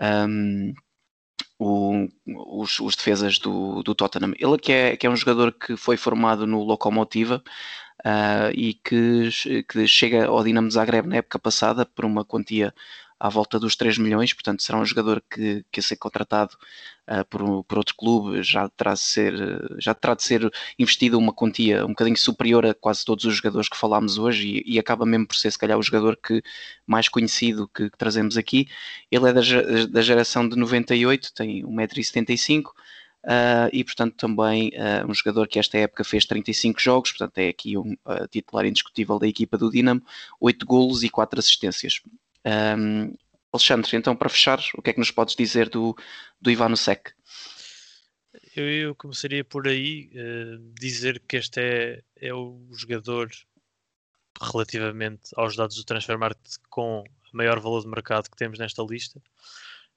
um, 0.00 0.74
o, 1.58 2.08
os, 2.62 2.80
os, 2.80 2.96
defesas 2.96 3.38
do, 3.38 3.82
do, 3.82 3.94
Tottenham. 3.94 4.32
Ele 4.38 4.58
que 4.58 4.72
é, 4.72 4.96
que 4.96 5.06
é 5.06 5.10
um 5.10 5.16
jogador 5.16 5.52
que 5.52 5.76
foi 5.76 5.96
formado 5.96 6.46
no 6.46 6.62
Locomotiva 6.62 7.42
uh, 8.04 8.50
e 8.54 8.74
que, 8.74 9.30
que 9.68 9.86
chega 9.86 10.26
ao 10.26 10.42
Dinamo 10.44 10.70
Zagreb 10.70 11.06
na 11.06 11.16
época 11.16 11.38
passada 11.38 11.86
por 11.86 12.04
uma 12.04 12.24
quantia 12.24 12.74
à 13.18 13.28
volta 13.28 13.58
dos 13.58 13.76
3 13.76 13.98
milhões, 13.98 14.32
portanto 14.32 14.62
será 14.62 14.78
um 14.78 14.84
jogador 14.84 15.22
que, 15.30 15.64
que 15.70 15.80
a 15.80 15.82
ser 15.82 15.96
contratado 15.96 16.54
uh, 17.08 17.24
por, 17.30 17.64
por 17.64 17.78
outro 17.78 17.94
clube 17.96 18.42
já 18.42 18.68
terá, 18.68 18.94
de 18.94 19.00
ser, 19.00 19.34
já 19.78 19.94
terá 19.94 20.14
de 20.14 20.22
ser 20.22 20.50
investido 20.78 21.18
uma 21.18 21.32
quantia 21.32 21.84
um 21.84 21.90
bocadinho 21.90 22.16
superior 22.16 22.66
a 22.66 22.74
quase 22.74 23.04
todos 23.04 23.24
os 23.24 23.36
jogadores 23.36 23.68
que 23.68 23.76
falámos 23.76 24.18
hoje 24.18 24.62
e, 24.66 24.74
e 24.74 24.78
acaba 24.78 25.06
mesmo 25.06 25.26
por 25.26 25.36
ser 25.36 25.50
se 25.50 25.58
calhar 25.58 25.78
o 25.78 25.82
jogador 25.82 26.16
que 26.16 26.42
mais 26.86 27.08
conhecido 27.08 27.68
que, 27.68 27.90
que 27.90 27.98
trazemos 27.98 28.36
aqui. 28.36 28.68
Ele 29.10 29.28
é 29.28 29.32
da, 29.32 29.40
da 29.90 30.02
geração 30.02 30.48
de 30.48 30.56
98, 30.56 31.32
tem 31.34 31.64
1,75m. 31.64 32.64
Uh, 33.26 33.66
e 33.72 33.82
portanto 33.82 34.14
também 34.14 34.70
uh, 34.76 35.10
um 35.10 35.12
jogador 35.12 35.48
que 35.48 35.58
esta 35.58 35.76
época 35.76 36.04
fez 36.04 36.24
35 36.24 36.80
jogos, 36.80 37.10
portanto 37.10 37.36
é 37.38 37.48
aqui 37.48 37.76
um 37.76 37.94
uh, 38.04 38.28
titular 38.30 38.64
indiscutível 38.64 39.18
da 39.18 39.26
equipa 39.26 39.58
do 39.58 39.68
Dinamo, 39.68 40.00
8 40.40 40.64
golos 40.64 41.02
e 41.02 41.08
4 41.08 41.40
assistências. 41.40 42.00
Um, 42.46 43.12
Alexandre, 43.52 43.96
então 43.96 44.14
para 44.14 44.28
fechar, 44.28 44.60
o 44.74 44.82
que 44.82 44.90
é 44.90 44.92
que 44.92 44.98
nos 44.98 45.10
podes 45.10 45.34
dizer 45.34 45.68
do, 45.68 45.96
do 46.40 46.50
Ivanosek? 46.50 47.12
Eu, 48.54 48.70
eu 48.70 48.94
começaria 48.94 49.44
por 49.44 49.66
aí 49.66 50.10
uh, 50.14 50.58
dizer 50.78 51.20
que 51.26 51.36
este 51.36 51.60
é, 51.60 52.02
é 52.16 52.32
o 52.32 52.68
jogador 52.72 53.30
relativamente 54.40 55.30
aos 55.34 55.56
dados 55.56 55.76
do 55.76 55.84
Transfermarkt 55.84 56.58
com 56.68 57.04
maior 57.32 57.58
valor 57.58 57.82
de 57.82 57.88
mercado 57.88 58.30
que 58.30 58.36
temos 58.36 58.58
nesta 58.58 58.82
lista. 58.82 59.20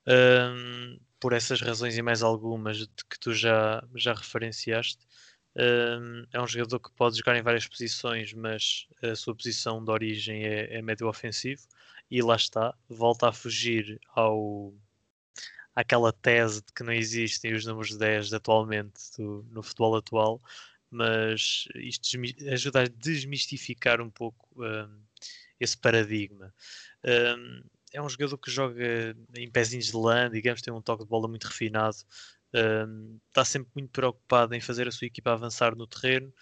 Um, 0.08 1.00
por 1.20 1.34
essas 1.34 1.62
razões 1.62 1.98
e 1.98 2.02
mais 2.02 2.24
algumas 2.24 2.86
que 3.10 3.20
tu 3.20 3.34
já, 3.34 3.84
já 3.94 4.14
referenciaste. 4.14 5.06
Um, 5.56 6.26
é 6.32 6.42
um 6.42 6.48
jogador 6.48 6.80
que 6.80 6.92
pode 6.94 7.18
jogar 7.18 7.36
em 7.36 7.42
várias 7.42 7.68
posições, 7.68 8.34
mas 8.34 8.88
a 9.04 9.16
sua 9.16 9.36
posição 9.36 9.84
de 9.84 9.92
origem 9.92 10.46
é, 10.46 10.78
é 10.78 10.82
médio 10.82 11.08
ofensivo 11.08 11.62
e 12.10 12.22
lá 12.22 12.36
está, 12.36 12.76
volta 12.88 13.30
a 13.30 13.34
fugir 13.34 14.00
ao 14.14 14.74
àquela 15.76 16.12
tese 16.12 16.62
de 16.62 16.74
que 16.74 16.84
não 16.84 16.92
existem 16.92 17.54
os 17.54 17.66
números 17.66 17.96
10 17.98 18.34
atualmente 18.34 19.00
do, 19.18 19.46
no 19.50 19.64
futebol 19.64 19.96
atual, 19.96 20.42
mas 20.92 21.68
isto 21.76 22.10
ajuda 22.52 22.82
a 22.82 22.88
desmistificar 22.88 24.02
um 24.02 24.10
pouco 24.10 24.48
um, 24.58 25.02
esse 25.60 25.78
paradigma. 25.78 26.54
Um, 27.06 27.64
é 27.94 28.02
um 28.02 28.10
jogador 28.10 28.38
que 28.38 28.52
joga 28.52 29.16
em 29.36 29.50
pezinhos 29.50 29.88
de 29.88 29.96
lã, 29.96 30.30
digamos, 30.30 30.62
tem 30.62 30.74
um 30.74 30.82
toque 30.82 31.04
de 31.04 31.10
bola 31.10 31.28
muito 31.28 31.46
refinado, 31.48 31.98
um, 32.54 33.20
está 33.28 33.46
sempre 33.46 33.72
muito 33.76 33.92
preocupado 33.92 34.54
em 34.56 34.62
fazer 34.62 34.88
a 34.88 34.92
sua 34.92 35.08
equipa 35.08 35.32
avançar 35.32 35.76
no 35.76 35.88
terreno, 35.88 36.34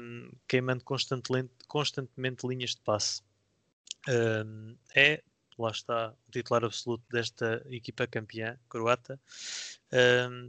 um, 0.00 0.30
queimando 0.48 0.82
constantemente, 0.84 1.52
constantemente 1.68 2.46
linhas 2.46 2.70
de 2.70 2.80
passe 2.80 3.22
é, 4.94 5.22
lá 5.58 5.70
está, 5.70 6.14
o 6.28 6.30
titular 6.30 6.64
absoluto 6.64 7.04
desta 7.10 7.64
equipa 7.70 8.06
campeã 8.06 8.58
croata, 8.68 9.18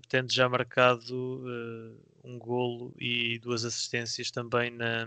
tendo 0.10 0.32
já 0.32 0.50
marcado 0.50 1.44
uh, 1.46 2.00
um 2.24 2.38
golo 2.38 2.94
e 3.00 3.40
duas 3.40 3.64
assistências 3.64 4.32
também 4.32 4.72
na, 4.72 5.06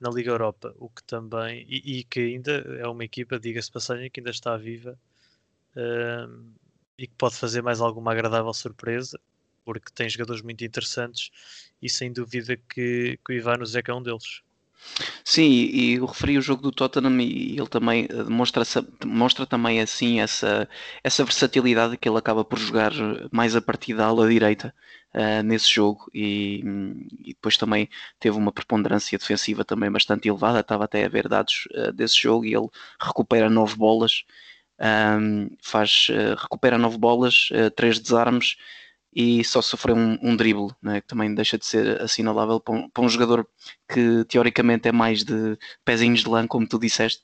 na 0.00 0.10
Liga 0.10 0.30
Europa, 0.30 0.74
o 0.78 0.88
que 0.88 1.02
também, 1.04 1.66
e, 1.68 1.98
e 1.98 2.04
que 2.04 2.20
ainda 2.20 2.52
é 2.52 2.86
uma 2.86 3.04
equipa, 3.04 3.38
diga-se 3.38 3.70
passagem, 3.70 4.10
que 4.10 4.20
ainda 4.20 4.30
está 4.30 4.56
viva 4.56 4.98
e 6.98 7.06
que 7.06 7.14
pode 7.14 7.36
fazer 7.36 7.62
mais 7.62 7.80
alguma 7.80 8.12
agradável 8.12 8.52
surpresa, 8.52 9.18
porque 9.64 9.92
tem 9.94 10.08
jogadores 10.08 10.42
muito 10.42 10.64
interessantes 10.64 11.30
e 11.80 11.88
sem 11.88 12.12
dúvida 12.12 12.56
que, 12.56 13.18
que 13.24 13.32
o 13.32 13.36
Ivano 13.36 13.64
Zeca 13.64 13.92
é 13.92 13.94
um 13.94 14.02
deles. 14.02 14.42
Sim, 15.24 15.48
e 15.50 15.94
eu 15.94 16.06
referi 16.06 16.36
o 16.38 16.42
jogo 16.42 16.62
do 16.62 16.72
Tottenham 16.72 17.20
e 17.20 17.56
ele 17.58 17.68
também 17.68 18.06
eh, 18.10 18.24
demonstra, 18.24 18.64
demonstra 19.00 19.46
também 19.46 19.80
assim 19.80 20.20
essa, 20.20 20.68
essa 21.02 21.24
versatilidade 21.24 21.96
que 21.96 22.08
ele 22.08 22.18
acaba 22.18 22.44
por 22.44 22.58
jogar 22.58 22.92
mais 23.32 23.56
a 23.56 23.62
partir 23.62 23.94
da 23.94 24.06
ala 24.06 24.28
direita 24.28 24.74
uh, 25.14 25.42
nesse 25.42 25.72
jogo. 25.72 26.10
E, 26.14 26.62
e, 27.20 27.34
depois 27.34 27.56
também 27.56 27.88
teve 28.18 28.36
uma 28.36 28.52
preponderância 28.52 29.18
defensiva 29.18 29.64
também 29.64 29.90
bastante 29.90 30.28
elevada, 30.28 30.60
estava 30.60 30.84
até 30.84 31.04
a 31.04 31.08
ver 31.08 31.28
dados 31.28 31.68
uh, 31.74 31.92
desse 31.92 32.20
jogo 32.20 32.44
e 32.44 32.54
ele 32.54 32.68
recupera 33.00 33.48
nove 33.48 33.76
bolas, 33.76 34.24
um, 35.18 35.50
faz, 35.62 36.08
uh, 36.10 36.40
recupera 36.40 36.78
nove 36.78 36.98
bolas, 36.98 37.50
três 37.76 37.98
desarmes 37.98 38.56
e 39.12 39.44
só 39.44 39.60
sofreu 39.60 39.96
um, 39.96 40.18
um 40.22 40.36
drible, 40.36 40.68
né, 40.82 41.00
que 41.00 41.06
também 41.06 41.34
deixa 41.34 41.58
de 41.58 41.66
ser 41.66 42.00
assinalável 42.00 42.60
para 42.60 42.74
um, 42.74 42.88
para 42.88 43.04
um, 43.04 43.08
jogador 43.08 43.46
que 43.88 44.24
teoricamente 44.26 44.88
é 44.88 44.92
mais 44.92 45.24
de 45.24 45.58
pezinhos 45.84 46.20
de 46.20 46.28
lã, 46.28 46.46
como 46.46 46.68
tu 46.68 46.78
disseste, 46.78 47.22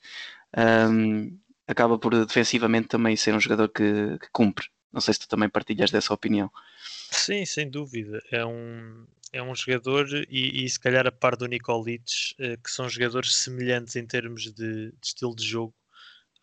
um, 0.91 1.37
acaba 1.67 1.97
por 1.97 2.13
defensivamente 2.25 2.87
também 2.87 3.15
ser 3.15 3.33
um 3.33 3.39
jogador 3.39 3.69
que, 3.69 4.17
que, 4.19 4.29
cumpre. 4.31 4.67
Não 4.91 5.01
sei 5.01 5.13
se 5.13 5.21
tu 5.21 5.27
também 5.27 5.49
partilhas 5.49 5.91
dessa 5.91 6.13
opinião. 6.13 6.51
Sim, 7.11 7.45
sem 7.45 7.69
dúvida. 7.69 8.21
É 8.31 8.45
um, 8.45 9.05
é 9.31 9.43
um 9.43 9.53
jogador, 9.53 10.07
e, 10.29 10.65
e 10.65 10.69
se 10.69 10.79
calhar 10.79 11.05
a 11.05 11.11
par 11.11 11.35
do 11.35 11.45
Nicolic, 11.45 12.35
eh, 12.39 12.57
que 12.57 12.71
são 12.71 12.89
jogadores 12.89 13.35
semelhantes 13.35 13.95
em 13.95 14.05
termos 14.05 14.43
de, 14.43 14.91
de 14.91 14.93
estilo 15.03 15.35
de 15.35 15.45
jogo 15.45 15.75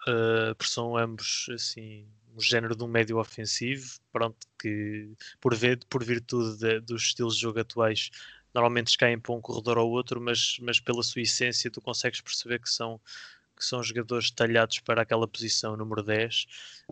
uh, 0.09 0.55
porque 0.57 0.73
são 0.73 0.97
ambos 0.97 1.47
assim 1.53 2.07
um 2.35 2.41
género 2.41 2.75
de 2.77 2.83
um 2.83 2.89
médio 2.89 3.19
ofensivo, 3.19 3.99
pronto, 4.13 4.47
que 4.61 5.13
por, 5.41 5.55
ver, 5.55 5.79
por 5.89 6.05
virtude 6.05 6.59
de, 6.59 6.81
dos 6.81 7.03
estilos 7.03 7.37
de 7.37 7.43
jogo 7.43 7.61
atuais 7.61 8.11
normalmente 8.55 8.97
caem 8.97 9.19
para 9.19 9.35
um 9.35 9.41
corredor 9.41 9.79
ou 9.79 9.91
outro, 9.91 10.21
mas, 10.21 10.59
mas 10.61 10.79
pela 10.79 11.03
sua 11.03 11.23
essência 11.23 11.71
tu 11.71 11.81
consegues 11.81 12.21
perceber 12.21 12.61
que 12.61 12.71
são, 12.71 13.01
que 13.57 13.65
são 13.65 13.83
jogadores 13.83 14.31
talhados 14.31 14.79
para 14.81 15.03
aquela 15.03 15.27
posição 15.27 15.77
número 15.77 16.03
10 16.03 16.47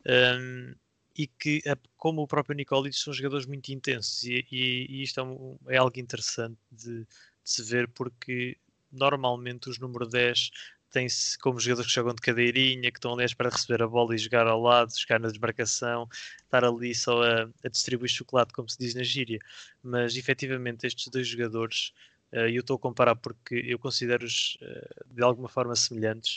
um, 0.07 0.75
e 1.17 1.27
que, 1.27 1.63
como 1.97 2.23
o 2.23 2.27
próprio 2.27 2.57
Nicole 2.57 2.91
disse, 2.91 3.05
são 3.05 3.13
jogadores 3.13 3.47
muito 3.47 3.71
intensos 3.71 4.25
e, 4.25 4.47
e, 4.51 4.87
e 4.89 5.03
isto 5.03 5.21
é, 5.21 5.23
um, 5.23 5.59
é, 5.69 5.77
algo 5.77 5.99
interessante 6.01 6.59
de, 6.71 7.05
de, 7.05 7.07
se 7.45 7.63
ver 7.63 7.89
porque 7.89 8.57
normalmente 8.91 9.69
os 9.69 9.79
número 9.79 10.07
10 10.07 10.51
têm-se 10.93 11.39
como 11.39 11.59
jogadores 11.59 11.89
que 11.89 11.95
jogam 11.95 12.15
de 12.15 12.21
cadeirinha, 12.21 12.91
que 12.93 12.99
estão 12.99 13.15
ali 13.15 13.35
para 13.35 13.51
receber 13.51 13.83
a 13.83 13.89
bola 13.89 14.15
e 14.15 14.19
jogar 14.19 14.47
ao 14.47 14.61
lado, 14.61 14.93
jogar 14.97 15.19
na 15.19 15.29
desmarcação, 15.29 16.09
estar 16.45 16.65
ali 16.65 16.95
só 16.95 17.23
a, 17.23 17.49
a 17.65 17.69
distribuir 17.69 18.11
chocolate, 18.11 18.53
como 18.53 18.69
se 18.69 18.79
diz 18.79 18.95
na 18.95 19.03
gíria. 19.03 19.41
Mas 19.83 20.17
efetivamente 20.17 20.87
estes 20.87 21.09
dois 21.09 21.27
jogadores, 21.27 21.93
uh, 22.33 22.49
eu 22.49 22.61
estou 22.61 22.77
a 22.77 22.79
comparar 22.79 23.17
porque 23.17 23.57
eu 23.67 23.79
considero-os 23.79 24.57
uh, 24.63 25.15
de 25.15 25.23
alguma 25.23 25.49
forma 25.49 25.75
semelhantes, 25.75 26.37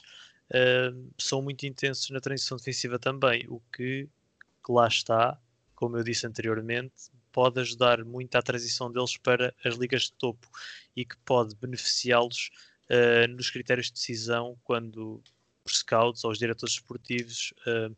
uh, 0.50 1.14
são 1.18 1.42
muito 1.42 1.66
intensos 1.66 2.10
na 2.10 2.20
transição 2.20 2.58
defensiva 2.58 2.98
também, 2.98 3.46
o 3.50 3.62
que, 3.72 4.10
que 4.66 4.72
lá 4.72 4.88
está, 4.88 5.38
como 5.76 5.98
eu 5.98 6.04
disse 6.04 6.26
anteriormente, 6.26 6.94
pode 7.36 7.60
ajudar 7.60 8.06
muito 8.06 8.34
à 8.38 8.42
transição 8.42 8.90
deles 8.90 9.18
para 9.18 9.54
as 9.66 9.76
ligas 9.76 10.04
de 10.04 10.14
topo 10.14 10.48
e 10.96 11.04
que 11.04 11.18
pode 11.26 11.54
beneficiá-los 11.58 12.50
uh, 12.90 13.28
nos 13.30 13.50
critérios 13.50 13.88
de 13.88 13.94
decisão 13.94 14.58
quando 14.64 15.22
os 15.66 15.80
scouts 15.80 16.24
ou 16.24 16.32
os 16.32 16.38
diretores 16.38 16.76
esportivos 16.76 17.54
uh, 17.68 17.96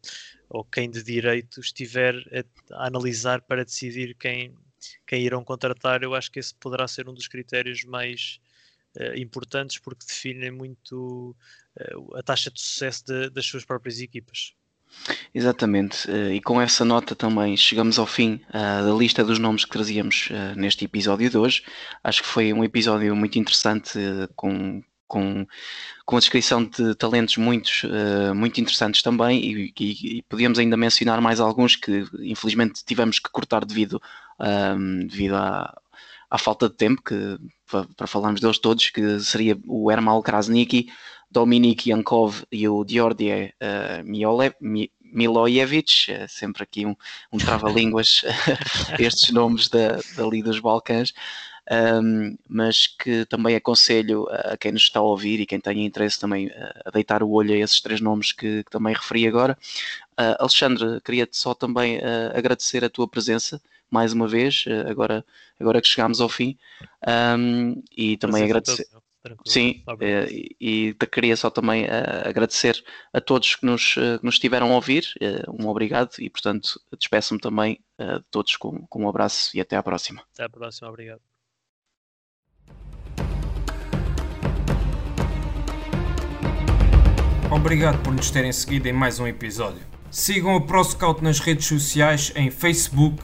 ou 0.49 0.63
quem 0.63 0.89
de 0.89 1.03
direito 1.03 1.59
estiver 1.59 2.15
a, 2.15 2.75
a, 2.75 2.87
analisar 2.87 3.41
para 3.41 3.65
decidir 3.65 4.15
quem, 4.15 4.55
quem 5.05 5.23
irão 5.23 5.43
contratar, 5.43 6.03
eu 6.03 6.15
acho 6.15 6.31
que 6.31 6.39
esse 6.39 6.55
poderá 6.55 6.87
ser 6.87 7.09
um 7.09 7.13
dos 7.13 7.27
critérios 7.27 7.83
mais 7.83 8.39
uh, 8.95 9.17
importantes 9.17 9.77
porque 9.79 10.05
definem 10.05 10.51
muito 10.51 11.35
a 12.15 12.23
taxa 12.23 12.49
de 12.49 12.59
sucesso 12.59 13.05
de, 13.05 13.29
das 13.29 13.45
suas 13.45 13.63
próprias 13.63 13.99
equipas. 13.99 14.55
Exatamente, 15.33 16.09
e 16.33 16.41
com 16.41 16.59
essa 16.59 16.83
nota 16.83 17.15
também 17.15 17.55
chegamos 17.55 17.97
ao 17.99 18.05
fim 18.05 18.41
uh, 18.49 18.85
da 18.85 18.93
lista 18.97 19.23
dos 19.23 19.39
nomes 19.39 19.63
que 19.63 19.71
trazíamos 19.71 20.29
uh, 20.31 20.59
neste 20.59 20.85
episódio 20.85 21.29
de 21.29 21.37
hoje. 21.37 21.63
Acho 22.03 22.21
que 22.21 22.27
foi 22.27 22.51
um 22.51 22.63
episódio 22.63 23.15
muito 23.15 23.37
interessante, 23.39 23.97
uh, 23.97 24.27
com, 24.35 24.81
com, 25.07 25.47
com 26.05 26.15
a 26.15 26.19
descrição 26.19 26.63
de 26.65 26.95
talentos 26.95 27.37
muitos, 27.37 27.83
muito 28.35 28.59
interessantes 28.59 29.01
também, 29.01 29.39
e, 29.43 29.73
e, 29.79 30.17
e, 30.17 30.21
podíamos 30.23 30.59
ainda 30.59 30.75
mencionar 30.75 31.21
mais 31.21 31.39
alguns 31.39 31.75
que 31.75 32.05
infelizmente 32.19 32.83
tivemos 32.83 33.19
que 33.19 33.29
cortar 33.29 33.63
devido, 33.63 34.01
devido 35.07 35.35
à, 35.35 35.73
à 36.29 36.37
falta 36.37 36.67
de 36.67 36.75
tempo, 36.75 37.01
que, 37.01 37.37
para, 37.69 37.85
para 37.95 38.07
falarmos 38.07 38.41
deles 38.41 38.59
todos, 38.59 38.89
que 38.89 39.19
seria 39.21 39.57
o 39.65 39.89
Ermal 39.89 40.21
Krasniki, 40.21 40.89
Dominik 41.29 41.89
Yankov 41.89 42.43
e 42.51 42.67
o 42.67 42.83
Diordie 42.83 43.53
uh, 43.61 44.03
Miolev, 44.03 44.55
Mi, 44.61 44.91
Milojevic, 45.01 46.11
uh, 46.11 46.27
sempre 46.27 46.63
aqui 46.63 46.85
um, 46.85 46.95
um 47.31 47.37
trava-línguas, 47.37 48.23
estes 48.99 49.31
nomes 49.31 49.67
da, 49.67 49.99
dali 50.15 50.41
dos 50.41 50.59
Balcãs, 50.59 51.13
um, 52.01 52.37
mas 52.47 52.87
que 52.87 53.25
também 53.25 53.55
aconselho 53.55 54.25
a 54.29 54.55
quem 54.55 54.71
nos 54.71 54.83
está 54.83 54.99
a 54.99 55.03
ouvir 55.03 55.41
e 55.41 55.45
quem 55.45 55.59
tenha 55.59 55.85
interesse 55.85 56.19
também 56.19 56.47
uh, 56.47 56.51
a 56.85 56.91
deitar 56.91 57.21
o 57.21 57.29
olho 57.29 57.53
a 57.53 57.57
esses 57.57 57.81
três 57.81 57.99
nomes 57.99 58.31
que, 58.31 58.63
que 58.63 58.71
também 58.71 58.93
referi 58.93 59.27
agora. 59.27 59.57
Uh, 60.13 60.39
Alexandre, 60.39 61.01
queria-te 61.01 61.37
só 61.37 61.53
também 61.53 61.99
agradecer 62.33 62.83
a 62.83 62.89
tua 62.89 63.07
presença 63.07 63.61
mais 63.89 64.11
uma 64.11 64.27
vez, 64.27 64.65
agora, 64.89 65.23
agora 65.59 65.81
que 65.81 65.87
chegámos 65.87 66.19
ao 66.19 66.27
fim, 66.27 66.57
um, 67.37 67.81
e 67.95 68.17
também 68.17 68.43
agradecer. 68.43 68.85
Tranquilo. 69.27 69.43
Sim, 69.45 69.83
eh, 69.99 70.27
e, 70.59 70.89
e 70.89 71.07
queria 71.07 71.35
só 71.35 71.49
também 71.49 71.85
uh, 71.85 72.27
agradecer 72.27 72.81
a 73.11 73.19
todos 73.19 73.55
que 73.55 73.65
nos, 73.65 73.97
uh, 73.97 74.19
que 74.19 74.25
nos 74.25 74.35
estiveram 74.35 74.71
a 74.71 74.75
ouvir, 74.75 75.05
uh, 75.21 75.61
um 75.61 75.67
obrigado 75.67 76.11
e, 76.19 76.29
portanto, 76.29 76.79
despeço-me 76.97 77.39
também 77.39 77.79
de 77.99 78.23
todos 78.29 78.55
com, 78.55 78.85
com 78.85 79.05
um 79.05 79.09
abraço 79.09 79.57
e 79.57 79.59
até 79.59 79.75
à 79.75 79.81
próxima. 79.81 80.21
Até 80.31 80.43
à 80.43 80.49
próxima, 80.49 80.87
obrigado. 80.87 81.19
Obrigado 87.51 88.03
por 88.03 88.13
nos 88.13 88.29
terem 88.29 88.53
seguido 88.53 88.87
em 88.87 88.93
mais 88.93 89.19
um 89.19 89.25
episódio. 89.25 89.81
Sigam 90.11 90.55
o 90.55 90.61
ProScout 90.61 91.23
nas 91.23 91.39
redes 91.39 91.65
sociais 91.65 92.31
em 92.35 92.51
Facebook, 92.51 93.23